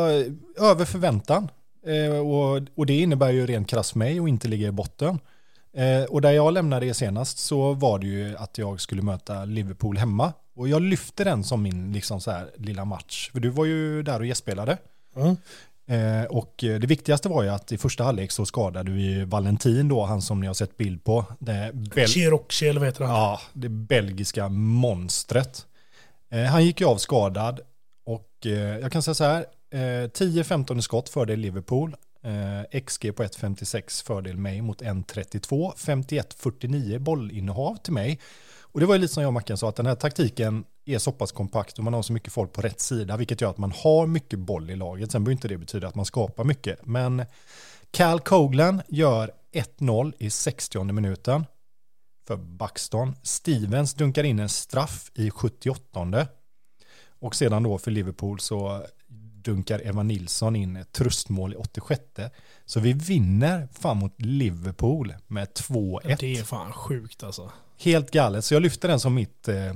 över 0.59 0.85
förväntan. 0.85 1.49
Eh, 1.87 2.19
och, 2.19 2.63
och, 2.75 2.87
det 2.87 3.01
innebär 3.01 3.31
ju 3.31 3.47
rent 3.47 3.69
krasst 3.69 3.95
mig 3.95 4.21
och 4.21 4.29
inte 4.29 4.49
ligga 4.49 4.69
i 4.69 4.73
botten. 4.73 5.19
Eh, 5.77 6.03
och 6.03 6.21
där 6.21 6.31
jag 6.31 6.55
lämnade 6.55 6.87
det 6.87 6.95
senast 6.95 7.39
så 7.39 7.73
var 7.73 7.99
det 7.99 8.07
ju 8.07 8.37
att 8.37 8.59
jag 8.59 8.81
skulle 8.81 9.03
möta 9.03 9.45
Liverpool 9.45 9.99
hemma. 9.99 10.33
Och 10.55 10.69
jag 10.69 10.83
lyfte 10.83 11.25
den 11.25 11.45
som 11.45 11.63
min 11.63 11.93
liksom 11.93 12.21
så 12.21 12.31
här, 12.31 12.51
lilla 12.57 12.85
match. 12.85 13.31
För 13.33 13.41
du 13.41 13.49
var 13.49 13.65
ju 13.65 14.03
där 14.03 14.21
och 14.21 14.27
gästspelade. 14.27 14.79
Mm. 15.17 15.37
Eh, 15.87 16.25
och 16.25 16.55
det 16.59 16.87
viktigaste 16.87 17.29
var 17.29 17.43
ju 17.43 17.49
att 17.49 17.73
i 17.73 17.79
första 17.79 18.05
halvlek 18.05 18.31
så 18.31 18.47
skadade 18.47 18.91
vi 18.91 19.25
Valentin 19.25 19.89
då, 19.89 20.05
han 20.05 20.23
som 20.23 20.41
ni 20.41 20.47
har 20.47 20.55
sett 20.55 20.77
bild 20.77 21.05
på. 21.05 21.25
Chiroxi 22.07 22.69
eller 22.69 22.81
vad 22.81 22.89
heter 22.89 23.05
han? 23.05 23.15
Ja, 23.15 23.41
det 23.53 23.69
belgiska 23.69 24.49
monstret. 24.49 25.67
Eh, 26.31 26.45
han 26.45 26.65
gick 26.65 26.81
ju 26.81 26.87
av 26.87 26.97
skadad 26.97 27.61
och 28.05 28.47
eh, 28.47 28.79
jag 28.79 28.93
kan 28.93 29.03
säga 29.03 29.15
så 29.15 29.25
här, 29.25 29.47
Eh, 29.73 30.09
10-15 30.09 30.79
i 30.79 30.83
skott 30.83 31.09
fördel 31.09 31.39
Liverpool. 31.39 31.97
Eh, 32.23 32.81
XG 32.81 33.13
på 33.13 33.23
1,56 33.23 34.05
fördel 34.05 34.37
mig 34.37 34.63
mot 34.63 34.83
1,32. 34.83 35.73
51-49 35.77 36.99
bollinnehav 36.99 37.77
till 37.77 37.93
mig. 37.93 38.21
Och 38.61 38.81
det 38.81 38.87
var 38.87 38.95
ju 38.95 39.01
lite 39.01 39.15
som 39.15 39.23
jag 39.23 39.29
och 39.29 39.35
Mackan 39.35 39.59
sa, 39.59 39.69
att 39.69 39.77
den 39.77 39.87
här 39.87 39.95
taktiken 39.95 40.65
är 40.85 40.99
så 40.99 41.13
pass 41.13 41.33
kompakt 41.33 41.79
och 41.79 41.85
man 41.85 41.95
har 41.95 42.03
så 42.03 42.13
mycket 42.13 42.33
folk 42.33 42.53
på 42.53 42.61
rätt 42.61 42.81
sida, 42.81 43.17
vilket 43.17 43.41
gör 43.41 43.51
att 43.51 43.59
man 43.59 43.73
har 43.77 44.07
mycket 44.07 44.39
boll 44.39 44.71
i 44.71 44.77
laget. 44.77 45.13
Sen 45.13 45.25
behöver 45.25 45.33
inte 45.33 45.49
det 45.49 45.59
betyda 45.59 45.89
att 45.89 45.95
man 45.95 46.05
skapar 46.05 46.45
mycket. 46.45 46.87
Men 46.87 47.25
Cal 47.91 48.21
Coglan 48.21 48.83
gör 48.89 49.31
1-0 49.53 50.13
i 50.19 50.31
60 50.31 50.85
minuten 50.85 51.45
för 52.27 52.37
Buxton. 52.37 53.15
Stevens 53.23 53.95
dunkar 53.95 54.25
in 54.25 54.39
en 54.39 54.49
straff 54.49 55.11
i 55.15 55.31
78 55.31 56.27
och 57.23 57.35
sedan 57.35 57.63
då 57.63 57.79
för 57.79 57.91
Liverpool 57.91 58.41
så 58.41 58.87
dunkar 59.45 59.87
Eva 59.87 60.03
Nilsson 60.03 60.57
in 60.57 60.77
ett 60.77 60.93
tröstmål 60.93 61.53
i 61.53 61.57
86. 61.57 62.03
Så 62.67 62.81
vi 62.81 62.93
vinner 62.93 63.69
fan 63.81 63.97
mot 63.97 64.15
Liverpool 64.19 65.15
med 65.27 65.49
2-1. 65.49 66.17
Det 66.21 66.37
är 66.37 66.45
fan 66.45 66.73
sjukt 66.73 67.23
alltså. 67.23 67.51
Helt 67.79 68.11
galet, 68.11 68.45
så 68.45 68.55
jag 68.55 68.63
lyfter 68.63 68.89
den 68.89 69.01
som 69.01 69.15
mitt, 69.15 69.49
eh, 69.49 69.75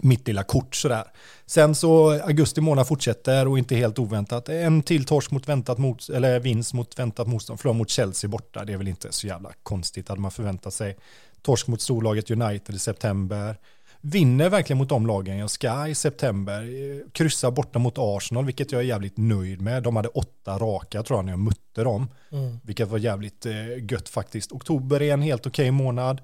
mitt 0.00 0.26
lilla 0.28 0.42
kort 0.42 0.74
sådär. 0.74 1.04
Sen 1.46 1.74
så 1.74 2.10
augusti 2.22 2.60
månad 2.60 2.88
fortsätter 2.88 3.48
och 3.48 3.58
inte 3.58 3.76
helt 3.76 3.98
oväntat. 3.98 4.48
En 4.48 4.82
till 4.82 5.04
torsk 5.04 5.30
mot 5.30 5.48
väntat 5.48 5.78
mot, 5.78 6.08
eller 6.08 6.40
vinst 6.40 6.72
mot 6.72 6.98
väntat 6.98 7.28
motstånd. 7.28 7.60
Förlor 7.60 7.74
mot 7.74 7.90
Chelsea 7.90 8.30
borta. 8.30 8.64
Det 8.64 8.72
är 8.72 8.76
väl 8.76 8.88
inte 8.88 9.12
så 9.12 9.26
jävla 9.26 9.52
konstigt. 9.62 10.08
Hade 10.08 10.20
man 10.20 10.30
förväntat 10.30 10.74
sig 10.74 10.96
torsk 11.42 11.66
mot 11.66 11.80
storlaget 11.80 12.30
United 12.30 12.74
i 12.74 12.78
september. 12.78 13.56
Vinner 14.00 14.48
verkligen 14.48 14.78
mot 14.78 14.88
de 14.88 15.06
lagen 15.06 15.38
jag 15.38 15.50
ska 15.50 15.88
i 15.88 15.94
september. 15.94 16.62
Eh, 16.62 17.10
kryssar 17.12 17.50
borta 17.50 17.78
mot 17.78 17.94
Arsenal, 17.98 18.44
vilket 18.44 18.72
jag 18.72 18.80
är 18.80 18.84
jävligt 18.84 19.16
nöjd 19.16 19.60
med. 19.60 19.82
De 19.82 19.96
hade 19.96 20.08
åtta 20.08 20.58
raka 20.58 21.02
tror 21.02 21.18
jag 21.18 21.24
när 21.24 21.32
jag 21.32 21.38
mötte 21.38 21.84
dem. 21.84 22.08
Mm. 22.32 22.58
Vilket 22.62 22.88
var 22.88 22.98
jävligt 22.98 23.46
eh, 23.46 23.92
gött 23.92 24.08
faktiskt. 24.08 24.52
Oktober 24.52 25.02
är 25.02 25.12
en 25.12 25.22
helt 25.22 25.46
okej 25.46 25.62
okay 25.62 25.70
månad. 25.70 26.20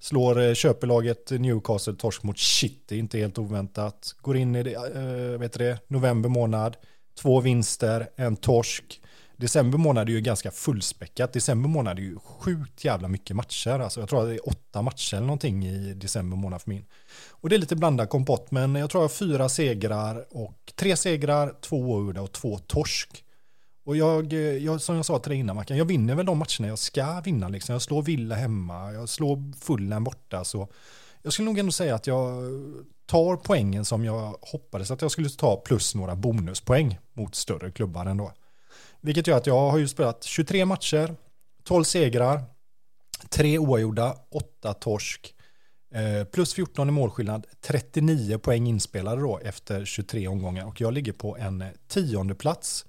Slår 0.00 0.40
eh, 0.40 0.54
köpelaget 0.54 1.30
Newcastle 1.30 1.94
torsk 1.94 2.22
mot 2.22 2.38
City, 2.38 2.98
inte 2.98 3.18
helt 3.18 3.38
oväntat. 3.38 4.14
Går 4.20 4.36
in 4.36 4.56
i 4.56 4.62
det, 4.62 4.74
äh, 4.74 5.38
vet 5.38 5.52
det, 5.52 5.78
november 5.88 6.28
månad. 6.28 6.76
Två 7.22 7.40
vinster, 7.40 8.08
en 8.16 8.36
torsk. 8.36 9.00
December 9.40 9.78
månad 9.78 10.08
är 10.08 10.12
ju 10.12 10.20
ganska 10.20 10.50
fullspäckat. 10.50 11.32
December 11.32 11.68
månad 11.68 11.98
är 11.98 12.02
ju 12.02 12.18
sjukt 12.18 12.84
jävla 12.84 13.08
mycket 13.08 13.36
matcher. 13.36 13.78
Alltså 13.78 14.00
jag 14.00 14.08
tror 14.08 14.22
att 14.22 14.28
det 14.28 14.34
är 14.34 14.48
åtta 14.48 14.82
matcher 14.82 15.16
eller 15.16 15.26
någonting 15.26 15.66
i 15.66 15.94
december 15.94 16.36
månad 16.36 16.62
för 16.62 16.70
min. 16.70 16.84
Och 17.30 17.48
det 17.48 17.56
är 17.56 17.58
lite 17.58 17.76
blandad 17.76 18.08
kompott, 18.08 18.50
men 18.50 18.74
jag 18.74 18.90
tror 18.90 19.02
jag 19.02 19.08
har 19.08 19.14
fyra 19.14 19.48
segrar 19.48 20.24
och 20.30 20.72
tre 20.74 20.96
segrar, 20.96 21.54
två 21.60 21.76
oavgjorda 21.76 22.20
och 22.20 22.32
två 22.32 22.58
torsk. 22.58 23.24
Och 23.84 23.96
jag, 23.96 24.32
eh, 24.32 24.38
jag, 24.38 24.80
som 24.80 24.96
jag 24.96 25.06
sa 25.06 25.18
till 25.18 25.30
dig 25.30 25.38
innan 25.38 25.56
Mackan, 25.56 25.76
jag 25.76 25.84
vinner 25.84 26.14
väl 26.14 26.26
de 26.26 26.38
matcherna 26.38 26.68
jag 26.68 26.78
ska 26.78 27.20
vinna. 27.20 27.48
Liksom. 27.48 27.72
Jag 27.72 27.82
slår 27.82 28.02
Villa 28.02 28.34
hemma, 28.34 28.92
jag 28.92 29.08
slår 29.08 29.52
Fullen 29.60 30.04
borta. 30.04 30.44
Så 30.44 30.68
jag 31.22 31.32
skulle 31.32 31.46
nog 31.46 31.58
ändå 31.58 31.72
säga 31.72 31.94
att 31.94 32.06
jag 32.06 32.42
tar 33.06 33.36
poängen 33.36 33.84
som 33.84 34.04
jag 34.04 34.36
hoppades 34.40 34.90
att 34.90 35.02
jag 35.02 35.10
skulle 35.10 35.28
ta 35.28 35.56
plus 35.56 35.94
några 35.94 36.16
bonuspoäng 36.16 36.98
mot 37.12 37.34
större 37.34 37.70
klubbar 37.70 38.06
ändå. 38.06 38.32
Vilket 39.00 39.26
gör 39.26 39.36
att 39.36 39.46
jag 39.46 39.70
har 39.70 39.78
ju 39.78 39.88
spelat 39.88 40.24
23 40.24 40.64
matcher, 40.64 41.16
12 41.64 41.84
segrar, 41.84 42.42
3 43.28 43.58
oavgjorda, 43.58 44.16
8 44.30 44.74
torsk, 44.74 45.34
eh, 45.94 46.24
plus 46.24 46.54
14 46.54 46.88
i 46.88 46.92
målskillnad, 46.92 47.46
39 47.60 48.38
poäng 48.38 48.66
inspelade 48.66 49.20
då 49.20 49.38
efter 49.38 49.84
23 49.84 50.28
omgångar 50.28 50.66
och 50.66 50.80
jag 50.80 50.92
ligger 50.94 51.12
på 51.12 51.36
en 51.36 51.64
tionde 51.88 52.34
plats 52.34 52.84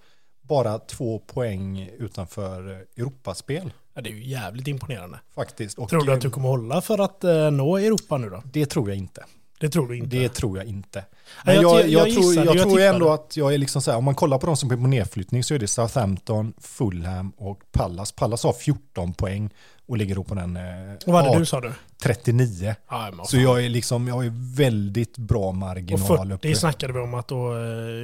bara 0.50 0.80
två 0.80 1.19
poäng 1.19 1.89
utanför 1.98 2.86
Europaspel. 2.98 3.74
Ja, 3.93 4.02
det 4.02 4.10
är 4.10 4.13
ju 4.13 4.24
jävligt 4.24 4.67
imponerande. 4.67 5.19
Faktiskt. 5.36 5.78
Och 5.78 5.89
tror 5.89 6.06
du 6.06 6.13
att 6.13 6.22
du 6.22 6.30
kommer 6.30 6.50
hålla 6.50 6.82
för 6.82 7.00
att 7.00 7.24
eh, 7.24 7.52
nå 7.52 7.78
Europa 7.78 8.17
nu 8.17 8.30
då? 8.30 8.43
Det 8.45 8.65
tror 8.65 8.89
jag 8.89 8.98
inte. 8.98 9.26
Det 9.60 9.69
tror 9.69 9.88
du 9.88 9.98
inte? 9.98 10.15
Det 10.15 10.30
tror 10.30 10.58
jag 10.58 10.67
inte. 10.67 11.06
Men 11.45 11.56
jag, 11.56 11.63
jag, 11.63 11.89
jag, 11.89 12.08
jag 12.08 12.15
tror, 12.15 12.36
jag, 12.36 12.56
jag 12.56 12.63
tror 12.63 12.82
ändå 12.82 13.10
att 13.10 13.38
jag 13.38 13.54
är 13.54 13.58
liksom 13.58 13.82
så 13.82 13.91
här, 13.91 13.98
om 13.98 14.04
man 14.04 14.15
kollar 14.15 14.38
på 14.38 14.45
de 14.45 14.58
som 14.58 14.72
är 14.72 14.76
på 14.76 14.88
nedflyttning 14.88 15.43
så 15.43 15.54
är 15.54 15.60
det 15.60 15.67
Southampton, 15.67 16.54
Fulham 16.58 17.32
och 17.38 17.62
Pallas. 17.72 18.12
Pallas 18.12 18.43
har 18.43 18.54
14 18.54 19.13
poäng 19.13 19.50
och 19.89 19.97
ligger 19.97 20.15
då 20.15 20.23
på 20.23 20.36
den... 20.36 20.58
Eh, 20.58 20.63
och 21.06 21.13
vad 21.13 21.25
hade 21.25 21.39
du 21.39 21.45
sa 21.45 21.62
du? 21.62 21.73
39. 22.04 22.75
Ah, 22.88 23.12
så 23.25 23.38
jag 23.38 23.65
är 23.65 23.69
liksom, 23.69 24.08
jag 24.08 24.25
är 24.25 24.56
väldigt 24.56 25.17
bra 25.17 25.52
marginal 25.52 26.02
och 26.02 26.08
40 26.08 26.34
uppe. 26.34 26.56
snackade 26.56 26.93
vi 26.93 26.99
om 26.99 27.13
att 27.13 27.28
då 27.28 27.52
eh, 27.52 27.60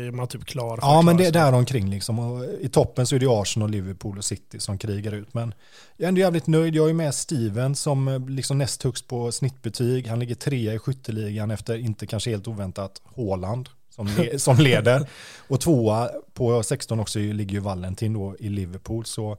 är 0.08 0.12
man 0.12 0.28
typ 0.28 0.46
klar. 0.46 0.80
Ja, 0.82 1.02
men 1.02 1.18
det 1.18 1.26
är 1.26 1.32
där 1.32 1.54
omkring 1.54 1.90
liksom. 1.90 2.20
Och 2.20 2.46
I 2.60 2.70
toppen 2.70 3.08
så 3.08 3.16
är 3.16 3.20
det 3.20 3.28
Arsenal, 3.30 3.70
Liverpool 3.70 4.18
och 4.18 4.26
City 4.26 4.60
som 4.60 4.78
krigar 4.78 5.12
ut. 5.12 5.34
Men 5.34 5.54
jag 5.98 6.06
är 6.06 6.08
ändå 6.08 6.22
jävligt 6.22 6.48
nöjd. 6.48 6.76
Jag 6.76 6.90
är 6.90 6.94
med 6.94 7.16
Steven 7.16 7.76
som 7.76 8.08
eh, 8.08 8.30
liksom 8.30 8.58
näst 8.58 8.84
högst 8.84 9.08
på 9.08 9.32
snittbetyg. 9.32 10.08
Han 10.08 10.20
ligger 10.20 10.36
trea 10.36 10.74
i 10.74 10.80
skytteligan 10.80 11.52
efter, 11.52 11.78
inte 11.78 12.08
kanske 12.08 12.30
helt 12.30 12.48
oväntat, 12.48 13.02
Håland 13.04 13.70
som, 13.90 14.08
le 14.18 14.40
som 14.40 14.58
leder. 14.58 15.10
Och 15.48 15.62
tvåa 15.62 16.10
på 16.34 16.64
16 16.64 17.00
också 17.00 17.20
ligger 17.20 17.54
ju 17.54 17.60
Valentin 17.60 18.14
då 18.14 18.36
i 18.40 18.50
Liverpool. 18.50 19.06
Så 19.06 19.38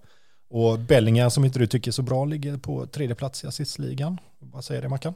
och 0.49 0.79
Bellingham 0.79 1.31
som 1.31 1.45
inte 1.45 1.59
du 1.59 1.67
tycker 1.67 1.91
är 1.91 1.93
så 1.93 2.03
bra 2.03 2.25
ligger 2.25 2.57
på 2.57 2.87
tredje 2.87 3.15
plats 3.15 3.45
i 3.45 3.47
assistligan. 3.47 4.19
Vad 4.39 4.65
säger 4.65 4.83
det 4.83 4.89
Mackan? 4.89 5.15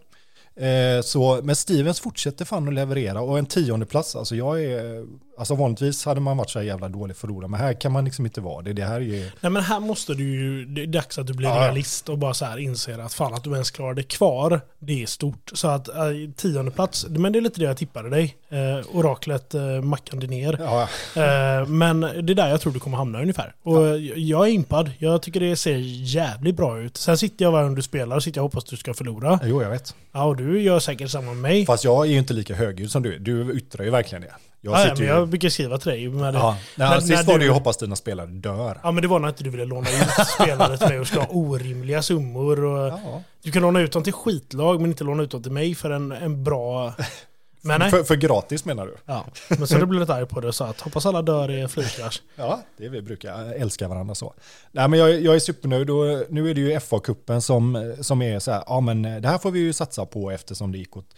Eh, 0.56 1.02
så, 1.02 1.40
men 1.42 1.56
Stevens 1.56 2.00
fortsätter 2.00 2.44
fan 2.44 2.68
att 2.68 2.74
leverera 2.74 3.20
och 3.20 3.38
en 3.38 3.46
tionde 3.46 3.86
plats, 3.86 4.16
alltså 4.16 4.36
jag 4.36 4.64
är, 4.64 5.06
alltså 5.40 5.54
vanligtvis 5.54 6.04
hade 6.04 6.20
man 6.20 6.36
varit 6.36 6.50
så 6.50 6.58
här 6.58 6.66
jävla 6.66 6.88
dålig 6.88 7.16
förlorare, 7.16 7.48
men 7.48 7.60
här 7.60 7.80
kan 7.80 7.92
man 7.92 8.04
liksom 8.04 8.26
inte 8.26 8.40
vara 8.40 8.62
det. 8.62 8.72
Det 8.72 8.84
här 8.84 9.00
är 9.00 9.32
Nej 9.40 9.52
men 9.52 9.62
här 9.62 9.80
måste 9.80 10.14
du 10.14 10.24
ju, 10.24 10.64
det 10.64 10.82
är 10.82 10.86
dags 10.86 11.18
att 11.18 11.26
du 11.26 11.32
blir 11.32 11.48
ja. 11.48 11.54
realist 11.54 12.08
och 12.08 12.18
bara 12.18 12.34
så 12.34 12.44
här 12.44 12.58
inser 12.58 12.98
att 12.98 13.14
fan 13.14 13.34
att 13.34 13.44
du 13.44 13.52
ens 13.52 13.70
klarar 13.70 13.94
det 13.94 14.02
kvar, 14.02 14.60
det 14.78 15.02
är 15.02 15.06
stort. 15.06 15.50
Så 15.52 15.68
att 15.68 15.88
äh, 15.88 15.94
tionde 16.36 16.70
plats, 16.70 17.06
men 17.08 17.32
det 17.32 17.38
är 17.38 17.40
lite 17.40 17.60
det 17.60 17.66
jag 17.66 17.76
tippade 17.76 18.10
dig. 18.10 18.36
Eh, 18.48 18.96
oraklet 18.96 19.54
eh, 19.54 19.80
Mackan 19.80 20.18
ner. 20.18 20.56
Ja. 20.60 20.82
Eh, 21.22 21.66
men 21.66 22.00
det 22.00 22.32
är 22.32 22.34
där 22.34 22.48
jag 22.48 22.60
tror 22.60 22.72
du 22.72 22.80
kommer 22.80 22.96
hamna 22.96 23.20
ungefär. 23.20 23.54
Och 23.62 23.76
ja. 23.76 23.96
jag 24.16 24.48
är 24.48 24.52
impad, 24.52 24.90
jag 24.98 25.22
tycker 25.22 25.40
det 25.40 25.56
ser 25.56 25.76
jävligt 26.14 26.56
bra 26.56 26.80
ut. 26.80 26.96
Sen 26.96 27.18
sitter 27.18 27.44
jag 27.44 27.52
varje 27.52 27.66
gång 27.66 27.74
du 27.74 27.82
spelar 27.82 28.16
och 28.16 28.22
sitter 28.22 28.38
jag 28.38 28.44
och 28.44 28.52
hoppas 28.52 28.64
att 28.64 28.70
du 28.70 28.76
ska 28.76 28.94
förlora. 28.94 29.40
Jo 29.44 29.62
jag 29.62 29.70
vet. 29.70 29.94
Ja 30.12 30.24
och 30.24 30.36
du 30.36 30.62
gör 30.62 30.78
säkert 30.78 31.10
samma 31.10 31.26
med 31.26 31.36
mig. 31.36 31.66
Fast 31.66 31.84
jag 31.84 32.06
är 32.06 32.10
ju 32.10 32.18
inte 32.18 32.34
lika 32.34 32.54
högljudd 32.54 32.90
som 32.90 33.02
du 33.02 33.18
Du 33.18 33.52
yttrar 33.56 33.84
ju 33.84 33.90
verkligen 33.90 34.22
det. 34.22 34.34
Jag, 34.62 34.86
ja, 34.86 34.94
men 34.98 35.06
jag 35.06 35.28
brukar 35.28 35.48
skriva 35.48 35.78
till 35.78 35.90
dig. 35.90 36.08
Med 36.08 36.34
ja. 36.34 36.56
när, 36.76 36.90
när, 36.90 37.00
sist 37.00 37.24
var 37.24 37.38
det 37.38 37.44
ju 37.44 37.50
hoppas 37.50 37.76
dina 37.76 37.96
spelare 37.96 38.26
dör. 38.26 38.80
Ja 38.82 38.90
men 38.90 39.02
det 39.02 39.08
var 39.08 39.18
när 39.18 39.28
inte 39.28 39.44
du 39.44 39.50
ville 39.50 39.64
låna 39.64 39.90
ut 39.90 40.26
spelare 40.34 40.78
till 40.78 40.88
mig 40.88 41.00
och 41.00 41.06
ska 41.06 41.20
ha 41.20 41.26
orimliga 41.30 42.02
summor. 42.02 42.64
Och 42.64 42.88
ja. 42.88 43.22
Du 43.42 43.52
kan 43.52 43.62
låna 43.62 43.80
ut 43.80 43.92
dem 43.92 44.02
till 44.02 44.12
skitlag 44.12 44.80
men 44.80 44.90
inte 44.90 45.04
låna 45.04 45.22
ut 45.22 45.30
dem 45.30 45.42
till 45.42 45.52
mig 45.52 45.74
för 45.74 45.90
en, 45.90 46.12
en 46.12 46.44
bra... 46.44 46.94
Men 47.62 47.90
för, 47.90 48.02
för, 48.02 48.16
gratis 48.16 48.64
menar 48.64 48.86
du? 48.86 48.96
Ja, 49.06 49.26
men 49.48 49.66
så 49.66 49.78
du 49.78 49.86
blev 49.86 50.00
lite 50.00 50.14
arg 50.14 50.26
på 50.26 50.40
det 50.40 50.48
och 50.48 50.54
sa 50.54 50.66
att 50.66 50.80
hoppas 50.80 51.06
alla 51.06 51.22
dör 51.22 51.50
i 51.50 51.68
flygkrasch. 51.68 52.22
ja, 52.36 52.62
det 52.76 52.84
är 52.84 52.88
vi 52.88 53.02
brukar 53.02 53.52
älska 53.52 53.88
varandra 53.88 54.14
så. 54.14 54.34
Nej 54.72 54.88
men 54.88 54.98
jag, 54.98 55.20
jag 55.20 55.34
är 55.34 55.38
supernöjd 55.38 55.90
och 55.90 56.24
nu 56.28 56.50
är 56.50 56.54
det 56.54 56.60
ju 56.60 56.78
FA-cupen 56.78 57.40
som, 57.40 57.94
som 58.00 58.22
är 58.22 58.38
så 58.38 58.50
här, 58.50 58.62
ja 58.66 58.80
men 58.80 59.02
det 59.02 59.28
här 59.28 59.38
får 59.38 59.50
vi 59.50 59.60
ju 59.60 59.72
satsa 59.72 60.06
på 60.06 60.30
eftersom 60.30 60.72
det 60.72 60.78
gick 60.78 60.96
åt 60.96 61.14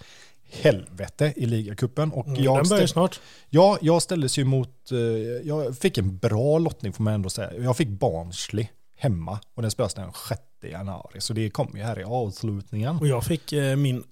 helvete 0.53 1.33
i 1.37 1.47
ligacupen. 1.47 2.13
Och 2.13 2.27
mm, 2.27 2.43
jag 2.45 2.59
den 2.59 2.69
börjar 2.69 2.87
snart. 2.87 3.21
Ja, 3.49 3.79
jag 3.81 4.03
ställdes 4.03 4.39
ju 4.39 4.45
mot, 4.45 4.93
eh, 4.93 4.99
jag 5.45 5.79
fick 5.79 5.99
en 5.99 6.17
bra 6.19 6.59
lottning 6.59 6.93
får 6.93 7.05
man 7.05 7.15
ändå 7.15 7.31
säga. 7.31 7.51
Jag 7.59 7.77
fick 7.77 7.89
Barnsley 7.89 8.69
hemma 8.97 9.39
och 9.55 9.63
den 9.63 9.71
spelas 9.71 9.95
den 9.95 10.13
6 10.29 10.41
januari. 10.63 11.21
Så 11.21 11.33
det 11.33 11.51
kommer 11.51 11.77
ju 11.77 11.83
här 11.83 12.01
i 12.01 12.05
avslutningen. 12.05 12.97
Och 12.97 13.07
jag 13.07 13.25
fick 13.25 13.53
eh, 13.53 13.77
min 13.77 14.05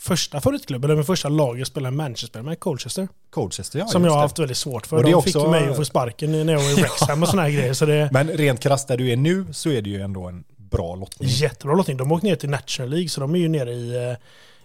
första 0.00 0.40
favoritklubb, 0.40 0.84
eller 0.84 0.94
min 0.94 1.04
första 1.04 1.28
lag 1.28 1.58
jag 1.58 1.66
spelade 1.66 1.96
Manchester 1.96 2.42
med, 2.42 2.60
Colchester. 2.60 3.08
Colchester, 3.30 3.78
ja. 3.78 3.86
Som 3.86 4.04
jag 4.04 4.12
har 4.12 4.20
haft 4.20 4.38
väldigt 4.38 4.56
svårt 4.56 4.86
för. 4.86 4.96
Och 4.96 5.02
det 5.02 5.10
De 5.10 5.14
också... 5.14 5.40
fick 5.40 5.50
mig 5.50 5.68
att 5.68 5.76
få 5.76 5.84
sparken 5.84 6.46
när 6.46 6.52
jag 6.52 6.60
var 6.60 6.70
i 6.70 6.74
Wrexham 6.80 7.22
och 7.22 7.28
sådana 7.28 7.42
här 7.42 7.50
grejer. 7.50 7.72
Så 7.72 7.86
det... 7.86 8.08
Men 8.12 8.28
rent 8.28 8.60
krasst 8.60 8.88
där 8.88 8.96
du 8.96 9.10
är 9.10 9.16
nu 9.16 9.46
så 9.52 9.70
är 9.70 9.82
det 9.82 9.90
ju 9.90 10.00
ändå 10.00 10.26
en 10.26 10.44
bra 10.56 10.94
lottning. 10.94 11.28
Jättebra 11.28 11.74
lottning. 11.74 11.96
De 11.96 12.12
åkte 12.12 12.26
ner 12.26 12.36
till 12.36 12.50
National 12.50 12.90
League 12.90 13.08
så 13.08 13.20
de 13.20 13.34
är 13.34 13.38
ju 13.38 13.48
nere 13.48 13.72
i, 13.72 13.94
i 13.94 14.16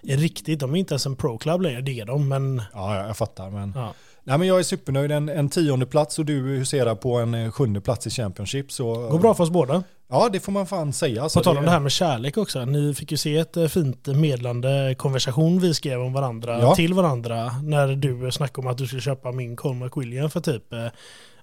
riktigt, 0.03 0.59
de 0.59 0.75
är 0.75 0.79
inte 0.79 0.93
ens 0.93 1.05
en 1.05 1.15
pro-club 1.15 1.61
längre, 1.61 1.81
det 1.81 1.99
är 1.99 2.05
de 2.05 2.29
men... 2.29 2.61
Ja, 2.73 3.07
jag 3.07 3.17
fattar 3.17 3.49
men... 3.49 3.73
Ja. 3.75 3.93
Nej 4.25 4.37
men 4.37 4.47
jag 4.47 4.59
är 4.59 4.63
supernöjd, 4.63 5.11
en, 5.11 5.29
en 5.29 5.49
tionde 5.49 5.85
plats 5.85 6.19
och 6.19 6.25
du 6.25 6.33
huserar 6.33 6.95
på 6.95 7.15
en 7.15 7.33
eh, 7.33 7.51
sjunde 7.51 7.81
plats 7.81 8.07
i 8.07 8.09
Championship 8.09 8.71
så... 8.71 8.93
Går 8.93 9.19
bra 9.19 9.33
för 9.33 9.43
oss 9.43 9.49
båda. 9.49 9.83
Ja, 10.09 10.29
det 10.29 10.39
får 10.39 10.51
man 10.51 10.65
fan 10.65 10.93
säga. 10.93 11.21
På 11.21 11.29
tal 11.29 11.57
om 11.57 11.65
det 11.65 11.71
här 11.71 11.79
med 11.79 11.91
kärlek 11.91 12.37
också. 12.37 12.65
Ni 12.65 12.93
fick 12.93 13.11
ju 13.11 13.17
se 13.17 13.37
ett 13.37 13.57
eh, 13.57 13.67
fint 13.67 14.07
medlande 14.07 14.95
konversation 14.97 15.59
vi 15.59 15.73
skrev 15.73 16.01
om 16.01 16.13
varandra 16.13 16.59
ja. 16.61 16.75
till 16.75 16.93
varandra. 16.93 17.51
När 17.63 17.87
du 17.87 18.31
snackade 18.31 18.67
om 18.67 18.71
att 18.71 18.77
du 18.77 18.87
skulle 18.87 19.01
köpa 19.01 19.31
min 19.31 19.55
Colmac 19.55 19.91
William 19.95 20.29
för 20.29 20.39
typ, 20.39 20.73
eh, 20.73 20.87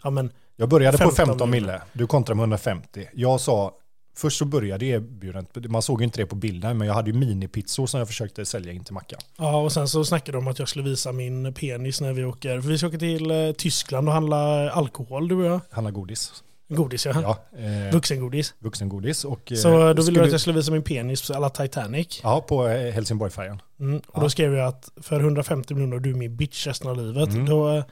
ja 0.03 0.11
men... 0.11 0.31
Jag 0.57 0.69
började 0.69 0.99
15 0.99 1.11
på 1.11 1.31
15 1.31 1.51
mille. 1.51 1.83
Du 1.93 2.07
kontrade 2.07 2.37
med 2.37 2.43
150. 2.43 3.09
Jag 3.13 3.41
sa, 3.41 3.73
först 4.21 4.39
så 4.39 4.45
började 4.45 4.87
erbjudandet, 4.87 5.71
man 5.71 5.83
såg 5.83 6.01
ju 6.01 6.05
inte 6.05 6.21
det 6.21 6.27
på 6.27 6.37
bilden, 6.37 6.79
men 6.79 6.87
jag 6.87 6.95
hade 6.95 7.11
ju 7.11 7.17
minipizzor 7.17 7.87
som 7.87 7.99
jag 7.99 8.07
försökte 8.09 8.45
sälja 8.45 8.73
in 8.73 8.85
till 8.85 8.95
mackan. 8.95 9.21
Ja, 9.37 9.57
och 9.57 9.73
sen 9.73 9.89
så 9.89 10.05
snackade 10.05 10.39
de 10.39 10.45
om 10.45 10.49
att 10.49 10.59
jag 10.59 10.69
skulle 10.69 10.85
visa 10.85 11.13
min 11.13 11.55
penis 11.55 12.01
när 12.01 12.13
vi 12.13 12.25
åker, 12.25 12.61
för 12.61 12.69
vi 12.69 12.79
ska 12.79 12.87
åka 12.87 12.99
till 12.99 13.31
eh, 13.31 13.53
Tyskland 13.53 14.09
och 14.09 14.15
handla 14.15 14.71
alkohol 14.71 15.29
du 15.29 15.35
och 15.35 15.45
jag. 15.45 15.61
Handla 15.71 15.91
godis. 15.91 16.43
Godis 16.69 17.07
ja. 17.07 17.13
ja 17.23 17.59
eh, 17.59 17.93
vuxengodis. 17.93 18.55
Vuxengodis. 18.59 19.25
Och, 19.25 19.53
så 19.57 19.89
eh, 19.89 19.95
då 19.95 20.03
ville 20.03 20.21
du 20.21 20.25
att 20.25 20.33
jag 20.33 20.41
skulle 20.41 20.57
visa 20.57 20.73
min 20.73 20.83
penis 20.83 21.31
alla 21.31 21.51
Titanic. 21.51 22.21
Ja, 22.23 22.41
på 22.41 22.69
eh, 22.69 22.93
Helsingborgfärjan. 22.93 23.63
Mm, 23.81 23.97
och 23.97 24.05
ja. 24.15 24.21
då 24.21 24.31
skrev 24.31 24.55
jag 24.55 24.69
att 24.69 24.89
för 25.03 25.21
150 25.21 25.75
miljoner 25.75 25.99
du 25.99 26.11
är 26.11 26.15
min 26.15 26.37
bitch 26.37 26.67
resten 26.67 26.91
av 26.91 26.97
livet. 26.97 27.29
Mm. 27.29 27.47
Då 27.47 27.77
eh, 27.77 27.85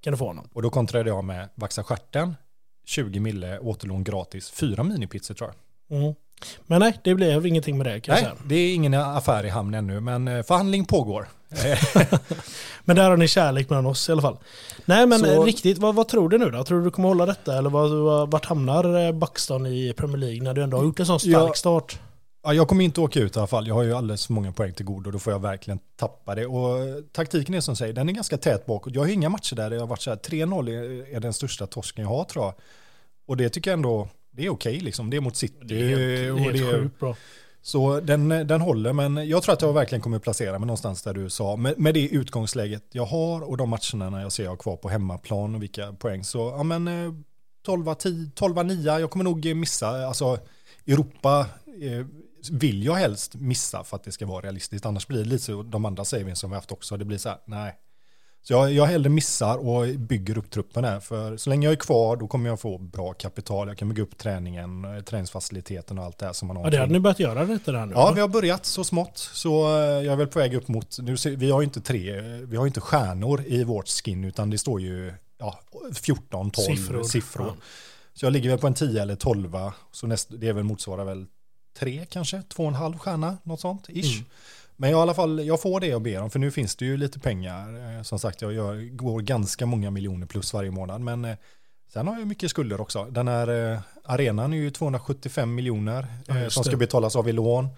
kan 0.00 0.10
du 0.10 0.16
få 0.16 0.26
honom. 0.26 0.48
Och 0.52 0.62
då 0.62 0.70
kontrade 0.70 1.08
jag 1.08 1.24
med 1.24 1.48
vaxa 1.54 1.82
stjärten, 1.82 2.34
20 2.90 3.20
mille 3.20 3.58
återlån 3.58 4.04
gratis, 4.04 4.50
fyra 4.50 4.82
minipizzor 4.82 5.34
tror 5.34 5.50
jag. 5.88 5.98
Mm. 5.98 6.14
Men 6.66 6.80
nej, 6.80 7.00
det 7.04 7.14
blev 7.14 7.46
ingenting 7.46 7.78
med 7.78 7.86
det 7.86 8.00
kan 8.00 8.14
nej, 8.14 8.24
jag 8.24 8.36
det 8.44 8.54
är 8.54 8.74
ingen 8.74 8.94
affär 8.94 9.46
i 9.46 9.48
hamn 9.48 9.74
ännu, 9.74 10.00
men 10.00 10.44
förhandling 10.44 10.84
pågår. 10.84 11.28
men 12.84 12.96
där 12.96 13.10
har 13.10 13.16
ni 13.16 13.28
kärlek 13.28 13.70
mellan 13.70 13.86
oss 13.86 14.08
i 14.08 14.12
alla 14.12 14.22
fall. 14.22 14.36
Nej 14.84 15.06
men 15.06 15.20
så... 15.20 15.44
riktigt, 15.44 15.78
vad, 15.78 15.94
vad, 15.94 16.08
tror 16.08 16.28
du 16.28 16.38
nu 16.38 16.50
då? 16.50 16.64
Tror 16.64 16.78
du 16.78 16.84
du 16.84 16.90
kommer 16.90 17.08
hålla 17.08 17.26
detta? 17.26 17.58
Eller 17.58 17.70
vad, 17.70 18.30
vart 18.30 18.46
hamnar 18.46 19.06
eh, 19.06 19.12
Buxton 19.12 19.66
i 19.66 19.92
Premier 19.96 20.16
League 20.16 20.42
när 20.42 20.54
du 20.54 20.62
ändå 20.62 20.76
har 20.76 20.84
gjort 20.84 21.00
en 21.00 21.06
sån 21.06 21.20
stark 21.20 21.34
ja. 21.34 21.54
start? 21.54 21.98
Ja, 22.42 22.54
jag 22.54 22.68
kommer 22.68 22.84
inte 22.84 23.00
åka 23.00 23.20
ut 23.20 23.36
i 23.36 23.38
alla 23.38 23.46
fall. 23.46 23.68
Jag 23.68 23.74
har 23.74 23.82
ju 23.82 23.94
alldeles 23.94 24.26
för 24.26 24.32
många 24.32 24.52
poäng 24.52 24.72
till 24.72 24.86
god 24.86 25.06
och 25.06 25.12
då 25.12 25.18
får 25.18 25.32
jag 25.32 25.40
verkligen 25.40 25.78
tappa 25.96 26.34
det. 26.34 26.46
Och 26.46 26.78
taktiken 27.12 27.54
är 27.54 27.60
som 27.60 27.76
säger, 27.76 27.92
den 27.92 28.08
är 28.08 28.12
ganska 28.12 28.36
tät 28.38 28.66
bakåt. 28.66 28.94
Jag 28.94 29.02
har 29.02 29.08
inga 29.08 29.28
matcher 29.28 29.56
där 29.56 29.70
det 29.70 29.78
har 29.78 29.86
varit 29.86 30.02
så 30.02 30.10
här, 30.10 30.16
3-0 30.16 31.16
är 31.16 31.20
den 31.20 31.32
största 31.32 31.66
torsken 31.66 32.04
jag 32.04 32.10
har 32.10 32.24
tror 32.24 32.44
jag. 32.44 32.54
Och 33.30 33.36
det 33.36 33.48
tycker 33.48 33.70
jag 33.70 33.76
ändå, 33.76 34.08
det 34.30 34.46
är 34.46 34.50
okej 34.50 34.72
okay, 34.72 34.84
liksom. 34.84 35.10
Det 35.10 35.16
är 35.16 35.20
mot 35.20 35.36
City. 35.36 35.56
Det 35.60 35.74
är 35.74 35.88
helt, 35.88 35.98
det 35.98 36.26
är 36.26 36.34
helt 36.36 36.52
det 36.52 36.64
är, 36.64 36.80
sjukt 36.80 37.00
bra. 37.00 37.16
Så 37.62 38.00
den, 38.00 38.28
den 38.28 38.60
håller, 38.60 38.92
men 38.92 39.28
jag 39.28 39.42
tror 39.42 39.52
att 39.52 39.62
jag 39.62 39.72
verkligen 39.72 40.02
kommer 40.02 40.18
placera 40.18 40.58
mig 40.58 40.66
någonstans 40.66 41.02
där 41.02 41.14
du 41.14 41.30
sa. 41.30 41.56
Med, 41.56 41.78
med 41.78 41.94
det 41.94 42.08
utgångsläget 42.08 42.84
jag 42.92 43.06
har 43.06 43.40
och 43.42 43.56
de 43.56 43.68
matcherna 43.68 44.22
jag 44.22 44.32
ser 44.32 44.44
jag 44.44 44.58
kvar 44.58 44.76
på 44.76 44.88
hemmaplan 44.88 45.54
och 45.54 45.62
vilka 45.62 45.92
poäng. 45.92 46.24
Så 46.24 46.38
ja 46.38 46.62
men 46.62 47.24
12 47.66 47.94
10, 47.94 48.30
12 48.34 48.66
9, 48.66 48.98
jag 48.98 49.10
kommer 49.10 49.24
nog 49.24 49.56
missa. 49.56 49.88
Alltså 49.88 50.38
Europa 50.86 51.46
eh, 51.82 52.06
vill 52.50 52.84
jag 52.84 52.94
helst 52.94 53.34
missa 53.34 53.84
för 53.84 53.96
att 53.96 54.04
det 54.04 54.12
ska 54.12 54.26
vara 54.26 54.40
realistiskt. 54.40 54.86
Annars 54.86 55.06
blir 55.06 55.18
det 55.18 55.28
lite 55.28 55.44
så 55.44 55.62
de 55.62 55.84
andra 55.84 56.04
savings 56.04 56.38
som 56.38 56.50
vi 56.50 56.56
haft 56.56 56.72
också. 56.72 56.96
Det 56.96 57.04
blir 57.04 57.18
så 57.18 57.28
här, 57.28 57.38
nej. 57.44 57.76
Så 58.42 58.52
jag, 58.52 58.72
jag 58.72 58.86
hellre 58.86 59.08
missar 59.08 59.56
och 59.68 59.86
bygger 59.86 60.38
upp 60.38 60.50
truppen 60.50 60.84
här. 60.84 61.00
För 61.00 61.36
så 61.36 61.50
länge 61.50 61.66
jag 61.66 61.72
är 61.72 61.76
kvar 61.76 62.16
då 62.16 62.26
kommer 62.26 62.48
jag 62.48 62.60
få 62.60 62.78
bra 62.78 63.12
kapital. 63.12 63.68
Jag 63.68 63.78
kan 63.78 63.88
bygga 63.88 64.02
upp 64.02 64.18
träningen, 64.18 64.86
träningsfaciliteten 65.06 65.98
och 65.98 66.04
allt 66.04 66.18
det 66.18 66.26
här 66.26 66.32
som 66.32 66.48
man 66.48 66.56
har. 66.56 66.64
Ja, 66.64 66.70
det 66.70 66.78
hade 66.78 66.92
ni 66.92 67.00
börjat 67.00 67.20
göra 67.20 67.42
lite 67.42 67.72
där 67.72 67.86
nu? 67.86 67.92
Ja, 67.94 68.12
vi 68.14 68.20
har 68.20 68.28
börjat 68.28 68.66
så 68.66 68.84
smått. 68.84 69.18
Så 69.18 69.78
eh, 69.78 69.80
jag 69.80 70.06
är 70.06 70.16
väl 70.16 70.26
på 70.26 70.38
väg 70.38 70.54
upp 70.54 70.68
mot, 70.68 70.98
nu, 70.98 71.16
vi 71.36 71.50
har 71.50 71.60
ju 71.60 71.64
inte 71.64 71.80
tre, 71.80 72.20
vi 72.20 72.56
har 72.56 72.66
inte 72.66 72.80
stjärnor 72.80 73.44
i 73.46 73.64
vårt 73.64 73.88
skin 73.88 74.24
utan 74.24 74.50
det 74.50 74.58
står 74.58 74.80
ju 74.80 75.12
ja, 75.38 75.60
14, 75.94 76.50
12 76.50 76.64
siffror. 76.66 77.02
siffror. 77.02 77.46
Ja. 77.46 77.54
Så 78.14 78.26
jag 78.26 78.32
ligger 78.32 78.50
väl 78.50 78.58
på 78.58 78.66
en 78.66 78.74
10 78.74 79.02
eller 79.02 79.16
12, 79.16 79.56
så 79.92 80.06
näst, 80.06 80.28
det 80.30 80.52
väl 80.52 80.64
motsvarar 80.64 81.04
väl 81.04 81.26
tre 81.78 82.06
kanske, 82.10 82.42
två 82.48 82.62
och 82.62 82.68
en 82.68 82.74
halv 82.74 82.98
stjärna, 82.98 83.36
något 83.42 83.60
sånt, 83.60 83.88
ish. 83.88 84.16
Mm. 84.16 84.26
Men 84.80 84.90
jag, 84.90 84.98
i 84.98 85.02
alla 85.02 85.14
fall, 85.14 85.46
jag 85.46 85.60
får 85.60 85.80
det 85.80 85.86
jag 85.86 86.02
ber 86.02 86.22
om, 86.22 86.30
för 86.30 86.38
nu 86.38 86.50
finns 86.50 86.76
det 86.76 86.84
ju 86.84 86.96
lite 86.96 87.20
pengar. 87.20 87.96
Eh, 87.96 88.02
som 88.02 88.18
sagt, 88.18 88.42
jag 88.42 88.52
gör, 88.52 88.96
går 88.96 89.20
ganska 89.20 89.66
många 89.66 89.90
miljoner 89.90 90.26
plus 90.26 90.52
varje 90.52 90.70
månad. 90.70 91.00
Men 91.00 91.24
eh, 91.24 91.36
sen 91.92 92.08
har 92.08 92.18
jag 92.18 92.28
mycket 92.28 92.50
skulder 92.50 92.80
också. 92.80 93.04
Den 93.04 93.28
här 93.28 93.72
eh, 93.72 93.80
arenan 94.04 94.52
är 94.52 94.56
ju 94.56 94.70
275 94.70 95.54
miljoner 95.54 96.06
ja, 96.26 96.50
som 96.50 96.64
ska 96.64 96.76
betalas 96.76 97.16
av 97.16 97.28
i 97.28 97.32
lån. 97.32 97.68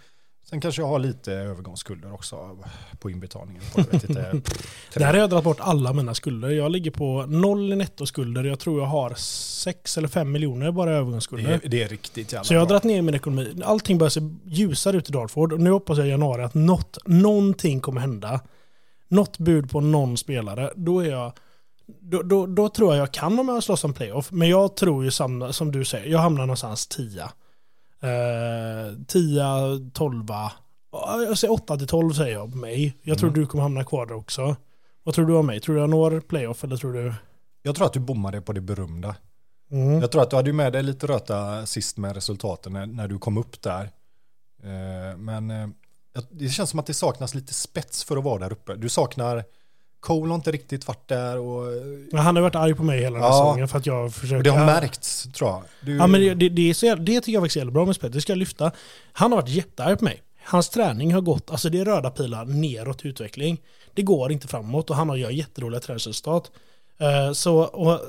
Sen 0.45 0.61
kanske 0.61 0.83
jag 0.83 0.87
har 0.89 0.99
lite 0.99 1.33
övergångsskulder 1.33 2.15
också 2.15 2.59
på 2.99 3.11
inbetalningen. 3.11 3.63
Jag 3.77 3.85
vet 3.85 4.05
inte, 4.05 4.41
Där 4.95 5.07
har 5.07 5.15
jag 5.15 5.31
dragit 5.31 5.45
bort 5.45 5.61
alla 5.61 5.93
mina 5.93 6.15
skulder. 6.15 6.49
Jag 6.49 6.71
ligger 6.71 6.91
på 6.91 7.27
noll 7.27 7.73
i 7.73 7.77
nettoskulder. 7.77 8.45
Jag 8.45 8.59
tror 8.59 8.81
jag 8.81 8.87
har 8.87 9.15
6 9.17 9.99
eller 9.99 10.09
5 10.09 10.33
miljoner 10.33 10.73
bara 10.73 10.91
i 10.91 10.95
övergångsskulder. 10.95 11.61
Det, 11.63 11.69
det 11.69 11.83
är 11.83 11.89
riktigt 11.89 12.33
jävla 12.33 12.45
Så 12.45 12.55
jag 12.55 12.61
har 12.61 12.67
dragit 12.67 12.85
ner 12.85 13.03
min 13.03 13.15
ekonomi. 13.15 13.63
Allting 13.65 13.99
börjar 13.99 14.11
se 14.11 14.21
ljusare 14.45 14.97
ut 14.97 15.09
i 15.09 15.13
Dartford. 15.13 15.61
Nu 15.61 15.71
hoppas 15.71 15.99
jag 15.99 16.07
i 16.07 16.11
januari 16.11 16.43
att 16.43 16.55
något, 16.55 16.99
någonting 17.07 17.81
kommer 17.81 18.01
hända. 18.01 18.41
Något 19.09 19.39
bud 19.39 19.71
på 19.71 19.81
någon 19.81 20.17
spelare. 20.17 20.73
Då 20.77 21.01
är 21.01 21.11
jag... 21.11 21.33
Då, 22.01 22.23
då, 22.23 22.47
då 22.47 22.69
tror 22.69 22.95
jag 22.95 23.03
jag 23.03 23.13
kan 23.13 23.37
vara 23.37 23.47
med 23.47 23.55
och 23.55 23.65
slåss 23.65 23.85
om 23.85 23.95
playoff. 23.95 24.31
Men 24.31 24.49
jag 24.49 24.77
tror 24.77 25.05
ju 25.05 25.11
som, 25.11 25.53
som 25.53 25.73
du 25.73 25.85
säger, 25.85 26.13
jag 26.13 26.19
hamnar 26.19 26.47
någonstans 26.47 26.87
10. 28.03 29.05
10, 29.07 29.91
12, 29.93 30.25
jag 31.29 31.39
säger 31.39 31.53
8 31.53 31.77
till 31.77 31.87
12 31.87 32.13
säger 32.13 32.33
jag 32.33 32.53
på 32.53 32.59
mig. 32.59 32.97
Jag 33.03 33.19
tror 33.19 33.29
mm. 33.29 33.41
du 33.41 33.47
kommer 33.47 33.63
hamna 33.63 33.85
kvar 33.85 34.07
där 34.07 34.15
också. 34.15 34.57
Vad 35.03 35.15
tror 35.15 35.27
du 35.27 35.35
om 35.35 35.47
mig? 35.47 35.61
Tror 35.61 35.75
du 35.75 35.81
jag 35.81 35.91
når 35.91 36.21
playoff 36.21 36.65
eller 36.65 36.77
tror 36.77 36.93
du? 36.93 37.15
Jag 37.63 37.75
tror 37.75 37.87
att 37.87 37.93
du 37.93 38.01
bommade 38.01 38.41
på 38.41 38.53
det 38.53 38.61
berömda. 38.61 39.17
Mm. 39.71 40.01
Jag 40.01 40.13
tror 40.13 40.23
att 40.23 40.31
du 40.31 40.37
hade 40.37 40.53
med 40.53 40.73
dig 40.73 40.83
lite 40.83 41.07
röta 41.07 41.67
sist 41.67 41.97
med 41.97 42.15
resultaten 42.15 42.73
när, 42.73 42.87
när 42.87 43.09
du 43.09 43.19
kom 43.19 43.37
upp 43.37 43.63
där. 43.63 43.91
Eh, 44.63 45.17
men 45.17 45.51
eh, 45.51 45.69
det 46.31 46.49
känns 46.49 46.71
som 46.71 46.79
att 46.79 46.87
det 46.87 46.95
saknas 46.95 47.35
lite 47.35 47.55
spets 47.55 48.05
för 48.05 48.17
att 48.17 48.25
vara 48.25 48.39
där 48.39 48.53
uppe. 48.53 48.75
Du 48.75 48.89
saknar 48.89 49.45
Cole 50.03 50.29
har 50.29 50.35
inte 50.35 50.51
riktigt 50.51 50.89
varit 50.89 51.09
där. 51.09 51.39
Och... 51.39 51.67
Ja, 52.11 52.19
han 52.19 52.37
har 52.37 52.43
varit 52.43 52.55
arg 52.55 52.75
på 52.75 52.83
mig 52.83 53.01
hela 53.01 53.15
den 53.15 53.23
här 53.23 53.31
ja. 53.31 53.39
säsongen 53.39 53.69
för 53.69 53.79
att 53.79 53.87
jag 53.87 54.15
försöker... 54.15 54.43
det 54.43 54.51
har 54.51 54.67
märkts 54.67 55.29
tror 55.33 55.51
jag. 55.51 55.63
Du... 55.81 55.97
Ja, 55.97 56.07
men 56.07 56.21
det, 56.21 56.35
det, 56.35 56.49
det, 56.49 56.71
är 56.71 56.75
så, 56.75 56.95
det 56.95 57.21
tycker 57.21 57.33
jag 57.33 57.43
faktiskt 57.43 57.57
är 57.57 57.61
jävla 57.61 57.73
bra 57.73 57.85
med 57.87 57.95
spelet. 57.95 58.13
Det 58.13 58.21
ska 58.21 58.33
jag 58.33 58.39
lyfta. 58.39 58.73
Han 59.13 59.33
har 59.33 59.41
varit 59.41 59.49
jättearg 59.49 59.99
på 59.99 60.05
mig. 60.05 60.23
Hans 60.45 60.69
träning 60.69 61.15
har 61.15 61.21
gått, 61.21 61.51
alltså 61.51 61.69
det 61.69 61.81
är 61.81 61.85
röda 61.85 62.11
pilar 62.11 62.45
neråt 62.45 63.05
utveckling. 63.05 63.61
Det 63.95 64.03
går 64.03 64.33
inte 64.33 64.49
framåt 64.49 64.91
och 64.91 64.97
han 64.97 65.09
har 65.09 65.17
gör 65.17 65.31
jätteroliga 65.31 65.81
träningsresultat. 65.81 66.51
Uh, 67.03 67.33
så 67.33 67.59
och, 67.59 68.01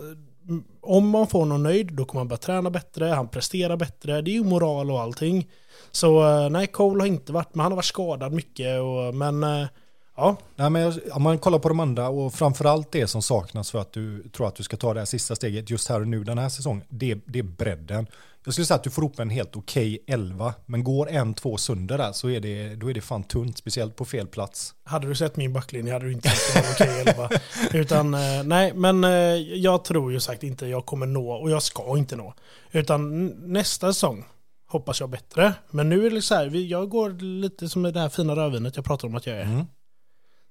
mm, 0.50 0.64
om 0.82 1.10
man 1.10 1.28
får 1.28 1.46
någon 1.46 1.64
nöjd, 1.64 1.94
då 1.94 2.06
kommer 2.06 2.20
han 2.20 2.28
börja 2.28 2.38
träna 2.38 2.70
bättre, 2.70 3.06
han 3.06 3.28
presterar 3.28 3.78
bättre, 3.78 4.22
det 4.22 4.32
är 4.32 4.34
ju 4.34 4.44
moral 4.44 4.91
och 4.91 5.02
allting. 5.02 5.48
Så 5.91 6.24
uh, 6.24 6.50
nej, 6.50 6.68
Cole 6.68 7.02
har 7.02 7.08
inte 7.08 7.32
varit, 7.32 7.56
men 7.56 7.64
han 7.64 7.72
har 7.72 7.76
varit 7.76 7.86
skadad 7.86 8.34
mycket, 8.34 8.82
och, 8.82 9.16
men 9.16 9.44
uh, 9.44 9.68
Ja. 10.16 10.38
Nej, 10.55 10.70
men 10.70 11.01
om 11.11 11.24
man 11.24 11.38
kollar 11.38 11.59
på 11.59 11.70
de 11.70 11.80
andra 11.80 12.09
och 12.09 12.34
framförallt 12.34 12.91
det 12.91 13.07
som 13.07 13.22
saknas 13.22 13.72
för 13.72 13.80
att 13.80 13.93
du 13.93 14.30
tror 14.30 14.47
att 14.47 14.55
du 14.55 14.64
ska 14.64 14.78
ta 14.78 14.93
det 14.93 14.99
här 14.99 15.05
sista 15.05 15.36
steget 15.36 15.70
just 15.70 15.89
här 15.89 16.01
och 16.01 16.07
nu 16.07 16.24
den 16.24 16.38
här 16.38 16.49
säsongen, 16.49 16.84
det, 16.89 17.18
det 17.26 17.39
är 17.39 17.43
bredden. 17.43 18.07
Jag 18.45 18.53
skulle 18.53 18.66
säga 18.66 18.76
att 18.76 18.84
du 18.84 18.89
får 18.89 19.05
upp 19.05 19.20
en 19.20 19.30
helt 19.30 19.55
okej 19.55 19.99
okay 20.03 20.14
11, 20.14 20.53
men 20.66 20.84
går 20.84 21.09
en, 21.09 21.34
två 21.34 21.57
sönder 21.57 21.97
där 21.97 22.11
så 22.11 22.30
är 22.30 22.39
det, 22.39 22.76
då 22.76 22.89
är 22.89 22.93
det 22.93 23.01
fan 23.01 23.24
tunt, 23.24 23.57
speciellt 23.57 23.95
på 23.95 24.05
fel 24.05 24.28
plats. 24.28 24.76
Hade 24.84 25.07
du 25.07 25.16
sett 25.16 25.36
min 25.36 25.53
backlinje 25.53 25.93
hade 25.93 26.05
du 26.05 26.11
inte 26.11 26.30
det 26.30 26.61
var 26.61 26.72
okej 26.72 27.01
okay 27.01 27.14
11. 27.14 27.30
Utan 27.80 28.14
eh, 28.14 28.43
nej, 28.43 28.74
men 28.74 29.03
eh, 29.03 29.11
jag 29.38 29.84
tror 29.84 30.11
ju 30.11 30.20
sagt 30.20 30.43
inte 30.43 30.66
jag 30.68 30.86
kommer 30.86 31.05
nå 31.05 31.32
och 31.32 31.51
jag 31.51 31.64
ska 31.64 31.97
inte 31.97 32.16
nå. 32.16 32.34
Utan 32.72 33.28
nästa 33.28 33.93
säsong 33.93 34.26
hoppas 34.68 34.99
jag 34.99 35.09
bättre. 35.09 35.53
Men 35.70 35.89
nu 35.89 36.05
är 36.05 36.11
det 36.11 36.22
så 36.22 36.36
här, 36.36 36.55
jag 36.55 36.89
går 36.89 37.09
lite 37.41 37.70
som 37.70 37.84
det 37.84 37.99
här 37.99 38.09
fina 38.09 38.36
rödvinet 38.36 38.76
jag 38.76 38.86
pratar 38.86 39.07
om 39.07 39.16
att 39.16 39.28
jag 39.28 39.38
är. 39.38 39.43
Mm. 39.43 39.66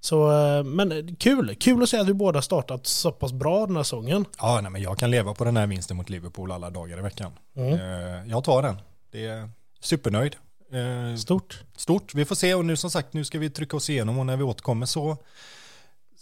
Så, 0.05 0.33
eh, 0.33 0.65
men 0.65 1.17
kul, 1.17 1.55
kul 1.55 1.83
att 1.83 1.89
se 1.89 1.99
att 1.99 2.09
vi 2.09 2.15
båda 2.15 2.43
startat 2.43 2.87
så 2.87 3.13
pass 3.13 3.33
bra 3.33 3.67
den 3.67 3.77
här 3.77 3.83
säsongen. 3.83 4.25
Ja, 4.39 4.61
nej, 4.61 4.71
men 4.71 4.83
jag 4.83 4.99
kan 4.99 5.11
leva 5.11 5.35
på 5.35 5.45
den 5.45 5.57
här 5.57 5.67
vinsten 5.67 5.97
mot 5.97 6.11
Liverpool 6.11 6.53
alla 6.53 6.71
dagar 6.71 6.99
i 6.99 7.03
veckan. 7.03 7.33
Mm. 7.57 7.73
Eh, 7.75 8.31
jag 8.31 8.45
tar 8.45 8.63
den. 8.63 8.77
Det 9.13 9.25
är 9.25 9.51
supernöjd. 9.81 10.37
Eh, 10.73 11.17
stort. 11.17 11.63
Stort. 11.77 12.15
Vi 12.15 12.25
får 12.25 12.35
se 12.35 12.55
och 12.55 12.65
nu 12.65 12.77
som 12.77 12.91
sagt, 12.91 13.13
nu 13.13 13.25
ska 13.25 13.39
vi 13.39 13.51
trycka 13.51 13.77
oss 13.77 13.91
igenom 13.91 14.19
och 14.19 14.27
när 14.27 14.37
vi 14.37 14.43
återkommer 14.43 14.87
så 14.87 15.17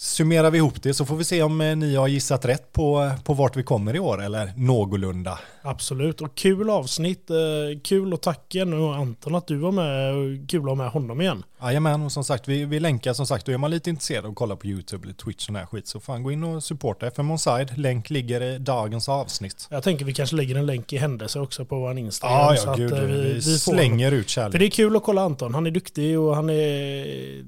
summerar 0.00 0.50
vi 0.50 0.58
ihop 0.58 0.82
det 0.82 0.94
så 0.94 1.06
får 1.06 1.16
vi 1.16 1.24
se 1.24 1.42
om 1.42 1.60
eh, 1.60 1.76
ni 1.76 1.96
har 1.96 2.08
gissat 2.08 2.44
rätt 2.44 2.72
på, 2.72 3.10
på 3.24 3.34
vart 3.34 3.56
vi 3.56 3.62
kommer 3.62 3.96
i 3.96 3.98
år 3.98 4.22
eller 4.22 4.52
någorlunda. 4.56 5.38
Absolut 5.62 6.20
och 6.20 6.34
kul 6.34 6.70
avsnitt. 6.70 7.30
Eh, 7.30 7.36
kul 7.84 8.12
och 8.12 8.20
tack 8.20 8.54
igen 8.54 8.72
och 8.72 8.94
Anton 8.94 9.34
att 9.34 9.46
du 9.46 9.56
var 9.56 9.72
med 9.72 10.14
och 10.14 10.48
kul 10.48 10.60
att 10.60 10.68
ha 10.68 10.74
med 10.74 10.90
honom 10.90 11.20
igen. 11.20 11.42
Jajamän 11.62 12.02
och 12.02 12.12
som 12.12 12.24
sagt 12.24 12.48
vi, 12.48 12.64
vi 12.64 12.80
länkar 12.80 13.12
som 13.12 13.26
sagt 13.26 13.48
och 13.48 13.54
är 13.54 13.58
man 13.58 13.70
lite 13.70 13.90
intresserad 13.90 14.24
av 14.24 14.30
att 14.30 14.36
kolla 14.36 14.56
på 14.56 14.66
YouTube 14.66 15.04
eller 15.04 15.14
Twitch 15.14 15.48
och 15.48 15.54
här 15.54 15.66
skit 15.66 15.86
så 15.86 16.00
fan 16.00 16.22
gå 16.22 16.32
in 16.32 16.44
och 16.44 16.64
supporta 16.64 17.06
FM 17.06 17.30
Onside. 17.30 17.78
Länk 17.78 18.10
ligger 18.10 18.40
i 18.40 18.58
dagens 18.58 19.08
avsnitt. 19.08 19.68
Jag 19.70 19.82
tänker 19.82 20.04
vi 20.04 20.14
kanske 20.14 20.36
lägger 20.36 20.56
en 20.56 20.66
länk 20.66 20.92
i 20.92 20.96
händelse 20.96 21.40
också 21.40 21.64
på 21.64 21.78
vår 21.80 21.98
Instagram. 21.98 22.36
Ja, 22.36 22.56
ja, 22.66 22.74
gud, 22.74 22.92
att, 22.92 22.98
eh, 22.98 23.04
vi, 23.04 23.22
vi, 23.22 23.32
vi 23.34 23.58
slänger 23.58 24.12
ut 24.12 24.28
kärlek. 24.28 24.52
För 24.52 24.58
det 24.58 24.66
är 24.66 24.70
kul 24.70 24.96
att 24.96 25.02
kolla 25.02 25.22
Anton. 25.22 25.54
Han 25.54 25.66
är 25.66 25.70
duktig 25.70 26.18
och 26.18 26.36
han 26.36 26.50
är 26.50 27.44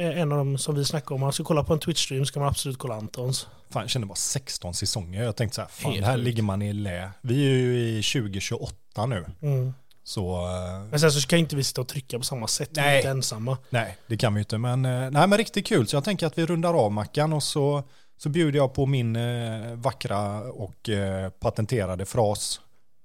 en 0.00 0.32
av 0.32 0.38
dem 0.38 0.58
som 0.58 0.74
vi 0.74 0.84
snackar 0.84 1.10
om. 1.10 1.14
Om 1.14 1.20
man 1.20 1.32
ska 1.32 1.44
kolla 1.44 1.64
på 1.64 1.72
en 1.72 1.80
Twitch-stream 1.80 2.24
ska 2.24 2.40
man 2.40 2.48
absolut 2.48 2.78
kolla 2.78 2.94
Antons. 2.94 3.46
Fan, 3.70 3.82
jag 3.82 3.90
kände 3.90 4.06
bara 4.06 4.14
16 4.14 4.74
säsonger. 4.74 5.24
Jag 5.24 5.36
tänkte 5.36 5.54
så 5.54 5.60
här, 5.60 5.68
fan, 5.68 5.92
Helt 5.92 6.06
här 6.06 6.16
ligger 6.16 6.42
man 6.42 6.62
i 6.62 6.72
lä. 6.72 7.10
Vi 7.20 7.46
är 7.46 7.50
ju 7.50 7.78
i 7.78 8.02
2028 8.02 9.06
nu. 9.06 9.24
Mm. 9.42 9.74
Så, 10.04 10.46
eh, 10.46 10.84
men 10.90 11.00
sen 11.00 11.12
så 11.12 11.20
ska 11.20 11.36
inte 11.36 11.56
vi 11.56 11.64
sitta 11.64 11.80
och 11.80 11.88
trycka 11.88 12.18
på 12.18 12.24
samma 12.24 12.48
sätt, 12.48 12.70
nej, 12.72 12.84
vi 12.84 12.90
är 12.90 12.96
inte 12.96 13.08
ensamma. 13.08 13.58
Nej, 13.70 13.96
det 14.06 14.16
kan 14.16 14.34
vi 14.34 14.40
inte. 14.40 14.58
Men, 14.58 14.84
eh, 14.84 15.10
nej, 15.10 15.28
men 15.28 15.38
riktigt 15.38 15.66
kul. 15.66 15.86
Så 15.86 15.96
jag 15.96 16.04
tänker 16.04 16.26
att 16.26 16.38
vi 16.38 16.46
rundar 16.46 16.74
av 16.74 16.92
Mackan 16.92 17.32
och 17.32 17.42
så, 17.42 17.82
så 18.16 18.28
bjuder 18.28 18.58
jag 18.58 18.74
på 18.74 18.86
min 18.86 19.16
eh, 19.16 19.74
vackra 19.74 20.40
och 20.40 20.88
eh, 20.88 21.30
patenterade 21.30 22.04
fras 22.04 22.60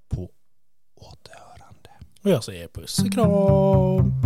på 0.09 0.29
återhörande. 0.95 1.89
Och 2.23 2.29
jag 2.29 2.43
säger 2.43 2.67
puss 2.67 2.99
och 2.99 3.13
kram. 3.13 4.21